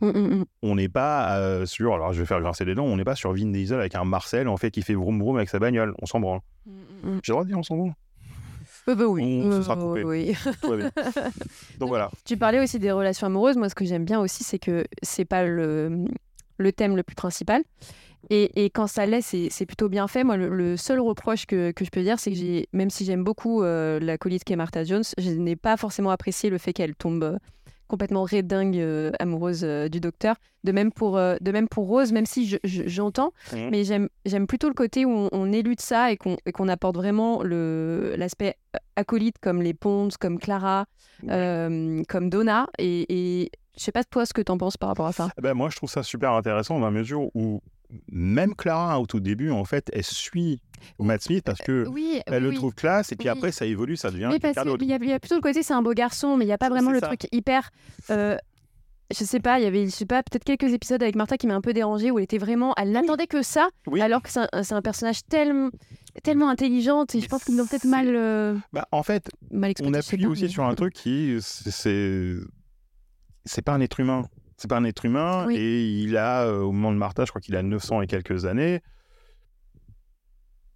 Mm, 0.00 0.06
mm, 0.10 0.34
mm. 0.38 0.44
on 0.62 0.76
n'est 0.76 0.88
pas 0.88 1.38
euh, 1.40 1.66
sur, 1.66 1.92
alors 1.92 2.12
je 2.12 2.20
vais 2.20 2.26
faire 2.26 2.40
grincer 2.40 2.64
les 2.64 2.76
dents, 2.76 2.84
on 2.84 2.96
n'est 2.96 3.02
pas 3.04 3.16
sur 3.16 3.32
Vin 3.34 3.46
Diesel 3.50 3.80
avec 3.80 3.96
un 3.96 4.04
Marcel 4.04 4.46
en 4.46 4.56
fait 4.56 4.70
qui 4.70 4.82
fait 4.82 4.94
vroom 4.94 5.18
vroom 5.18 5.36
avec 5.38 5.48
sa 5.48 5.58
bagnole. 5.58 5.92
On 6.00 6.06
s'en 6.06 6.20
branle. 6.20 6.38
J'ai 7.02 7.10
le 7.10 7.20
droit 7.32 7.42
de 7.42 7.48
dire 7.48 7.58
on 7.58 7.64
s'en 7.64 7.76
branle? 7.76 7.94
Euh, 8.88 8.94
bah 8.94 9.06
oui. 9.08 9.40
On- 9.44 9.50
Euh, 9.50 9.60
sera 9.62 9.74
coupé. 9.76 10.04
oui. 10.04 10.36
Tout 10.62 10.70
va 10.70 10.76
bien. 10.76 10.90
Donc 11.80 11.88
voilà. 11.88 12.12
Tu 12.24 12.36
parlais 12.36 12.60
aussi 12.60 12.78
des 12.78 12.92
relations 12.92 13.26
amoureuses. 13.26 13.56
Moi, 13.56 13.68
ce 13.68 13.74
que 13.74 13.84
j'aime 13.84 14.04
bien 14.04 14.20
aussi, 14.20 14.44
c'est 14.44 14.60
que 14.60 14.84
c'est 15.02 15.24
pas 15.24 15.44
le, 15.44 16.04
le 16.58 16.72
thème 16.72 16.94
le 16.94 17.02
plus 17.02 17.16
principal. 17.16 17.64
Et, 18.30 18.64
et 18.64 18.70
quand 18.70 18.86
ça 18.86 19.06
l'est, 19.06 19.22
c'est 19.22 19.66
plutôt 19.66 19.88
bien 19.88 20.06
fait. 20.08 20.24
Moi, 20.24 20.36
le, 20.36 20.48
le 20.48 20.76
seul 20.76 21.00
reproche 21.00 21.46
que, 21.46 21.70
que 21.72 21.84
je 21.84 21.90
peux 21.90 22.02
dire, 22.02 22.18
c'est 22.20 22.32
que 22.32 22.64
même 22.76 22.90
si 22.90 23.04
j'aime 23.04 23.24
beaucoup 23.24 23.62
euh, 23.62 23.98
la 24.00 24.18
colite 24.18 24.44
qu'est 24.44 24.56
Martha 24.56 24.84
Jones, 24.84 25.02
je 25.16 25.30
n'ai 25.30 25.56
pas 25.56 25.76
forcément 25.76 26.10
apprécié 26.10 26.50
le 26.50 26.58
fait 26.58 26.72
qu'elle 26.72 26.94
tombe 26.94 27.22
euh, 27.24 27.38
complètement 27.86 28.24
redingue 28.24 28.76
euh, 28.78 29.10
amoureuse 29.18 29.60
euh, 29.64 29.88
du 29.88 29.98
docteur. 30.00 30.36
De 30.64 30.72
même 30.72 30.92
pour, 30.92 31.16
de 31.16 31.50
même 31.52 31.68
pour 31.68 31.86
Rose, 31.86 32.12
même 32.12 32.26
si 32.26 32.46
je- 32.46 32.56
je- 32.64 32.82
j'entends, 32.86 33.32
Mhm. 33.54 33.68
mais 33.70 33.84
j'aime 33.84 34.08
j'aime 34.26 34.46
plutôt 34.46 34.68
le 34.68 34.74
côté 34.74 35.04
où 35.06 35.10
on, 35.10 35.28
on 35.32 35.52
élude 35.52 35.80
ça 35.80 36.10
et 36.12 36.16
qu'on 36.18 36.36
qu'on 36.52 36.68
apporte 36.68 36.96
vraiment 36.96 37.42
le- 37.42 38.14
l'aspect 38.18 38.56
acolyte 38.96 39.36
comme 39.40 39.62
les 39.62 39.72
Ponds, 39.72 40.08
comme 40.20 40.38
Clara, 40.38 40.84
comme 42.08 42.30
Donna. 42.30 42.66
Et, 42.78 43.06
et 43.42 43.50
je 43.76 43.82
sais 43.82 43.92
pas 43.92 44.04
toi 44.04 44.26
ce 44.26 44.32
que 44.34 44.42
tu 44.42 44.50
en 44.52 44.58
penses 44.58 44.76
par 44.76 44.88
rapport 44.90 45.06
à 45.06 45.12
ça. 45.12 45.28
Eh 45.38 45.40
ben, 45.42 45.54
moi, 45.54 45.70
je 45.70 45.76
trouve 45.76 45.90
ça 45.90 46.02
super 46.02 46.32
intéressant 46.32 46.78
dans 46.78 46.84
la 46.86 46.90
mesure 46.90 47.30
où 47.34 47.60
même 48.10 48.54
Clara, 48.54 49.00
au 49.00 49.06
tout 49.06 49.20
début, 49.20 49.50
en 49.50 49.64
fait, 49.64 49.90
elle 49.92 50.04
suit 50.04 50.60
Matt 50.98 51.22
Smith 51.22 51.42
parce 51.44 51.60
que 51.60 51.86
Oui, 51.88 52.20
elle 52.26 52.42
le 52.42 52.52
trouve 52.54 52.74
classe 52.74 53.12
et 53.12 53.16
puis 53.16 53.28
Oui. 53.28 53.36
après, 53.36 53.52
ça 53.52 53.66
évolue, 53.66 53.96
ça 53.96 54.10
devient 54.10 54.28
Oui, 54.30 54.38
parce 54.38 54.56
y, 54.56 54.80
il 54.80 54.88
y 55.08 55.12
a 55.12 55.18
plutôt 55.20 55.34
le 55.36 55.40
côté 55.40 55.62
c'est 55.62 55.74
un 55.74 55.82
beau 55.82 55.92
garçon, 55.94 56.36
mais 56.36 56.44
il 56.44 56.48
n'y 56.48 56.52
a 56.52 56.58
pas 56.58 56.68
vraiment 56.68 56.90
le 56.90 57.00
ça. 57.00 57.06
truc 57.08 57.26
hyper. 57.32 57.70
euh, 58.10 58.36
je 59.10 59.24
sais 59.24 59.40
pas, 59.40 59.58
il 59.58 59.62
y 59.62 59.66
avait, 59.66 59.86
je 59.86 59.90
sais 59.90 60.04
pas, 60.04 60.22
peut-être 60.22 60.44
quelques 60.44 60.70
épisodes 60.70 61.02
avec 61.02 61.16
Martha 61.16 61.38
qui 61.38 61.46
m'a 61.46 61.54
un 61.54 61.62
peu 61.62 61.72
dérangée 61.72 62.10
où 62.10 62.18
elle 62.18 62.24
était 62.24 62.36
vraiment, 62.36 62.74
elle 62.76 62.90
n'attendait 62.92 63.26
que 63.26 63.40
ça, 63.40 63.70
alors 64.02 64.22
que 64.22 64.28
c'est 64.28 64.74
un, 64.74 64.82
personnage 64.82 65.24
tellement, 65.30 65.70
tellement 66.22 66.50
intelligente 66.50 67.14
et 67.14 67.20
je 67.22 67.26
pense 67.26 67.42
qu'ils 67.44 67.56
l'ont 67.56 67.66
peut-être 67.66 67.86
mal, 67.86 68.08
euh, 68.14 68.54
Bah, 68.74 68.86
en 68.92 69.02
fait, 69.02 69.30
mal 69.50 69.72
on 69.82 69.94
appuie 69.94 70.26
aussi 70.26 70.42
mais- 70.42 70.48
sur 70.48 70.64
un 70.64 70.74
truc 70.74 70.92
qui, 70.92 71.38
c'est 71.40 72.36
c'est 73.46 73.62
pas 73.62 73.72
un 73.72 73.80
être 73.80 73.98
humain. 73.98 74.26
C'est 74.58 74.68
pas 74.68 74.76
un 74.76 74.84
être 74.84 75.04
humain 75.04 75.46
Oui. 75.46 75.56
et 75.56 75.86
il 76.02 76.16
a, 76.16 76.42
euh, 76.44 76.60
au 76.62 76.72
moment 76.72 76.92
de 76.92 76.96
Martha, 76.98 77.24
je 77.24 77.30
crois 77.30 77.40
qu'il 77.40 77.54
a 77.56 77.62
900 77.62 78.02
et 78.02 78.06
quelques 78.08 78.44
années. 78.44 78.80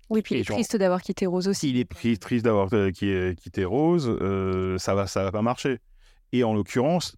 Oui, 0.09 0.23
puis 0.23 0.37
il 0.37 0.41
est 0.41 0.45
genre- 0.45 0.57
triste 0.57 0.77
d'avoir 0.77 1.03
quitté 1.03 1.27
Rose 1.27 1.49
aussi. 1.49 1.69
S'il 1.69 1.79
est 1.79 2.21
triste 2.21 2.45
d'avoir 2.45 2.69
euh, 2.75 2.91
euh, 3.03 3.35
quitté 3.35 3.65
Rose, 3.65 4.09
euh, 4.09 4.79
ça 4.79 4.95
va, 4.95 5.07
ça 5.07 5.25
va 5.25 5.33
pas 5.33 5.43
marcher. 5.43 5.79
Et 6.33 6.45
en 6.45 6.55
l'occurrence, 6.55 7.17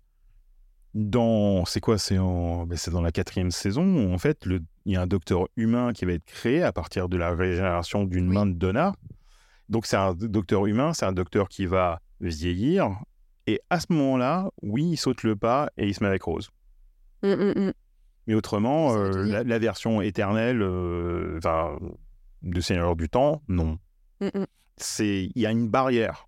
dans 0.95 1.65
c'est 1.65 1.81
quoi 1.81 1.99
C'est 1.99 2.19
en, 2.19 2.67
ben, 2.67 2.77
c'est 2.79 2.91
dans 2.93 3.03
la 3.03 3.11
quatrième 3.13 3.51
saison. 3.51 3.85
où, 3.85 4.13
En 4.15 4.19
fait, 4.19 4.47
le- 4.47 4.63
il 4.87 4.93
y 4.93 4.97
a 4.97 5.03
un 5.03 5.07
docteur 5.07 5.49
humain 5.57 5.93
qui 5.93 6.05
va 6.05 6.13
être 6.13 6.25
créé 6.25 6.63
à 6.63 6.73
partir 6.73 7.09
de 7.09 7.17
la 7.17 7.35
régénération 7.35 8.05
d'une 8.05 8.29
Oui. 8.29 8.35
main 8.35 8.47
de 8.47 8.53
Donna. 8.55 8.95
Donc 9.69 9.87
c'est 9.87 9.97
un 9.97 10.15
docteur 10.15 10.67
humain, 10.67 10.93
c'est 10.93 11.07
un 11.07 11.13
docteur 11.13 11.49
qui 11.49 11.67
va 11.67 12.01
vieillir. 12.21 12.91
Et 13.47 13.61
à 13.71 13.79
ce 13.81 13.87
moment-là, 13.93 14.51
oui, 14.63 14.85
il 14.93 14.97
saute 14.97 15.23
le 15.23 15.37
pas 15.37 15.71
et 15.77 15.87
il 15.87 15.95
se 15.95 16.03
met 16.03 16.09
avec 16.09 16.23
Rose. 16.23 16.51
Mm, 17.23 17.29
mm, 17.33 17.53
mm. 17.67 17.73
Mais 18.27 18.35
autrement, 18.35 18.95
euh, 18.97 19.23
la, 19.25 19.45
la 19.45 19.59
version 19.59 20.01
éternelle, 20.01 20.63
euh, 20.63 21.39
de 22.43 22.61
Seigneur 22.61 22.97
du 22.97 23.09
Temps, 23.09 23.43
non 23.49 23.79
Mm, 24.21 24.45
c'est 24.77 25.25
il 25.35 25.43
y 25.43 25.45
a 25.47 25.51
une 25.51 25.69
barrière. 25.69 26.27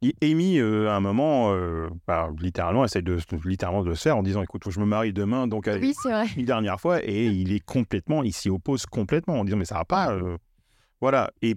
Et 0.00 0.14
Amy, 0.22 0.58
euh, 0.58 0.88
à 0.88 0.94
un 0.94 1.00
moment, 1.00 1.52
euh, 1.52 1.88
bah, 2.06 2.30
littéralement, 2.40 2.84
essaie 2.84 3.02
de, 3.02 3.18
littéralement 3.44 3.82
de 3.82 3.88
le 3.88 3.94
faire 3.94 4.16
en 4.16 4.22
disant 4.22 4.42
écoute, 4.42 4.64
faut 4.64 4.70
que 4.70 4.74
je 4.74 4.80
me 4.80 4.86
marie 4.86 5.12
demain, 5.12 5.46
donc 5.48 5.68
Oui, 5.80 5.92
vrai. 6.04 6.26
une 6.36 6.46
dernière 6.46 6.80
fois, 6.80 7.04
et 7.04 7.26
il 7.26 7.52
est 7.52 7.60
complètement, 7.60 8.22
il 8.22 8.32
s'y 8.32 8.48
oppose 8.48 8.86
complètement 8.86 9.40
en 9.40 9.44
disant 9.44 9.56
mais 9.58 9.64
ça 9.64 9.74
va 9.76 9.84
pas. 9.84 10.16
voilà. 11.00 11.30
Et 11.42 11.56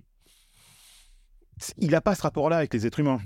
il 1.77 1.91
n'a 1.91 2.01
pas 2.01 2.15
ce 2.15 2.23
rapport-là 2.23 2.57
avec 2.57 2.73
les 2.73 2.85
êtres 2.85 2.99
humains. 2.99 3.19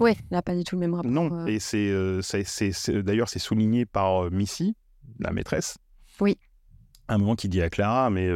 Il 0.00 0.16
n'a 0.30 0.42
pas 0.42 0.54
du 0.54 0.64
tout 0.64 0.76
le 0.76 0.80
même 0.80 0.94
rapport. 0.94 1.10
Non. 1.10 1.30
euh. 1.40 1.46
Et 1.46 1.58
c'est, 1.58 1.88
euh, 1.90 2.22
c'est, 2.22 2.44
c'est- 2.44 2.72
c'est- 2.72 3.02
d'ailleurs, 3.02 3.28
c'est 3.28 3.38
souligné 3.38 3.86
par 3.86 4.24
euh, 4.24 4.30
Missy, 4.30 4.76
la 5.18 5.32
maîtresse. 5.32 5.76
Oui. 6.20 6.38
À 7.08 7.14
un 7.14 7.18
moment 7.18 7.36
qui 7.36 7.48
dit 7.48 7.62
à 7.62 7.70
Clara, 7.70 8.10
mais 8.10 8.28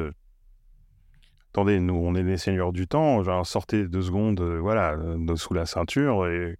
attendez, 1.50 1.78
nous, 1.78 1.94
on 1.94 2.14
est 2.14 2.22
des 2.24 2.38
seigneurs 2.38 2.72
du 2.72 2.86
temps, 2.88 3.22
genre, 3.22 3.46
sortez 3.46 3.86
deux 3.86 4.02
secondes, 4.02 4.40
euh, 4.40 4.58
voilà, 4.60 4.96
de 4.96 5.34
sous 5.36 5.52
la 5.54 5.66
ceinture 5.66 6.26
et 6.26 6.56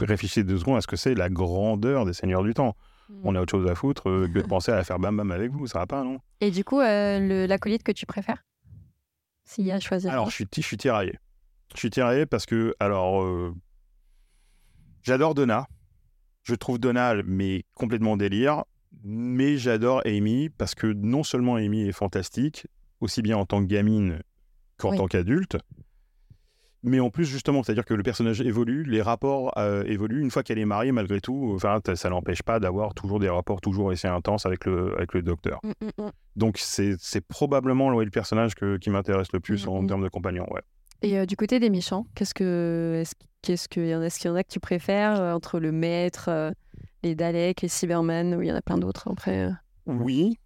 réfléchissez 0.00 0.44
deux 0.44 0.58
secondes 0.58 0.76
à 0.76 0.80
ce 0.80 0.86
que 0.86 0.96
c'est 0.96 1.14
la 1.14 1.28
grandeur 1.30 2.04
des 2.04 2.12
seigneurs 2.12 2.42
du 2.42 2.54
temps. 2.54 2.76
Mm. 3.08 3.14
On 3.24 3.34
a 3.34 3.40
autre 3.40 3.50
chose 3.50 3.68
à 3.70 3.74
foutre 3.74 4.08
euh, 4.08 4.28
que 4.28 4.38
de 4.40 4.46
penser 4.46 4.72
à 4.72 4.82
faire 4.84 4.98
bam 4.98 5.16
bam 5.16 5.30
avec 5.30 5.50
vous, 5.52 5.66
ça 5.66 5.80
va 5.80 5.86
pas, 5.86 6.02
non? 6.04 6.18
Et 6.40 6.50
du 6.50 6.64
coup, 6.64 6.80
euh, 6.80 7.46
l'acolyte 7.46 7.82
que 7.82 7.92
tu 7.92 8.06
préfères? 8.06 8.44
S'il 9.44 9.66
y 9.66 9.72
a 9.72 9.74
à 9.74 9.80
choisir. 9.80 10.10
Alors, 10.10 10.30
je 10.30 10.34
suis, 10.36 10.46
je 10.56 10.60
suis 10.62 10.76
tiraillé. 10.76 11.18
Je 11.72 11.78
suis 11.78 11.90
tiraillé 11.90 12.26
parce 12.26 12.46
que, 12.46 12.74
alors, 12.78 13.22
euh, 13.22 13.54
j'adore 15.02 15.34
Donna. 15.34 15.66
Je 16.42 16.54
trouve 16.54 16.78
Donna, 16.78 17.14
mais 17.24 17.64
complètement 17.74 18.16
délire. 18.16 18.64
Mais 19.02 19.56
j'adore 19.56 20.02
Amy 20.04 20.50
parce 20.50 20.74
que 20.74 20.86
non 20.86 21.24
seulement 21.24 21.56
Amy 21.56 21.88
est 21.88 21.92
fantastique, 21.92 22.66
aussi 23.00 23.22
bien 23.22 23.36
en 23.36 23.44
tant 23.44 23.60
que 23.60 23.66
gamine 23.66 24.20
qu'en 24.76 24.90
Oui. 24.90 24.96
tant 24.98 25.06
qu'adulte, 25.06 25.56
mais 26.86 27.00
en 27.00 27.08
plus, 27.08 27.24
justement, 27.24 27.62
c'est-à-dire 27.62 27.86
que 27.86 27.94
le 27.94 28.02
personnage 28.02 28.42
évolue, 28.42 28.84
les 28.84 29.00
rapports 29.00 29.56
euh, 29.56 29.84
évoluent. 29.84 30.20
Une 30.20 30.30
fois 30.30 30.42
qu'elle 30.42 30.58
est 30.58 30.66
mariée, 30.66 30.92
malgré 30.92 31.18
tout, 31.20 31.52
enfin, 31.56 31.80
ça 31.94 32.10
l'empêche 32.10 32.42
pas 32.42 32.60
d'avoir 32.60 32.92
toujours 32.92 33.18
des 33.18 33.28
rapports 33.30 33.62
toujours 33.62 33.90
assez 33.90 34.06
intenses 34.06 34.44
avec 34.44 34.66
le, 34.66 34.94
avec 34.96 35.14
le 35.14 35.22
docteur. 35.22 35.60
Mm, 35.64 35.68
mm, 35.86 36.04
mm. 36.06 36.10
Donc, 36.36 36.58
c'est 36.58 36.96
probablement 37.26 37.88
ouais, 37.94 38.04
le 38.04 38.10
personnage 38.10 38.54
que- 38.54 38.76
qui 38.76 38.90
m'intéresse 38.90 39.32
le 39.32 39.40
plus 39.40 39.66
en 39.66 39.84
termes 39.86 40.02
de 40.04 40.08
compagnon. 40.10 40.46
Ouais. 40.52 40.60
Et 41.02 41.18
euh, 41.18 41.26
du 41.26 41.36
côté 41.36 41.60
des 41.60 41.70
méchants, 41.70 42.06
qu'est-ce 42.14 42.34
que 42.34 42.98
est-ce 43.02 43.14
qu'est-ce 43.42 43.68
qu'il 43.68 43.86
y 43.86 43.94
en 43.94 44.00
a 44.00 44.06
est-ce 44.06 44.18
qu'il 44.18 44.30
y 44.30 44.32
en 44.32 44.36
a 44.36 44.42
que 44.42 44.50
tu 44.50 44.60
préfères 44.60 45.20
euh, 45.20 45.32
entre 45.34 45.60
le 45.60 45.70
maître, 45.70 46.26
euh, 46.28 46.50
les 47.02 47.14
Daleks, 47.14 47.60
les 47.62 47.68
Cybermen 47.68 48.34
ou 48.34 48.42
il 48.42 48.48
y 48.48 48.52
en 48.52 48.56
a 48.56 48.62
plein 48.62 48.78
d'autres 48.78 49.10
après 49.12 49.44
euh, 49.44 49.50
Oui. 49.86 50.38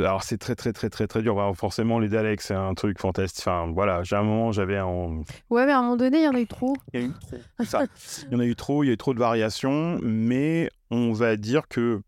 alors 0.00 0.22
c'est 0.22 0.38
très 0.38 0.54
très 0.54 0.72
très 0.72 0.90
très 0.90 1.06
très 1.06 1.22
dur. 1.22 1.36
Bah, 1.36 1.52
forcément 1.54 1.98
les 1.98 2.08
Daleks 2.08 2.40
c'est 2.40 2.54
un 2.54 2.74
truc 2.74 2.98
fantastique. 2.98 3.44
Enfin 3.46 3.70
voilà, 3.72 4.02
j'ai 4.02 4.16
un 4.16 4.22
moment 4.22 4.50
j'avais 4.50 4.78
un... 4.78 5.22
Ouais, 5.50 5.66
mais 5.66 5.72
à 5.72 5.78
un 5.78 5.82
moment 5.82 5.96
donné, 5.96 6.18
il 6.18 6.24
y 6.24 6.28
en 6.28 6.34
a 6.34 6.40
eu 6.40 6.46
trop. 6.46 6.74
il 6.92 7.00
y 7.00 7.04
a 7.04 7.06
eu 7.06 7.12
trop. 7.12 7.36
Il 8.30 8.32
y 8.32 8.36
en 8.36 8.40
a 8.40 8.44
eu 8.44 8.56
trop, 8.56 8.82
il 8.82 8.88
y 8.88 8.90
a 8.90 8.94
eu 8.94 8.96
trop 8.96 9.14
de 9.14 9.18
variations, 9.18 9.98
mais 10.02 10.70
on 10.90 11.12
va 11.12 11.36
dire 11.36 11.68
que 11.68 12.02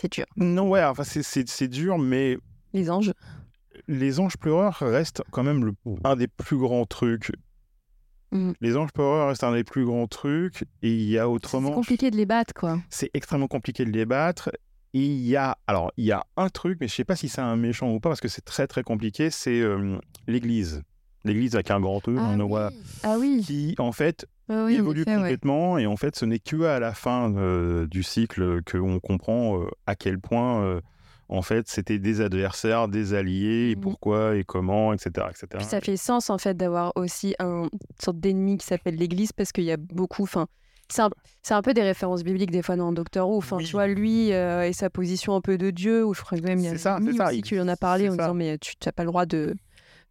C'est 0.00 0.12
dur. 0.12 0.24
non 0.36 0.68
ouais, 0.68 0.84
enfin 0.84 1.04
c'est- 1.04 1.22
c'est 1.22 1.48
c'est 1.48 1.68
dur, 1.68 1.98
mais 1.98 2.38
Les 2.72 2.90
anges. 2.90 3.12
les 3.88 4.20
anges 4.20 4.36
pleureurs 4.36 4.78
restent 4.80 5.22
quand 5.30 5.42
même 5.42 5.64
le- 5.64 5.74
un 6.04 6.16
des 6.16 6.28
plus 6.28 6.56
grands 6.58 6.84
trucs. 6.86 7.32
Mhm. 8.30 8.54
Les 8.60 8.76
anges 8.76 8.92
pleureurs 8.92 9.28
restent 9.28 9.44
un 9.44 9.54
des 9.54 9.64
plus 9.64 9.84
grands 9.86 10.06
trucs, 10.06 10.62
et 10.82 10.92
il 10.92 11.08
y 11.08 11.18
a 11.18 11.22
C'est 11.22 11.26
autrement. 11.26 11.72
compliqué 11.72 12.10
de 12.10 12.16
les 12.16 12.26
battre, 12.26 12.52
quoi. 12.54 12.78
c'est 12.90 13.10
extrêmement 13.14 13.48
compliqué 13.48 13.84
de 13.84 13.90
les 13.90 14.04
battre. 14.04 14.50
Et 14.94 15.00
il 15.04 15.26
y 15.26 15.36
a, 15.36 15.56
alors, 15.66 15.92
il 15.98 16.06
y 16.06 16.12
a 16.12 16.24
un 16.38 16.48
truc, 16.48 16.78
mais 16.80 16.88
je 16.88 16.94
sais 16.94 17.04
pas 17.04 17.14
si 17.16 17.28
c'est 17.28 17.42
un 17.42 17.56
méchant 17.56 17.90
ou 17.92 18.00
pas, 18.00 18.08
parce 18.08 18.20
que 18.20 18.28
c'est 18.28 18.44
très 18.44 18.66
très 18.66 18.82
compliqué, 18.82 19.30
c'est 19.30 19.60
euh, 19.60 19.98
l'Église. 20.26 20.82
L'Église 21.24 21.54
avec 21.54 21.70
un 21.70 21.80
grand 21.80 22.00
E, 22.08 22.16
Ah 22.18 22.28
on 22.30 22.40
oui. 22.40 22.48
voit, 22.48 22.70
Ah 23.02 23.16
oui. 23.18 23.42
qui 23.44 23.74
en 23.78 23.92
fait 23.92 24.26
Oui, 24.48 24.76
évolue 24.76 25.04
ouais. 25.06 25.14
complètement, 25.14 25.76
et 25.78 25.86
en 25.86 25.96
fait, 25.96 26.16
ce 26.16 26.24
n'est 26.24 26.38
que 26.38 26.62
à 26.62 26.78
la 26.80 26.94
fin 26.94 27.34
euh, 27.36 27.86
du 27.86 28.02
cycle 28.02 28.62
qu'on 28.62 28.98
comprend 29.00 29.60
euh, 29.62 29.66
à 29.86 29.94
quel 29.96 30.18
point, 30.20 30.62
euh, 30.62 30.80
en 31.28 31.42
fait, 31.42 31.68
c'était 31.68 31.98
des 31.98 32.20
adversaires, 32.22 32.88
des 32.88 33.12
alliés, 33.14 33.70
et 33.72 33.76
Mhm. 33.76 33.82
pourquoi 33.82 34.36
et 34.36 34.44
comment, 34.44 34.94
etc., 34.94 35.26
etc. 35.28 35.46
Puis 35.56 35.64
ça 35.66 35.80
fait 35.82 35.96
sens 35.98 36.30
en 36.30 36.38
fait 36.38 36.56
d'avoir 36.56 36.92
aussi 36.96 37.34
un 37.40 37.64
une 37.64 37.68
sorte 38.02 38.18
d'ennemi 38.20 38.56
qui 38.56 38.66
s'appelle 38.66 38.94
l'Église 38.94 39.32
parce 39.32 39.52
qu'il 39.52 39.64
y 39.64 39.72
a 39.72 39.76
beaucoup. 39.76 40.22
Enfin, 40.22 40.46
c'est 40.88 41.02
un, 41.02 41.10
c'est 41.42 41.52
un 41.52 41.60
peu 41.60 41.74
des 41.74 41.82
références 41.82 42.22
bibliques 42.24 42.50
des 42.52 42.62
fois 42.62 42.76
dans 42.76 42.92
Doctor 42.92 43.28
Who. 43.28 43.36
Enfin, 43.38 43.56
Oui. 43.58 43.64
tu 43.66 43.72
vois 43.72 43.88
lui 43.88 44.32
euh, 44.32 44.66
et 44.66 44.72
sa 44.72 44.88
position 44.88 45.34
un 45.34 45.42
peu 45.42 45.58
de 45.58 45.68
Dieu. 45.70 46.02
Ou 46.06 46.14
je 46.14 46.22
crois 46.22 46.38
que 46.38 46.44
même 46.44 46.60
il 46.60 46.64
y 46.64 46.68
a 46.68 46.70
C'est 46.70 46.78
ça, 46.78 46.98
ça, 47.16 47.26
aussi 47.26 47.38
il- 47.38 47.42
qui 47.42 47.54
lui 47.54 47.60
en 47.60 47.68
a 47.68 47.76
parlé 47.76 48.08
en 48.08 48.12
ça. 48.12 48.22
disant 48.22 48.34
mais 48.34 48.56
tu 48.56 48.72
n'as 48.86 48.92
pas 48.92 49.02
le 49.02 49.08
droit 49.10 49.26
de 49.26 49.54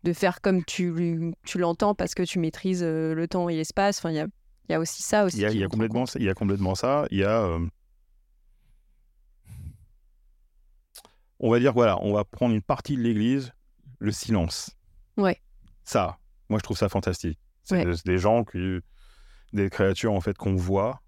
de 0.03 0.13
faire 0.13 0.41
comme 0.41 0.63
tu 0.63 1.33
tu 1.45 1.57
l'entends 1.57 1.95
parce 1.95 2.13
que 2.13 2.23
tu 2.23 2.39
maîtrises 2.39 2.83
euh, 2.83 3.13
le 3.13 3.27
temps 3.27 3.49
et 3.49 3.55
l'espace. 3.55 3.99
Enfin, 3.99 4.11
il 4.11 4.15
y 4.15 4.19
a 4.19 4.27
y 4.69 4.73
a 4.73 4.79
aussi 4.79 5.01
ça 5.01 5.23
aussi. 5.25 5.37
Il 5.37 5.41
y 5.43 5.45
a, 5.45 5.51
y 5.51 5.63
complètement, 5.69 6.05
ça- 6.05 6.19
il 6.19 6.25
y 6.25 6.29
a 6.29 6.33
complètement 6.33 6.75
ça. 6.75 7.05
Il 7.11 7.17
y 7.19 7.23
a. 7.23 7.41
euh, 7.41 7.59
On 11.39 11.51
va 11.51 11.59
dire, 11.59 11.73
voilà, 11.73 11.97
on 12.01 12.13
va 12.13 12.23
prendre 12.25 12.55
une 12.55 12.61
partie 12.63 12.95
de 12.97 13.01
l'église, 13.01 13.53
le 13.99 14.11
silence. 14.11 14.71
Ouais. 15.17 15.39
Ça, 15.83 16.17
moi, 16.49 16.57
je 16.59 16.63
trouve 16.63 16.77
ça 16.77 16.89
fantastique. 16.89 17.37
C'est 17.63 17.85
Ouais. 17.85 17.95
des- 18.05 18.17
gens, 18.17 18.43
qui, 18.43 18.79
des 19.53 19.69
créatures, 19.69 20.13
en 20.13 20.21
fait, 20.21 20.35
qu'on 20.37 20.55
voit. 20.55 21.01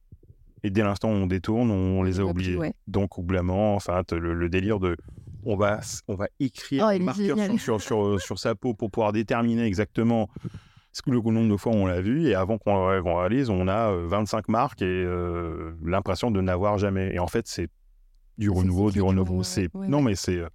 Et 0.63 0.69
dès 0.69 0.83
l'instant 0.83 1.09
où 1.09 1.13
on 1.13 1.25
détourne, 1.25 1.71
on, 1.71 2.03
les 2.03 2.19
a 2.19 2.25
ouais. 2.57 2.73
Donc, 2.87 3.17
oublement, 3.17 3.75
enfin, 3.75 4.03
le, 4.11 4.33
le 4.33 4.49
délire 4.49 4.79
de. 4.79 4.97
On 5.45 5.55
va, 5.55 5.79
on 6.07 6.15
va 6.15 6.27
écrire 6.39 6.89
Oh, 6.93 6.99
marqueur 7.03 7.37
sur, 7.59 7.79
sur, 7.79 7.81
sur, 7.81 8.21
sur 8.21 8.39
sa 8.39 8.55
peau 8.55 8.73
pour 8.73 8.91
pouvoir 8.91 9.11
déterminer 9.13 9.63
exactement 9.63 10.29
ce 10.91 11.01
que 11.01 11.11
le 11.11 11.19
nombre 11.21 11.49
de 11.51 11.57
fois 11.57 11.71
on 11.71 11.85
l'a 11.85 12.01
vu. 12.01 12.27
Et 12.27 12.35
avant 12.35 12.57
qu'on 12.57 12.89
le- 12.89 13.01
réalise, 13.01 13.49
on 13.49 13.67
a 13.67 13.91
euh, 13.91 14.05
25 14.07 14.49
marques 14.49 14.81
et 14.81 14.85
euh, 14.85 15.71
l'impression 15.83 16.31
de 16.31 16.41
n'avoir 16.41 16.77
jamais. 16.77 17.13
Et 17.13 17.19
en 17.19 17.27
fait, 17.27 17.47
c'est 17.47 17.69
du 18.37 18.49
renouveau, 18.49 18.89
du 18.91 19.01
renouveau. 19.01 19.43
c'est 19.43 19.69
ouais, 19.75 19.87
non, 19.87 20.01
mais 20.01 20.15
c'est 20.15 20.37
euh, 20.37 20.47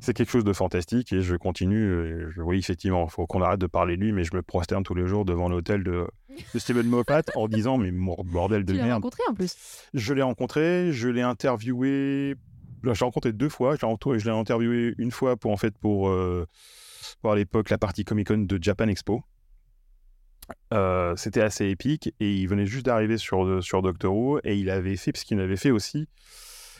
c'est 0.00 0.12
quelque 0.14 0.30
chose 0.30 0.44
de 0.44 0.52
fantastique 0.52 1.12
et 1.12 1.20
je 1.22 1.36
continue. 1.36 1.92
et 2.06 2.24
je, 2.30 2.42
oui, 2.42 2.58
effectivement, 2.58 3.04
il 3.06 3.10
faut 3.10 3.26
qu'on 3.26 3.40
arrête 3.42 3.60
de 3.60 3.66
parler 3.66 3.96
de 3.96 4.02
lui, 4.02 4.12
mais 4.12 4.24
je 4.24 4.34
me 4.34 4.42
prosterne 4.42 4.82
tous 4.82 4.94
les 4.94 5.06
jours 5.06 5.24
devant 5.24 5.48
l'hôtel 5.48 5.82
de, 5.84 6.06
de 6.52 6.58
Steven 6.58 6.86
Moffat 6.86 7.22
en 7.36 7.48
disant 7.48 7.76
mais 7.78 7.90
mon 7.92 8.16
bordel 8.24 8.64
de 8.64 8.72
Tu 8.72 8.78
l'as 8.78 8.84
merde. 8.84 8.96
rencontré 9.02 9.22
en 9.30 9.34
plus? 9.34 9.56
Je 9.94 10.12
l'ai 10.14 10.22
rencontré, 10.22 10.90
je 10.92 11.08
l'ai 11.08 11.22
interviewé. 11.22 12.34
Là, 12.84 12.94
je 12.94 13.00
l'ai 13.00 13.04
rencontré 13.04 13.32
deux 13.32 13.48
fois. 13.48 13.76
Je 13.76 14.24
l'ai 14.24 14.30
interviewé 14.30 14.94
une 14.98 15.10
fois 15.10 15.36
pour 15.36 15.50
en 15.50 15.56
fait 15.56 15.76
pour, 15.78 16.08
euh, 16.08 16.46
pour 17.22 17.32
à 17.32 17.36
l'époque 17.36 17.70
la 17.70 17.78
partie 17.78 18.04
Comic 18.04 18.28
Con 18.28 18.38
de 18.38 18.58
Japan 18.62 18.88
Expo. 18.88 19.22
Euh, 20.74 21.14
C'était 21.16 21.40
assez 21.40 21.66
épique 21.68 22.12
et 22.20 22.34
il 22.34 22.46
venait 22.48 22.66
juste 22.66 22.84
d'arriver 22.86 23.16
sur 23.16 23.64
sur 23.64 23.80
Doctor 23.80 24.14
Who 24.14 24.40
et 24.44 24.56
il 24.56 24.68
avait 24.68 24.96
fait 24.96 25.12
parce 25.12 25.24
qu'il 25.24 25.40
avait 25.40 25.56
fait 25.56 25.70
aussi. 25.70 26.06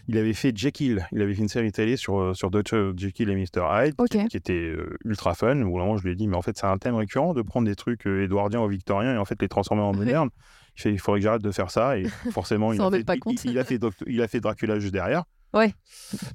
Il 0.07 0.19
avait 0.19 0.35
fait 0.35 0.55
Jekyll. 0.55 1.07
Il 1.13 1.23
avait 1.23 1.33
fait 1.33 1.41
une 1.41 1.49
série 1.49 1.73
télé 1.73 1.97
sur 1.97 2.21
euh, 2.21 2.35
sur 2.35 2.51
Dr 2.51 2.93
Jekyll 2.95 3.31
et 3.31 3.35
Mr 3.35 3.63
Hyde 3.73 3.95
qui, 4.11 4.19
qui 4.29 4.37
était 4.37 4.53
euh, 4.53 4.99
ultra 5.07 5.33
fun. 5.35 5.63
Où 5.63 5.79
vraiment 5.79 5.97
je 5.97 6.05
lui 6.05 6.13
ai 6.13 6.15
dit 6.15 6.29
mais 6.29 6.37
en 6.37 6.43
fait 6.43 6.59
c'est 6.59 6.67
un 6.67 6.77
thème 6.77 6.95
récurrent 6.97 7.33
de 7.33 7.41
prendre 7.41 7.67
des 7.67 7.75
trucs 7.75 8.07
euh, 8.07 8.25
édouardiens 8.25 8.61
ou 8.61 8.69
victoriens 8.69 9.15
et 9.15 9.19
en 9.19 9.25
fait 9.25 9.41
les 9.41 9.49
transformer 9.49 9.83
en 9.83 9.93
Ouais. 9.93 9.99
modernes. 10.01 10.29
Il 10.77 10.83
fait 10.83 10.93
il 10.93 10.99
faudrait 10.99 11.21
que 11.21 11.25
j'arrête 11.25 11.41
de 11.43 11.51
faire 11.53 11.71
ça 11.71 11.97
et 11.97 12.05
forcément 12.33 12.73
il 13.47 13.59
a, 13.59 13.65
fait, 13.65 13.83
a 13.83 13.89
il 14.07 14.21
a 14.21 14.29
fait 14.29 14.41
Dracula 14.41 14.79
juste 14.79 14.93
derrière. 14.93 15.25
Ouais. 15.55 15.73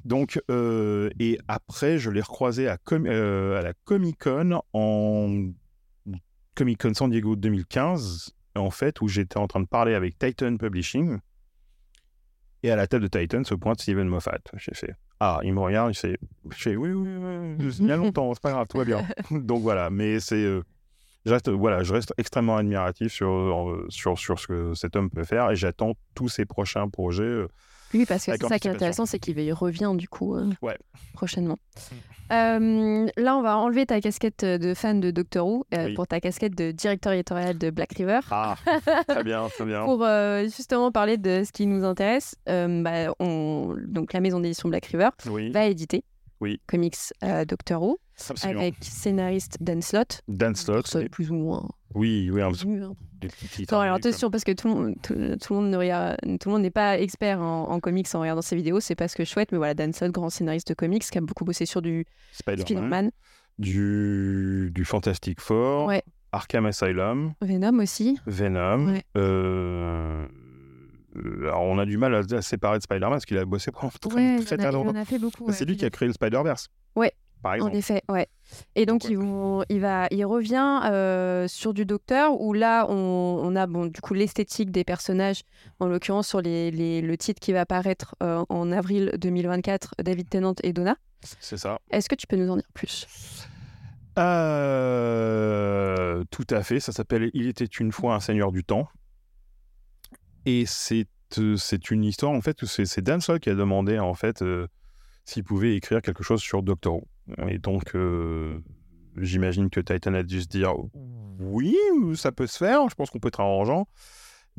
Donc, 0.06 0.42
euh, 0.50 1.10
et 1.20 1.38
après, 1.48 2.00
je 2.00 2.10
l'ai 2.10 2.22
recroisé 2.22 2.68
à, 2.68 2.78
Com- 2.78 3.06
euh, 3.06 3.60
à 3.60 3.62
la 3.62 3.74
Comic 3.84 4.18
Con 4.24 4.62
en 4.74 5.50
Comic 6.56 6.82
Con 6.82 6.94
San 6.94 7.10
Diego 7.10 7.36
2015, 7.36 8.32
en 8.56 8.72
fait, 8.72 9.02
où 9.02 9.08
j'étais 9.08 9.38
en 9.38 9.48
train 9.48 9.60
de 9.60 9.68
parler 9.68 9.94
avec 9.94 10.18
Titan 10.18 10.56
Publishing. 10.58 11.20
Et 12.64 12.72
à 12.72 12.76
la 12.76 12.88
table 12.88 13.08
de 13.10 13.20
Titan 13.20 13.44
se 13.44 13.56
pointe 13.56 13.82
Steven 13.82 14.08
Moffat. 14.08 14.40
J'ai 14.56 14.74
fait 14.74 14.94
Ah, 15.20 15.40
il 15.44 15.54
me 15.54 15.60
regarde, 15.60 15.92
il 15.94 15.98
fait, 15.98 16.18
Oui, 16.76 16.92
oui, 16.92 17.10
oui, 17.18 17.70
il 17.80 17.88
y 17.88 17.92
a 17.92 17.98
longtemps, 17.98 18.34
c'est 18.34 18.42
pas 18.42 18.52
grave, 18.52 18.68
tout 18.70 18.78
va 18.78 18.86
bien. 18.86 19.06
Donc 19.32 19.62
voilà, 19.62 19.90
mais 19.90 20.20
c'est. 20.20 20.36
euh, 20.44 20.62
je 21.26 21.32
reste, 21.32 21.50
voilà, 21.50 21.84
je 21.84 21.94
reste 21.94 22.14
extrêmement 22.18 22.58
admiratif 22.58 23.12
sur, 23.14 23.30
euh, 23.30 23.86
sur, 23.90 24.18
sur 24.18 24.40
ce 24.40 24.48
que 24.48 24.74
cet 24.74 24.96
homme 24.96 25.10
peut 25.10 25.24
faire 25.26 25.52
et 25.52 25.56
j'attends 25.56 25.94
tous 26.16 26.30
ses 26.30 26.46
prochains 26.46 26.88
projets. 26.90 27.46
Euh, 27.94 27.98
Oui, 27.98 28.06
parce 28.06 28.26
que 28.26 28.32
c'est 28.40 28.48
ça 28.48 28.60
qui 28.60 28.68
est 28.68 28.72
intéressant, 28.72 29.06
c'est 29.06 29.20
qu'il 29.20 29.54
revient 29.54 29.92
du 29.96 30.08
coup 30.08 30.36
euh, 30.36 30.50
Ouais. 30.62 30.78
prochainement. 31.14 31.58
Euh, 32.32 33.08
là, 33.18 33.36
on 33.38 33.42
va 33.42 33.58
enlever 33.58 33.88
ta 33.88 34.00
casquette 34.02 34.46
de 34.46 34.74
fan 34.76 35.00
de 35.00 35.10
Doctor 35.10 35.48
Who 35.48 35.66
euh, 35.74 35.88
Oui. 35.88 35.94
pour 35.96 36.06
ta 36.06 36.20
casquette 36.20 36.56
de 36.56 36.72
directeur 36.72 37.12
éditorial 37.14 37.58
de 37.58 37.72
Black 37.72 37.94
River. 37.98 38.20
Ah, 38.30 38.56
très 39.08 39.24
bien, 39.24 39.48
très 39.50 39.66
bien. 39.66 39.84
Pour 39.84 40.04
euh, 40.04 40.44
justement 40.44 40.92
parler 40.92 41.18
de 41.18 41.44
ce 41.44 41.52
qui 41.52 41.66
nous 41.66 41.84
intéresse, 41.84 42.36
euh, 42.48 42.84
bah, 42.84 43.14
on- 43.20 43.76
donc 43.88 44.14
la 44.14 44.20
maison 44.20 44.40
d'édition 44.40 44.70
Black 44.70 44.86
River 44.86 45.10
Oui, 45.26 45.50
va 45.52 45.66
éditer 45.66 46.04
Oui. 46.40 46.62
comics 46.68 46.96
euh, 47.24 47.46
Doctor 47.46 47.82
Who 47.82 47.98
absolument. 48.30 48.62
avec 48.62 48.76
scénariste 48.82 49.58
Dan 49.60 49.82
Slott. 49.82 50.22
Dan 50.28 50.54
Slott. 50.54 51.10
Plus 51.10 51.32
ou 51.32 51.36
moins 51.36 51.68
Oui, 51.96 52.30
oui, 52.32 52.42
un 52.42 52.50
hein. 52.50 52.94
des 53.22 53.30
Non, 53.72 53.80
alors 53.80 53.96
attention, 53.96 54.30
parce 54.30 54.44
que 54.44 54.52
tout, 54.52 54.68
le 54.68 54.74
monde- 54.74 54.96
tout, 55.02 55.14
tout 55.14 55.54
le 55.54 55.60
monde 55.60 55.72
ne 55.72 55.78
regarde, 55.78 56.18
tout 56.40 56.50
le 56.50 56.54
monde 56.54 56.62
n'est 56.62 56.70
pas 56.70 57.00
expert 57.00 57.40
en, 57.42 57.70
en 57.70 57.80
comics 57.80 58.08
en 58.14 58.22
regardant 58.22 58.42
ses 58.44 58.56
vidéos, 58.56 58.80
c'est 58.80 58.96
pas 58.96 59.08
ce 59.08 59.16
que 59.16 59.26
je 59.26 59.30
souhaite, 59.30 59.52
mais 59.52 59.58
voilà, 59.58 59.74
Dan 59.74 59.92
Slott, 59.92 60.12
grand 60.12 60.30
scénariste 60.30 60.70
de 60.70 60.74
comics, 60.76 61.04
qui 61.04 61.18
a 61.18 61.22
beaucoup 61.22 61.46
bossé 61.46 61.66
sur 61.66 61.82
du 61.82 62.06
Spider-Man, 62.32 63.12
du, 63.58 64.70
du 64.74 64.86
Fantastic 64.86 65.42
Four, 65.42 65.86
Ouais. 65.88 66.04
Arkham 66.32 66.66
Asylum, 66.68 67.34
Venom 67.42 67.80
aussi. 67.80 68.20
Venom. 68.28 68.94
Ouais. 68.94 69.04
euh, 69.18 70.26
euh, 71.16 71.42
alors, 71.48 71.64
on 71.64 71.80
a 71.80 71.86
du 71.86 71.98
mal 71.98 72.14
à, 72.14 72.20
à 72.20 72.42
séparer 72.42 72.78
de 72.78 72.84
Spider-Man 72.84 73.12
parce 73.14 73.26
qu'il 73.26 73.38
a 73.38 73.46
bossé 73.46 73.72
pendant 73.72 73.90
très, 74.00 74.38
Ouais, 74.38 74.44
très, 74.44 74.72
longtemps. 74.72 74.94
C'est 75.52 75.66
lui 75.66 75.76
qui 75.76 75.86
a 75.86 75.90
créé 75.90 76.08
le 76.08 76.14
Spider-Verse. 76.14 76.68
Ouais. 76.96 77.12
Par 77.42 77.54
En 77.62 77.70
effet, 77.70 78.02
ouais. 78.10 78.28
Et 78.76 78.86
donc, 78.86 79.06
il, 79.06 79.80
va, 79.80 80.08
il 80.12 80.26
revient 80.26 80.82
euh, 80.86 81.48
sur 81.48 81.74
du 81.74 81.86
Docteur, 81.86 82.40
où 82.42 82.52
là, 82.54 82.86
on, 82.90 82.94
on 83.44 83.56
a 83.56 83.66
bon, 83.68 83.86
du 83.86 84.02
coup 84.02 84.14
l'esthétique 84.14 84.72
des 84.72 84.84
personnages, 84.84 85.44
en 85.80 85.88
l'occurrence 85.88 86.28
sur 86.28 86.42
les, 86.42 86.70
les- 86.72 87.02
le 87.02 87.16
titre 87.18 87.40
qui 87.40 87.54
va 87.54 87.62
apparaître 87.62 88.16
euh, 88.24 88.44
en 88.50 88.72
avril 88.74 89.12
2024, 89.18 89.96
David 90.04 90.30
Tennant 90.30 90.56
et 90.64 90.74
Donna. 90.74 90.98
C'est 91.40 91.58
ça. 91.58 91.80
Est-ce 91.92 92.10
que 92.10 92.16
tu 92.16 92.28
peux 92.28 92.36
nous 92.36 92.50
en 92.50 92.56
dire 92.58 92.70
plus? 92.74 93.08
Euh, 94.90 96.24
tout 96.32 96.48
à 96.50 96.64
fait. 96.64 96.80
Ça 96.80 96.92
s'appelle 96.92 97.30
Il 97.34 97.48
était 97.48 97.66
une 97.66 97.92
fois 97.92 98.16
un 98.16 98.20
seigneur 98.20 98.52
du 98.52 98.64
temps. 98.64 98.88
Et 100.46 100.66
c'est 100.66 101.06
c'est 101.58 101.92
une 101.92 102.04
histoire, 102.04 102.32
en 102.32 102.42
fait, 102.42 102.60
où 102.64 102.66
c'est 102.66 103.02
Dan 103.02 103.22
Slott 103.22 103.40
qui 103.40 103.52
a 103.52 103.56
demandé, 103.56 104.00
en 104.00 104.16
fait, 104.16 104.44
s'il 105.26 105.44
pouvait 105.44 105.76
écrire 105.76 106.02
quelque 106.02 106.24
chose 106.24 106.42
sur 106.42 106.64
Doctor 106.64 106.96
Who. 106.96 107.08
Et 107.48 107.58
donc, 107.58 107.96
euh, 107.96 108.60
j'imagine 109.18 109.70
que 109.70 109.80
Titan 109.80 110.14
a 110.14 110.24
dû 110.24 110.42
se 110.42 110.48
dire 110.48 110.74
oui, 111.40 111.76
ça 112.16 112.32
peut 112.32 112.48
se 112.48 112.58
faire, 112.58 112.90
je 112.90 112.96
pense 112.96 113.10
qu'on 113.10 113.20
peut 113.20 113.30
être 113.30 113.40
arrangeant. 113.40 113.88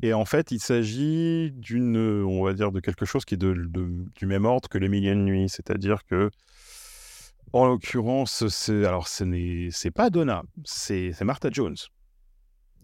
Et 0.03 0.15
en 0.15 0.25
fait, 0.25 0.51
il 0.51 0.61
s'agit 0.61 1.51
d'une, 1.53 1.97
on 2.25 2.43
va 2.43 2.55
dire, 2.55 2.73
de 2.73 2.81
quelque 2.81 3.05
chose 3.05 3.25
qui 3.25 3.35
est 3.35 3.39
de, 3.39 3.55
du 4.17 4.27
même 4.27 4.47
ordre 4.47 4.69
que 4.69 4.79
les 4.79 4.89
milliers 4.89 5.15
de 5.15 5.21
nuits. 5.21 5.49
C'est-à-dire 5.49 6.05
que, 6.07 6.31
en 7.53 7.67
l'occurrence, 7.67 8.49
c'est, 8.49 8.85
alors 8.87 9.09
ce 9.09 9.25
n'est 9.25 9.91
pas 9.91 10.09
Donna, 10.09 10.43
c'est 10.65 11.21
Martha 11.23 11.51
Jones. 11.51 11.77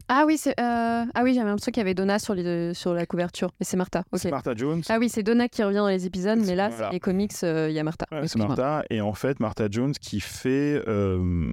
Ah 0.09 0.25
oui, 0.27 0.39
c'est, 0.39 0.51
euh, 0.61 1.05
ah 1.15 1.23
oui, 1.25 1.35
j'avais 1.35 1.47
l'impression 1.49 1.73
qu'il 1.73 1.81
y 1.81 1.83
avait 1.83 1.95
Donna 1.95 2.19
sur, 2.21 2.35
les, 2.35 2.75
sur 2.75 2.95
la 2.95 3.07
couverture, 3.07 3.51
mais 3.59 3.67
c'est 3.67 3.77
Martha. 3.77 4.05
C'est 4.15 4.31
Martha 4.31 4.55
Jones. 4.55 4.83
Ah 4.89 4.99
oui, 5.01 5.09
c'est 5.09 5.25
Donna 5.25 5.49
qui 5.49 5.65
revient 5.65 5.77
dans 5.79 5.89
les 5.89 6.07
épisodes, 6.07 6.39
mais 6.47 6.55
là, 6.55 6.69
Voilà. 6.69 6.91
les 6.91 7.01
comics, 7.01 7.33
euh, 7.43 7.69
il 7.69 7.75
y 7.75 7.79
a 7.81 7.83
Martha. 7.85 8.07
Ouais, 8.13 8.29
c'est. 8.29 8.39
Martha. 8.39 8.85
Et 8.91 9.01
en 9.01 9.15
fait, 9.15 9.41
Martha 9.41 9.67
Jones 9.71 9.93
qui 9.93 10.21
fait. 10.21 10.83
euh, 10.87 11.53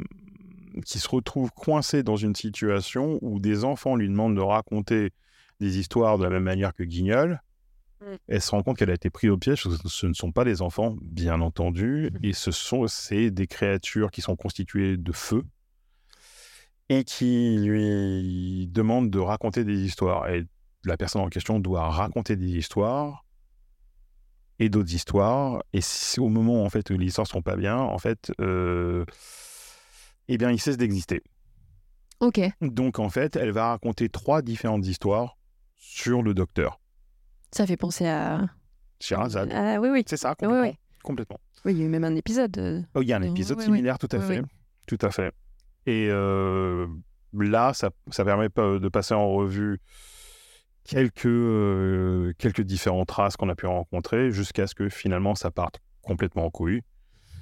qui 0.86 0.98
se 0.98 1.08
retrouve 1.08 1.52
coincée 1.52 2.02
dans 2.02 2.16
une 2.16 2.36
situation 2.36 3.20
où 3.22 3.40
des 3.40 3.64
enfants 3.64 3.96
lui 3.96 4.10
demandent 4.10 4.36
de 4.36 4.42
raconter 4.42 5.12
des 5.60 5.78
histoires 5.78 6.18
de 6.18 6.24
la 6.24 6.32
même 6.32 6.42
manière 6.44 6.74
que 6.74 6.82
Guignol. 6.84 7.40
Mm. 8.02 8.06
Elle 8.28 8.42
se 8.42 8.50
rend 8.52 8.64
compte 8.64 8.78
qu'elle 8.78 8.90
a 8.90 8.96
été 8.96 9.12
prise 9.12 9.30
au 9.30 9.38
piège. 9.38 9.62
Ce- 9.64 9.70
Ce 9.88 10.08
ne 10.08 10.14
sont 10.14 10.32
pas 10.32 10.44
des 10.44 10.64
enfants, 10.64 10.96
bien 11.04 11.42
entendu, 11.42 12.10
Mm. 12.14 12.26
et 12.26 12.34
ce 12.34 12.50
sont 12.52 12.88
c'est 12.88 13.30
des 13.30 13.46
créatures 13.46 14.10
qui 14.10 14.22
sont 14.22 14.36
constituées 14.36 14.98
de 14.98 15.12
feu 15.12 15.44
et 17.00 17.04
qui 17.04 17.58
lui 17.58 18.68
demandent 18.68 19.10
de 19.10 19.20
raconter 19.20 19.64
des 19.64 19.80
histoires. 19.84 20.30
Et 20.30 20.46
la 20.86 20.98
personne 20.98 21.22
en 21.22 21.30
question 21.30 21.60
doit 21.60 21.90
raconter 21.90 22.36
des 22.36 22.50
histoires 22.58 23.26
et 24.60 24.70
d'autres 24.70 24.94
histoires. 24.94 25.64
Et 25.74 25.82
si 25.82 26.20
au 26.20 26.30
moment 26.30 26.64
en 26.64 26.70
fait 26.70 26.90
où 26.90 26.98
les 26.98 27.08
histoires 27.08 27.28
sont 27.28 27.42
pas 27.42 27.56
bien, 27.56 27.78
en 27.78 27.98
fait, 27.98 28.32
euh, 28.42 29.06
eh 30.28 30.38
bien, 30.38 30.52
il 30.52 30.60
cesse 30.60 30.78
d'exister. 30.78 31.22
Ok. 32.20 32.40
Donc 32.62 33.00
en 33.00 33.10
fait, 33.10 33.36
elle 33.36 33.52
va 33.52 33.70
raconter 33.70 34.10
trois 34.10 34.42
différentes 34.42 34.86
histoires 34.88 35.38
sur 35.76 36.22
le 36.22 36.34
docteur. 36.34 36.80
Ça 37.52 37.66
fait 37.68 37.78
penser 37.78 38.08
à 38.08 38.46
Sherazade. 39.00 39.52
Ah 39.54 39.80
oui, 39.82 39.90
oui. 39.90 40.04
C'est 40.08 40.18
ça, 40.18 40.36
Oui, 40.42 40.48
complètement. 40.48 40.62
oui. 40.70 40.78
complètement. 41.04 41.40
Oui, 41.66 41.74
il 41.74 41.80
y 41.80 41.82
a 41.82 41.86
eu 41.86 41.90
même 41.90 42.04
un 42.04 42.16
épisode. 42.16 42.58
euh, 42.58 42.82
Oh, 42.94 43.02
il 43.02 43.08
y 43.08 43.14
a 43.14 43.18
un 43.18 43.22
Oui, 43.22 43.30
épisode 43.30 43.58
oui, 43.58 43.66
similaire, 43.66 43.98
tout 43.98 44.10
à 44.12 44.18
Oui, 44.18 44.26
fait. 44.26 44.40
oui. 44.40 44.46
Tout 44.86 44.98
à 45.02 45.12
fait. 45.12 45.34
Et 45.86 46.08
euh, 46.10 46.88
là, 47.34 47.74
ça, 47.74 47.92
permet 48.24 48.50
pas 48.50 48.80
de 48.80 48.90
passer 48.90 49.14
en 49.14 49.30
revue 49.30 49.80
quelques, 50.84 51.26
euh, 51.26 52.34
différentes 52.60 53.12
races 53.12 53.38
qu'on 53.38 53.50
a 53.50 53.56
pu 53.56 53.66
rencontrer 53.66 54.32
jusqu'à 54.32 54.68
ce 54.68 54.76
que 54.76 54.90
finalement 54.90 55.36
ça 55.36 55.52
parte 55.52 55.80
complètement 56.02 56.46
en 56.46 56.50
couille. 56.50 56.82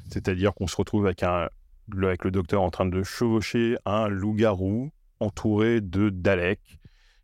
C'est-à-dire 0.10 0.54
qu'on 0.54 0.68
se 0.68 0.76
retrouve 0.76 1.06
avec, 1.06 1.22
le- 1.22 2.08
avec 2.08 2.24
le 2.24 2.32
docteur 2.32 2.62
en 2.62 2.70
train 2.70 2.86
de 2.86 3.04
chevaucher 3.04 3.78
un 3.86 4.08
loup-garou 4.08 4.92
entouré 5.20 5.82
de 5.82 6.10
Daleks 6.10 6.80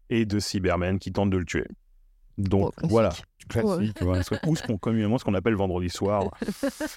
et 0.10 0.26
de 0.26 0.40
Cybermen 0.40 1.00
qui 1.00 1.12
tentent 1.12 1.32
de 1.32 1.38
le 1.38 1.46
tuer. 1.46 1.68
Donc 2.38 2.72
Oh, 2.84 2.88
voilà, 2.88 3.10
classique. 3.50 3.98
voilà, 4.02 4.24
ce- 4.24 4.36
ou 4.48 4.56
ce 4.56 4.64
qu'on 4.64 4.78
communément 4.78 5.18
ce 5.18 5.24
qu'on 5.26 5.34
appelle 5.34 5.56
vendredi 5.56 5.90
soir 5.90 6.30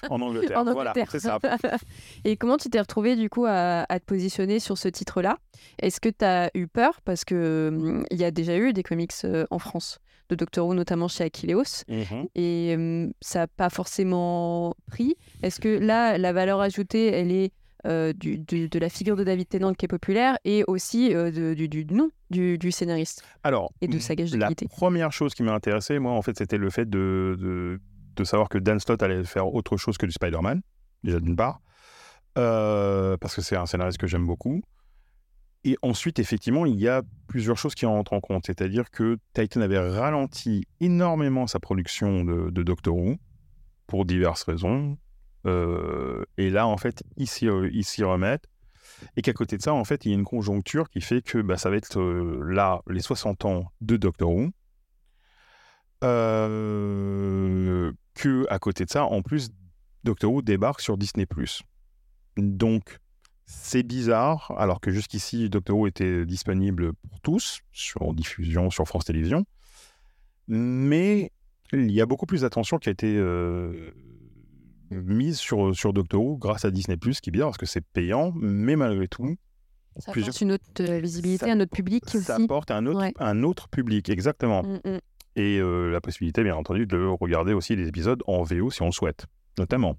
en 0.09 0.21
Angleterre. 0.21 0.59
En 0.59 0.65
Voilà, 0.71 0.93
c'est 1.09 1.19
ça. 1.19 1.39
Et 2.25 2.37
comment 2.37 2.57
tu 2.57 2.69
t'es 2.69 2.79
retrouvé 2.79 3.15
du 3.15 3.29
coup 3.29 3.45
à, 3.47 3.85
à 3.89 3.99
te 3.99 4.05
positionner 4.05 4.59
sur 4.59 4.77
ce 4.77 4.87
titre-là? 4.87 5.37
Est-ce 5.81 5.99
que 5.99 6.09
tu 6.09 6.23
as 6.25 6.51
eu 6.53 6.67
peur? 6.67 7.01
Parce 7.05 7.25
que 7.25 7.69
hum, 7.73 8.05
il 8.11 8.17
y 8.17 8.23
a 8.23 8.31
déjà 8.31 8.55
eu 8.57 8.73
des 8.73 8.83
comics 8.83 9.11
euh, 9.23 9.45
en 9.49 9.59
France 9.59 9.99
de 10.29 10.35
Doctor 10.35 10.65
Who, 10.67 10.73
notamment 10.73 11.07
chez 11.09 11.25
Achilleos, 11.25 11.83
Mhm. 11.89 12.27
et 12.35 12.73
hum, 12.77 13.11
ça 13.19 13.39
n'a 13.39 13.47
pas 13.47 13.69
forcément 13.69 14.75
pris. 14.87 15.15
Est-ce 15.43 15.59
que 15.59 15.67
là, 15.77 16.17
la 16.17 16.31
valeur 16.33 16.61
ajoutée, 16.61 17.07
elle 17.07 17.31
est 17.31 17.51
euh, 17.85 18.13
du, 18.13 18.37
du- 18.37 18.69
de 18.69 18.79
la 18.79 18.89
figure 18.89 19.15
de 19.15 19.23
David 19.23 19.47
Tennant 19.49 19.73
qui 19.73 19.85
est 19.85 19.87
populaire 19.87 20.37
et 20.45 20.63
aussi 20.67 21.13
euh, 21.15 21.31
de- 21.31 21.53
du, 21.53 21.67
du 21.67 21.85
nom 21.85 22.09
du, 22.29 22.57
du 22.57 22.71
scénariste 22.71 23.23
Alors, 23.43 23.71
et 23.81 23.87
de 23.87 23.97
sa 23.99 24.15
gage 24.15 24.31
de 24.31 24.37
la 24.37 24.45
qualité 24.47 24.67
première 24.67 25.11
chose 25.11 25.33
qui 25.33 25.43
m'a 25.43 25.53
intéressé, 25.53 25.99
moi, 25.99 26.11
en 26.13 26.21
fait, 26.21 26.37
c'était 26.37 26.57
le 26.57 26.69
fait 26.69 26.89
de, 26.89 27.35
de, 27.39 27.79
de 28.15 28.23
savoir 28.23 28.49
que 28.49 28.57
Dan 28.57 28.79
Slott 28.79 29.01
allait 29.03 29.23
faire 29.23 29.47
autre 29.53 29.77
chose 29.77 29.97
que 29.97 30.05
du 30.05 30.11
Spider-Man, 30.11 30.61
déjà 31.03 31.19
d'une 31.19 31.35
part, 31.35 31.61
euh, 32.37 33.17
parce 33.17 33.35
que 33.35 33.41
c'est 33.41 33.55
un 33.55 33.65
scénariste 33.65 33.97
que 33.97 34.07
j'aime 34.07 34.25
beaucoup. 34.25 34.61
Et 35.63 35.77
ensuite, 35.83 36.17
effectivement, 36.17 36.65
il 36.65 36.79
y 36.79 36.87
a 36.87 37.03
plusieurs 37.27 37.57
choses 37.57 37.75
qui 37.75 37.85
rentrent 37.85 38.13
en 38.13 38.19
compte. 38.19 38.45
C'est-à-dire 38.47 38.89
que 38.89 39.17
Titan 39.33 39.61
avait 39.61 39.77
ralenti 39.77 40.63
énormément 40.79 41.45
sa 41.45 41.59
production 41.59 42.23
de, 42.23 42.49
de 42.49 42.63
Doctor 42.63 42.95
Who, 42.95 43.17
pour 43.85 44.05
diverses 44.05 44.43
raisons. 44.43 44.97
Euh, 45.45 46.23
et 46.37 46.49
là, 46.49 46.67
en 46.67 46.77
fait, 46.77 47.03
ils 47.17 47.27
s'y 47.27 47.45
ils 47.45 47.85
s'y 47.85 48.03
remettent. 48.03 48.47
Et 49.17 49.21
qu'à 49.21 49.33
côté 49.33 49.57
de 49.57 49.61
ça, 49.61 49.73
en 49.73 49.83
fait, 49.83 50.05
il 50.05 50.09
y 50.09 50.11
a 50.13 50.17
une 50.17 50.23
conjoncture 50.23 50.89
qui 50.89 51.01
fait 51.01 51.21
que 51.21 51.39
bah, 51.39 51.57
ça 51.57 51.69
va 51.69 51.77
être 51.77 51.99
euh, 51.99 52.39
là 52.43 52.81
les 52.87 53.01
60 53.01 53.45
ans 53.45 53.65
de 53.81 53.97
Doctor 53.97 54.31
Who. 54.31 54.51
Euh, 56.03 57.91
que 58.13 58.45
à 58.49 58.59
côté 58.59 58.85
de 58.85 58.89
ça, 58.89 59.05
en 59.05 59.21
plus, 59.21 59.49
Doctor 60.03 60.31
Who 60.31 60.41
débarque 60.41 60.81
sur 60.81 60.97
Disney+. 60.97 61.27
Donc, 62.37 62.99
c'est 63.45 63.83
bizarre, 63.83 64.53
alors 64.57 64.79
que 64.79 64.91
jusqu'ici, 64.91 65.49
Doctor 65.49 65.77
Who 65.77 65.87
était 65.87 66.25
disponible 66.25 66.93
pour 66.93 67.19
tous, 67.21 67.61
sur 67.71 68.13
diffusion 68.13 68.69
sur 68.69 68.85
France 68.85 69.05
Télévisions. 69.05 69.45
Mais 70.47 71.31
il 71.73 71.91
y 71.91 72.01
a 72.01 72.05
beaucoup 72.05 72.25
plus 72.25 72.41
d'attention 72.41 72.77
qui 72.77 72.89
a 72.89 72.91
été 72.91 73.15
euh, 73.15 73.91
mise 74.91 75.37
sur, 75.39 75.75
sur 75.75 75.93
Doctor 75.93 76.21
Who 76.21 76.37
grâce 76.37 76.65
à 76.65 76.71
Disney+, 76.71 76.97
ce 77.11 77.21
qui 77.21 77.29
est 77.29 77.31
bien 77.31 77.45
parce 77.45 77.57
que 77.57 77.65
c'est 77.65 77.81
payant, 77.81 78.31
mais 78.35 78.75
malgré 78.75 79.07
tout, 79.07 79.37
Ça 79.97 80.11
plusieurs- 80.11 80.29
apporte 80.29 80.41
une 80.41 80.51
autre 80.51 80.63
euh, 80.81 80.99
visibilité, 80.99 81.45
Ça- 81.45 81.51
un 81.51 81.59
autre 81.59 81.71
public 81.71 82.03
ça 82.07 82.17
aussi. 82.17 82.31
apporte 82.43 82.71
un 82.71 82.85
autre, 82.85 82.99
Ouais. 82.99 83.13
un 83.19 83.43
autre 83.43 83.67
public, 83.69 84.09
exactement. 84.09 84.63
Mm, 84.63 84.79
mm. 84.85 84.99
Et 85.37 85.59
euh, 85.59 85.89
la 85.91 86.01
possibilité, 86.01 86.43
bien 86.43 86.55
entendu, 86.55 86.85
de 86.85 86.97
regarder 87.19 87.53
aussi 87.53 87.75
les 87.75 87.87
épisodes 87.87 88.21
en 88.27 88.43
VO 88.43 88.69
si 88.69 88.81
on 88.81 88.87
le 88.87 88.91
souhaite, 88.91 89.25
notamment. 89.57 89.95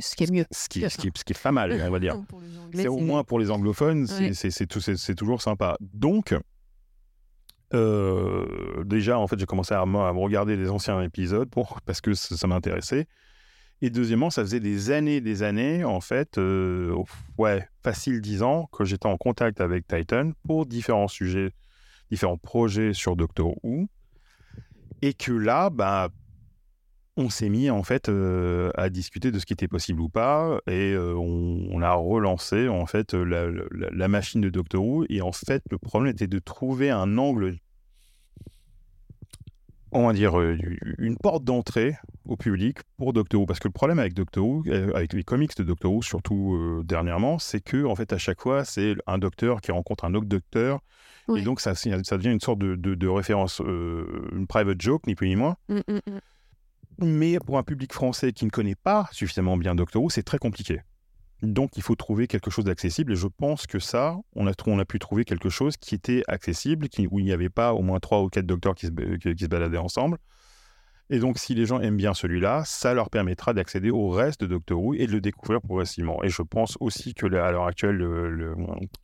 Ce 0.00 0.14
qui 0.16 0.24
est 0.24 0.30
mieux. 0.30 0.44
Ce 0.52 0.68
qui, 0.68 0.80
ce 0.88 0.96
qui, 0.96 1.10
ce 1.14 1.24
qui 1.24 1.32
est 1.32 1.42
pas 1.42 1.52
mal, 1.52 1.72
on 1.86 1.90
va 1.90 1.98
dire. 1.98 2.16
C'est 2.74 2.88
au 2.88 2.98
moins 2.98 3.24
pour 3.24 3.38
les 3.40 3.50
anglophones, 3.50 4.06
c'est- 4.06 4.46
Ouais. 4.46 4.98
c'est 4.98 5.14
toujours 5.16 5.42
sympa. 5.42 5.76
Donc, 5.80 6.34
euh, 7.74 8.84
déjà, 8.84 9.18
en 9.18 9.26
fait, 9.26 9.38
j'ai 9.38 9.46
commencé 9.46 9.74
à, 9.74 9.80
à 9.82 9.86
me 9.86 10.18
regarder 10.20 10.56
les 10.56 10.70
anciens 10.70 11.00
épisodes 11.02 11.48
pour, 11.50 11.80
parce 11.84 12.00
que 12.00 12.14
ça, 12.14 12.36
ça 12.36 12.46
m'intéressait. 12.46 13.06
Et 13.82 13.90
deuxièmement, 13.90 14.28
ça 14.30 14.42
faisait 14.42 14.60
des 14.60 14.90
années, 14.90 15.20
des 15.20 15.42
années, 15.42 15.84
en 15.84 16.00
fait, 16.00 16.36
euh, 16.36 16.94
ouais, 17.38 17.66
facile 17.82 18.20
10 18.20 18.42
ans, 18.42 18.68
que 18.72 18.84
j'étais 18.84 19.06
en 19.06 19.16
contact 19.16 19.60
avec 19.60 19.86
Titan 19.86 20.32
pour 20.46 20.66
différents 20.66 21.08
sujets, 21.08 21.52
différents 22.10 22.36
projets 22.36 22.92
sur 22.92 23.16
Doctor 23.16 23.54
Who. 23.64 23.88
Et 25.00 25.14
que 25.14 25.32
là, 25.32 25.70
bah, 25.70 26.10
on 27.16 27.30
s'est 27.30 27.48
mis 27.48 27.70
en 27.70 27.82
fait 27.82 28.10
euh, 28.10 28.70
à 28.74 28.90
discuter 28.90 29.30
de 29.30 29.38
ce 29.38 29.46
qui 29.46 29.54
était 29.54 29.68
possible 29.68 30.00
ou 30.02 30.10
pas 30.10 30.60
et 30.66 30.92
euh, 30.92 31.14
on, 31.16 31.82
a 31.82 31.92
relancé 31.92 32.68
en 32.68 32.86
fait 32.86 33.14
la 33.14 34.08
machine 34.08 34.40
de 34.40 34.50
Doctor 34.50 34.84
Who 34.84 35.06
et 35.08 35.20
en 35.20 35.32
fait 35.32 35.62
le 35.70 35.78
problème 35.78 36.12
était 36.12 36.26
de 36.26 36.38
trouver 36.38 36.90
un 36.90 37.18
angle 37.18 37.56
on 39.92 40.06
va 40.06 40.12
dire 40.12 40.38
euh, 40.38 40.56
une 40.98 41.16
porte 41.16 41.44
d'entrée 41.44 41.96
au 42.24 42.36
public 42.36 42.78
pour 42.96 43.12
Doctor 43.12 43.40
Who 43.40 43.46
parce 43.46 43.58
que 43.58 43.68
le 43.68 43.72
problème 43.72 43.98
avec 43.98 44.14
Doctor 44.14 44.46
Who 44.46 44.62
euh, 44.68 44.92
avec 44.94 45.12
les 45.12 45.24
comics 45.24 45.56
de 45.56 45.62
Doctor 45.64 45.92
Who 45.92 46.02
surtout 46.02 46.54
euh, 46.54 46.82
dernièrement 46.84 47.38
c'est 47.38 47.60
que 47.60 47.84
en 47.84 47.94
fait 47.96 48.12
à 48.12 48.18
chaque 48.18 48.40
fois 48.40 48.64
c'est 48.64 48.94
un 49.06 49.18
docteur 49.18 49.60
qui 49.60 49.72
rencontre 49.72 50.04
un 50.04 50.14
autre 50.14 50.26
docteur 50.26 50.80
et 51.36 51.42
donc 51.42 51.60
ça, 51.60 51.74
ça 51.74 52.16
devient 52.16 52.30
une 52.32 52.40
sorte 52.40 52.58
de, 52.58 52.74
de- 52.74 52.94
de 52.94 53.08
référence 53.08 53.60
euh, 53.60 54.28
une 54.32 54.46
private 54.46 54.80
joke 54.80 55.06
ni 55.06 55.14
plus 55.14 55.28
ni 55.28 55.36
moins 55.36 55.56
Mm, 55.68 55.76
mm, 55.88 56.00
mm. 56.06 57.06
mais 57.06 57.38
pour 57.40 57.58
un 57.58 57.62
public 57.62 57.92
français 57.92 58.32
qui 58.32 58.44
ne 58.44 58.50
connaît 58.50 58.74
pas 58.74 59.08
suffisamment 59.12 59.56
bien 59.56 59.74
Doctor 59.74 60.02
Who, 60.02 60.10
c'est 60.10 60.22
très 60.22 60.38
compliqué. 60.38 60.80
Donc 61.42 61.76
il 61.76 61.82
faut 61.82 61.94
trouver 61.94 62.26
quelque 62.26 62.50
chose 62.50 62.64
d'accessible 62.64 63.12
et 63.12 63.16
je 63.16 63.26
pense 63.26 63.66
que 63.66 63.78
ça, 63.78 64.16
on 64.34 64.46
a, 64.46 64.84
pu 64.84 64.98
trouver 64.98 65.24
quelque 65.24 65.48
chose 65.48 65.76
qui 65.76 65.94
était 65.94 66.22
accessible, 66.28 66.88
où 67.10 67.18
il 67.18 67.24
n'y 67.24 67.32
avait 67.32 67.48
pas 67.48 67.72
au 67.72 67.82
moins 67.82 67.98
trois 67.98 68.22
ou 68.22 68.28
quatre 68.28 68.46
docteurs 68.46 68.74
qui 68.74 68.86
se, 68.86 69.46
baladaient 69.46 69.78
ensemble. 69.78 70.18
Et 71.08 71.18
donc 71.18 71.38
si 71.38 71.54
les 71.54 71.66
gens 71.66 71.80
aiment 71.80 71.96
bien 71.96 72.14
celui-là, 72.14 72.62
ça 72.66 72.94
leur 72.94 73.10
permettra 73.10 73.54
d'accéder 73.54 73.90
au 73.90 74.10
reste 74.10 74.42
de 74.42 74.46
Doctor 74.46 74.80
Who 74.80 74.94
et 74.94 75.06
de 75.06 75.12
le 75.12 75.20
découvrir 75.20 75.60
progressivement. 75.60 76.22
Et 76.22 76.28
je 76.28 76.42
pense 76.42 76.76
aussi 76.78 77.14
que 77.14 77.26
à 77.26 77.50
l'heure 77.50 77.66
actuelle, 77.66 77.96
le- 77.96 78.30
le- 78.30 78.54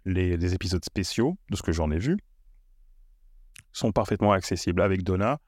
les, 0.05 0.37
les 0.37 0.55
épisodes 0.55 0.85
spéciaux, 0.85 1.37
de 1.51 1.57
ce 1.57 1.63
que 1.63 1.73
j'en 1.73 1.91
ai 1.91 1.99
vu, 1.99 2.19
sont 3.73 3.93
parfaitement 3.93 4.33
accessibles 4.33 4.83
avec 4.83 5.03
Donna 5.03 5.41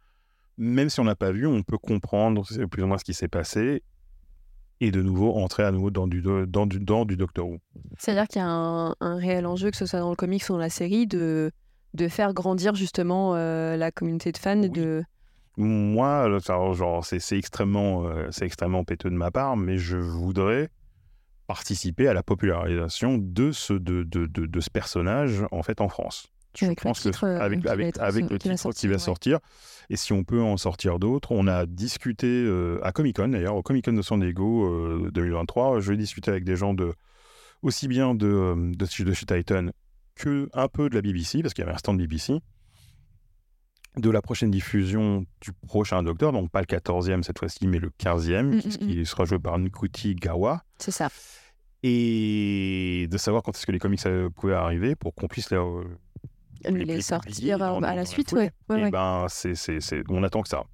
même 0.59 0.91
si 0.91 0.99
on 1.01 1.05
n'a 1.05 1.15
pas 1.15 1.31
vu, 1.31 1.47
on 1.47 1.63
peut 1.63 1.79
comprendre 1.79 2.43
plus 2.67 2.83
ou 2.83 2.87
moins 2.87 2.99
ce 2.99 3.05
qui 3.05 3.15
s'est 3.15 3.29
passé 3.29 3.83
et 4.81 4.91
de 4.91 5.03
nouveau 5.03 5.35
entrer 5.35 5.65
à 5.65 5.73
nouveau 5.73 5.91
dans 5.91 6.07
du, 6.07 6.23
dans 6.23 6.67
du, 6.67 6.79
dans 6.79 7.05
du 7.05 7.17
Doctor 7.17 7.49
Who. 7.49 7.59
C'est-à-dire 7.99 8.29
qu'il 8.29 8.41
y 8.41 8.45
a 8.45 8.49
un, 8.49 8.95
un 9.01 9.17
réel 9.17 9.47
enjeu, 9.47 9.71
que 9.71 9.77
ce 9.77 9.87
soit 9.87 10.01
dans 10.01 10.11
le 10.11 10.17
comics 10.17 10.45
ou 10.49 10.53
dans 10.53 10.59
la 10.59 10.71
série, 10.71 11.07
de, 11.07 11.51
de 11.95 12.09
faire 12.09 12.33
grandir 12.35 12.75
justement 12.75 13.35
euh, 13.35 13.77
la 13.77 13.91
communauté 13.91 14.33
de 14.33 14.39
fans. 14.39 14.63
et 14.63 14.69
Oui. 14.69 14.71
De... 14.71 15.03
Moi, 15.57 16.39
ça, 16.41 16.55
genre, 16.73 17.05
c'est 17.05 17.19
c'est 17.19 17.37
extrêmement, 17.37 18.07
euh, 18.07 18.29
c'est 18.31 18.45
extrêmement 18.45 18.85
péteux 18.85 19.11
de 19.11 19.17
ma 19.17 19.33
part, 19.33 19.57
mais 19.57 19.77
je 19.77 19.97
voudrais 19.97 20.69
participer 21.49 22.07
à 22.07 22.15
la 22.15 22.23
popularisation 22.23 23.19
de 23.19 23.51
ce, 23.51 23.73
de, 23.73 24.05
de, 24.05 24.27
de, 24.27 24.47
de 24.47 24.61
ce 24.61 24.71
personnage 24.71 25.45
en 25.51 25.63
fait 25.63 25.81
en 25.81 25.89
France. 25.89 26.29
Je 26.57 26.65
Avec 26.67 26.81
pense 26.83 27.01
que 27.01 27.11
titre, 27.11 27.25
euh, 27.25 27.41
avec, 27.41 27.61
qui 27.61 27.65
va 27.67 27.73
avec, 27.73 27.87
être- 27.89 28.01
avec 28.01 28.31
le 28.31 28.39
qui 28.39 28.49
va 28.49 28.55
titre 28.55 28.55
qui 28.55 28.59
sortir, 28.59 28.91
va 28.91 28.95
ouais. 28.97 28.99
sortir, 29.01 29.39
et 29.91 29.97
si 29.97 30.13
on 30.13 30.25
peut 30.25 30.41
en 30.43 30.57
sortir 30.57 30.99
d'autres, 30.99 31.31
on 31.33 31.47
a 31.47 31.67
discuté 31.67 32.27
euh, 32.27 32.81
à 32.83 32.91
Comic 32.93 33.17
Con 33.17 33.29
d'ailleurs, 33.29 33.55
au 33.57 33.63
Comic 33.63 33.85
Con 33.85 33.93
de 33.93 34.03
San 34.03 34.19
Diego 34.21 34.65
euh, 34.67 35.11
2023, 35.13 35.81
je 35.81 35.91
vais 35.91 35.97
discuter 35.97 36.31
avec 36.31 36.45
des 36.45 36.57
gens 36.57 36.75
de 36.75 36.93
aussi 37.63 37.87
bien 37.89 38.15
de, 38.15 38.27
euh, 38.27 38.55
de, 38.75 39.05
de 39.05 39.13
chez 39.13 39.27
Titan 39.27 39.69
que 40.17 40.49
un 40.53 40.69
peu 40.69 40.89
de 40.89 40.95
la 40.95 41.03
BBC, 41.03 41.43
parce 41.43 41.55
qu'il 41.55 41.63
y 41.63 41.67
avait 41.67 41.75
un 41.75 41.79
stand 41.79 41.99
BBC, 41.99 42.41
de 43.97 44.11
la 44.11 44.23
prochaine 44.23 44.51
diffusion 44.51 45.25
du 45.41 45.53
prochain 45.67 46.03
Docteur, 46.03 46.33
donc 46.33 46.51
pas 46.51 46.61
le 46.61 46.67
14e 46.67 47.23
cette 47.23 47.39
fois-ci, 47.39 47.67
mais 47.67 47.79
le 47.79 47.91
15e, 47.99 48.55
Mm, 48.57 48.59
qui, 48.61 48.69
mm, 48.69 48.71
qui 48.73 49.07
sera 49.07 49.25
joué 49.25 49.39
par 49.39 49.59
Nkuti 49.59 50.15
Gawa, 50.15 50.63
C'est 50.79 50.91
ça. 50.93 51.09
et 51.83 53.07
de 53.11 53.19
savoir 53.19 53.43
quand 53.43 53.57
est-ce 53.57 53.67
que 53.67 53.73
les 53.73 53.79
comics 53.79 54.05
euh, 54.07 54.29
pouvaient 54.31 54.55
arriver 54.55 54.95
pour 54.95 55.15
qu'on 55.15 55.27
puisse 55.29 55.51
les, 55.51 55.57
euh, 55.57 55.85
Les, 56.65 56.85
les 56.85 57.01
sortir 57.03 57.63
euh, 57.63 57.81
à 57.83 57.95
la 57.95 58.05
suite, 58.05 58.31
foulée. 58.31 58.51
ouais. 58.69 58.75
ouais, 58.75 58.81
et 58.81 58.85
ouais. 58.85 58.91
ben 58.91 59.27
c'est, 59.29 59.55
c'est, 59.55 59.81
c'est- 59.81 60.03
on 60.09 60.23
attend 60.23 60.43
que 60.43 60.49
ça. 60.49 60.65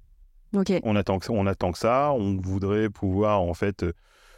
On 0.83 0.95
attend 0.95 1.19
que 1.19 1.25
ça, 1.25 1.33
on 1.33 1.45
attend 1.47 1.71
que 1.73 1.77
ça. 1.77 2.13
On 2.13 2.37
voudrait 2.41 2.89
pouvoir 2.89 3.41
en 3.41 3.53
fait 3.53 3.83
euh, 3.83 3.91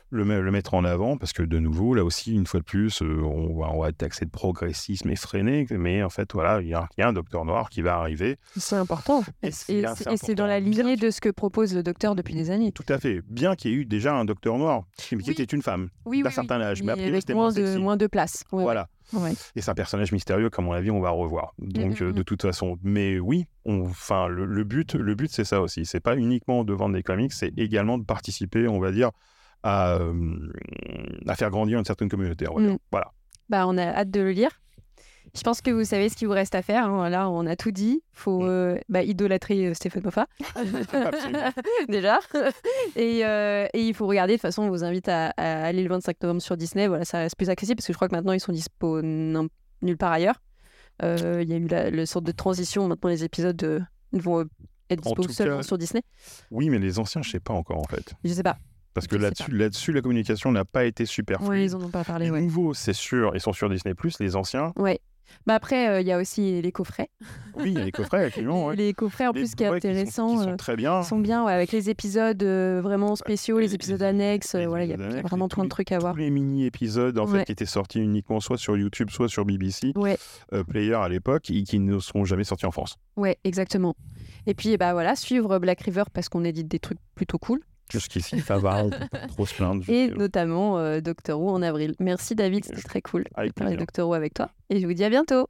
le, 0.09 0.25
me- 0.25 0.41
le 0.41 0.49
mettre 0.51 0.73
en 0.73 0.83
avant 0.83 1.15
parce 1.17 1.31
que 1.31 1.43
de 1.43 1.59
nouveau, 1.59 1.93
là 1.93 2.03
aussi, 2.03 2.33
une 2.33 2.47
fois 2.47 2.59
de 2.61 2.65
plus, 2.65 3.03
euh, 3.03 3.21
on, 3.23 3.59
va, 3.59 3.69
on 3.71 3.81
va 3.81 3.89
être 3.89 3.97
taxé 3.97 4.25
de 4.25 4.31
progressisme 4.31 5.09
effréné, 5.11 5.67
mais 5.69 6.01
en 6.01 6.09
fait, 6.09 6.33
voilà, 6.33 6.59
il 6.61 6.69
y, 6.69 6.73
a- 6.73 6.87
il 6.97 7.01
y 7.01 7.03
a 7.03 7.07
un 7.09 7.13
docteur 7.13 7.45
noir 7.45 7.69
qui 7.69 7.83
va 7.83 7.97
arriver. 7.97 8.37
C'est 8.55 8.77
important. 8.77 9.21
Et 9.43 9.49
Et 9.49 9.51
c'est- 9.51 10.33
dans 10.33 10.47
la 10.47 10.59
lignée 10.59 10.95
de 10.95 11.11
ce 11.11 11.21
que 11.21 11.29
propose 11.29 11.75
le 11.75 11.83
docteur 11.83 12.15
depuis 12.15 12.33
des 12.33 12.49
années. 12.49 12.71
Tout 12.71 12.85
à 12.89 12.97
fait. 12.97 13.21
Bien 13.29 13.53
qu'il 13.55 13.69
y 13.71 13.73
ait 13.75 13.77
eu 13.77 13.85
déjà 13.85 14.15
un 14.15 14.25
docteur 14.25 14.57
noir 14.57 14.85
qui, 14.97 15.15
Oui. 15.17 15.23
était 15.29 15.43
une 15.43 15.61
femme 15.61 15.89
Oui, 16.05 16.23
d'un 16.23 16.31
certain 16.31 16.61
âge, 16.61 16.81
mais, 16.81 16.93
a 16.93 16.95
priori, 16.95 17.11
avec 17.13 17.29
moins 17.29 17.35
moins 17.43 17.51
de, 17.53 17.65
sexy. 17.65 17.79
moins 17.79 17.97
de 17.97 18.07
place. 18.07 18.43
Voilà. 18.51 18.87
Ouais. 19.14 19.34
Et 19.55 19.62
c'est 19.62 19.72
un 19.72 19.76
personnage 19.76 20.12
mystérieux, 20.12 20.49
comme 20.49 20.68
on 20.68 20.74
l'a 20.74 20.82
vu, 20.82 20.91
on 20.91 20.99
va 20.99 21.10
revoir. 21.10 21.53
Donc, 21.60 22.01
Mm, 22.01 22.03
mm, 22.03 22.08
euh, 22.08 22.14
de 22.14 22.22
mm. 22.22 22.24
toute 22.24 22.41
façon. 22.41 22.78
Mais 22.84 23.20
oui, 23.20 23.45
enfin, 23.66 24.28
le, 24.28 24.64
but, 24.64 24.95
le 24.95 25.16
but 25.16 25.32
c'est 25.32 25.45
ça 25.45 25.62
aussi. 25.62 25.86
C'est 25.86 25.99
pas 25.99 26.16
uniquement 26.16 26.64
de 26.64 26.74
vendre 26.74 26.95
des 26.95 27.03
comics, 27.03 27.34
c'est 27.34 27.58
également 27.58 27.97
de 27.97 28.03
participer, 28.05 28.68
on 28.68 28.80
va 28.80 28.91
dire, 28.91 29.12
à, 29.64 29.99
à 31.28 31.36
faire 31.36 31.49
grandir 31.49 31.80
une 31.80 31.86
certaine 31.86 32.10
communauté. 32.10 32.45
Mm. 32.45 32.78
Voilà. 32.91 33.12
Bah, 33.49 33.66
on 33.68 33.78
a 33.78 33.84
hâte 33.84 34.12
de 34.12 34.22
le 34.22 34.32
lire. 34.32 34.51
Je 35.38 35.43
pense 35.43 35.61
que 35.61 35.69
vous 35.69 35.83
savez 35.83 36.09
ce 36.09 36.15
qu'il 36.15 36.27
vous 36.27 36.33
reste 36.33 36.55
à 36.55 36.63
faire. 36.63 36.88
Hein. 36.88 37.09
Là, 37.09 37.29
on 37.29 37.45
a 37.45 37.55
tout 37.55 37.71
dit. 37.71 38.01
Il 38.01 38.19
faut 38.19 38.41
mm. 38.41 38.49
euh, 38.49 38.77
bah, 38.89 39.03
idolâtrer 39.03 39.67
euh, 39.67 39.73
Stéphane 39.75 40.03
Moffat. 40.03 40.27
Déjà. 41.89 42.19
Et, 42.95 43.23
euh, 43.23 43.67
et, 43.73 43.88
il 43.88 43.93
faut 43.93 44.07
regarder. 44.07 44.33
De 44.33 44.38
toute 44.38 44.41
façon, 44.41 44.63
on 44.63 44.69
vous 44.69 44.83
invite 44.83 45.07
à, 45.09 45.27
aller 45.38 45.83
le 45.83 45.89
25 45.89 46.21
novembre 46.23 46.41
sur 46.41 46.57
Disney. 46.57 46.88
Voilà, 46.88 47.05
ça 47.05 47.19
reste 47.19 47.35
plus 47.35 47.49
accessible 47.49 47.77
parce 47.77 47.88
que 47.88 47.93
je 47.93 47.97
crois 47.97 48.07
que 48.07 48.15
maintenant, 48.15 48.33
ils 48.33 48.39
sont 48.39 48.51
dispo 48.51 49.01
nulle 49.01 49.97
part 49.97 50.11
ailleurs. 50.11 50.41
Il 51.03 51.47
y 51.47 51.53
a 51.53 51.57
eu 51.57 51.67
la, 51.67 51.91
le 51.91 52.05
sorte 52.07 52.25
de 52.25 52.31
transition. 52.31 52.88
Maintenant, 52.88 53.09
les 53.09 53.23
épisodes 53.23 53.85
vont 54.13 54.45
être 54.89 55.01
dispo 55.01 55.27
seulement 55.29 55.61
sur 55.61 55.77
Disney. 55.77 56.01
Oui, 56.49 56.69
mais 56.69 56.79
les 56.79 56.97
anciens, 56.97 57.21
je 57.21 57.29
sais 57.29 57.39
pas 57.39 57.53
encore 57.53 57.77
en 57.77 57.88
fait. 57.88 58.15
Je 58.23 58.33
sais 58.33 58.43
pas. 58.43 58.57
Parce 58.97 59.05
que 59.05 59.15
là-dessus, 59.15 59.51
là-dessus, 59.51 59.93
la 59.93 60.01
communication 60.01 60.51
n'a 60.51 60.65
pas 60.65 60.85
été 60.85 61.05
super 61.05 61.38
fluide. 61.38 61.51
Oui, 61.51 61.63
ils 61.65 61.75
en 61.75 61.81
ont 61.83 61.89
pas 61.89 62.03
parlé. 62.03 62.31
Les 62.31 62.41
nouveaux, 62.41 62.73
c'est 62.73 62.93
sûr, 62.93 63.29
ils 63.35 63.39
sont 63.39 63.53
sur 63.53 63.69
Disney+. 63.69 63.93
Les 64.19 64.35
anciens, 64.35 64.73
ouais. 64.75 64.99
Bah 65.45 65.55
après, 65.55 65.89
euh, 65.89 66.01
il 66.01 66.07
y 66.07 66.11
a 66.11 66.17
aussi 66.17 66.61
les 66.61 66.71
coffrets. 66.71 67.09
Oui, 67.55 67.71
il 67.71 67.73
y 67.73 67.82
a 67.82 67.86
les 67.86 67.91
coffrets, 67.91 68.25
absolument. 68.25 68.69
Les 68.71 68.93
coffrets, 68.93 69.28
en 69.28 69.34
plus, 69.34 69.55
qui 69.55 69.63
est 69.63 69.67
intéressant. 69.67 70.38
Qui 70.38 70.43
sont, 70.43 70.49
euh, 70.49 70.55
très 70.55 70.75
bien. 70.75 71.03
sont 71.03 71.19
bien, 71.19 71.45
avec 71.45 71.71
les 71.71 71.89
épisodes 71.89 72.41
euh, 72.43 72.82
vraiment 72.82 73.15
spéciaux, 73.15 73.59
les, 73.59 73.73
épisodes 73.73 74.01
annexes. 74.01 74.55
voilà, 74.55 74.86
il 74.86 74.91
y 74.91 74.93
a 74.93 75.21
vraiment 75.21 75.47
plein 75.47 75.63
de 75.63 75.69
trucs 75.69 75.91
à 75.91 75.99
voir. 75.99 76.13
Tous 76.13 76.19
les 76.19 76.30
mini-épisodes, 76.30 77.17
en 77.17 77.28
fait, 77.28 77.45
qui 77.45 77.51
étaient 77.51 77.65
sortis 77.65 77.99
uniquement 77.99 78.39
soit 78.39 78.57
sur 78.57 78.78
YouTube, 78.78 79.09
soit 79.09 79.30
sur 79.30 79.45
BBC 79.45 79.93
ouais. 79.95 80.17
Player 80.67 80.93
à 80.93 81.09
l'époque, 81.09 81.49
et 81.49 81.63
qui 81.63 81.80
ne 81.80 81.99
sont 81.99 82.25
jamais 82.25 82.43
sortis 82.43 82.65
en 82.65 82.71
France. 82.71 82.97
Ouais, 83.15 83.38
exactement. 83.43 83.95
Et 84.45 84.53
puis, 84.53 84.78
bah 84.78 84.93
voilà, 84.93 85.15
suivre 85.15 85.59
Black 85.59 85.82
River 85.82 86.03
parce 86.13 86.30
qu'on 86.30 86.43
édite 86.43 86.67
des 86.67 86.80
trucs 86.80 86.99
plutôt 87.15 87.38
cool. 87.38 87.61
Jusqu'ici, 87.91 88.41
ça 88.41 88.57
va, 88.57 88.83
trop 89.29 89.45
se 89.45 89.53
plaindre. 89.53 89.89
Et 89.89 90.09
notamment 90.09 90.77
euh, 90.77 90.99
Doctor 90.99 91.39
Who 91.39 91.49
en 91.49 91.61
avril. 91.61 91.95
Merci 91.99 92.35
David, 92.35 92.65
c'était 92.65 92.81
très 92.81 93.01
cool 93.01 93.23
de 93.23 93.51
parler 93.51 93.77
Doctor 93.77 94.09
Who 94.09 94.13
avec 94.13 94.33
toi. 94.33 94.49
Et 94.69 94.79
je 94.79 94.85
vous 94.85 94.93
dis 94.93 95.03
à 95.03 95.09
bientôt. 95.09 95.47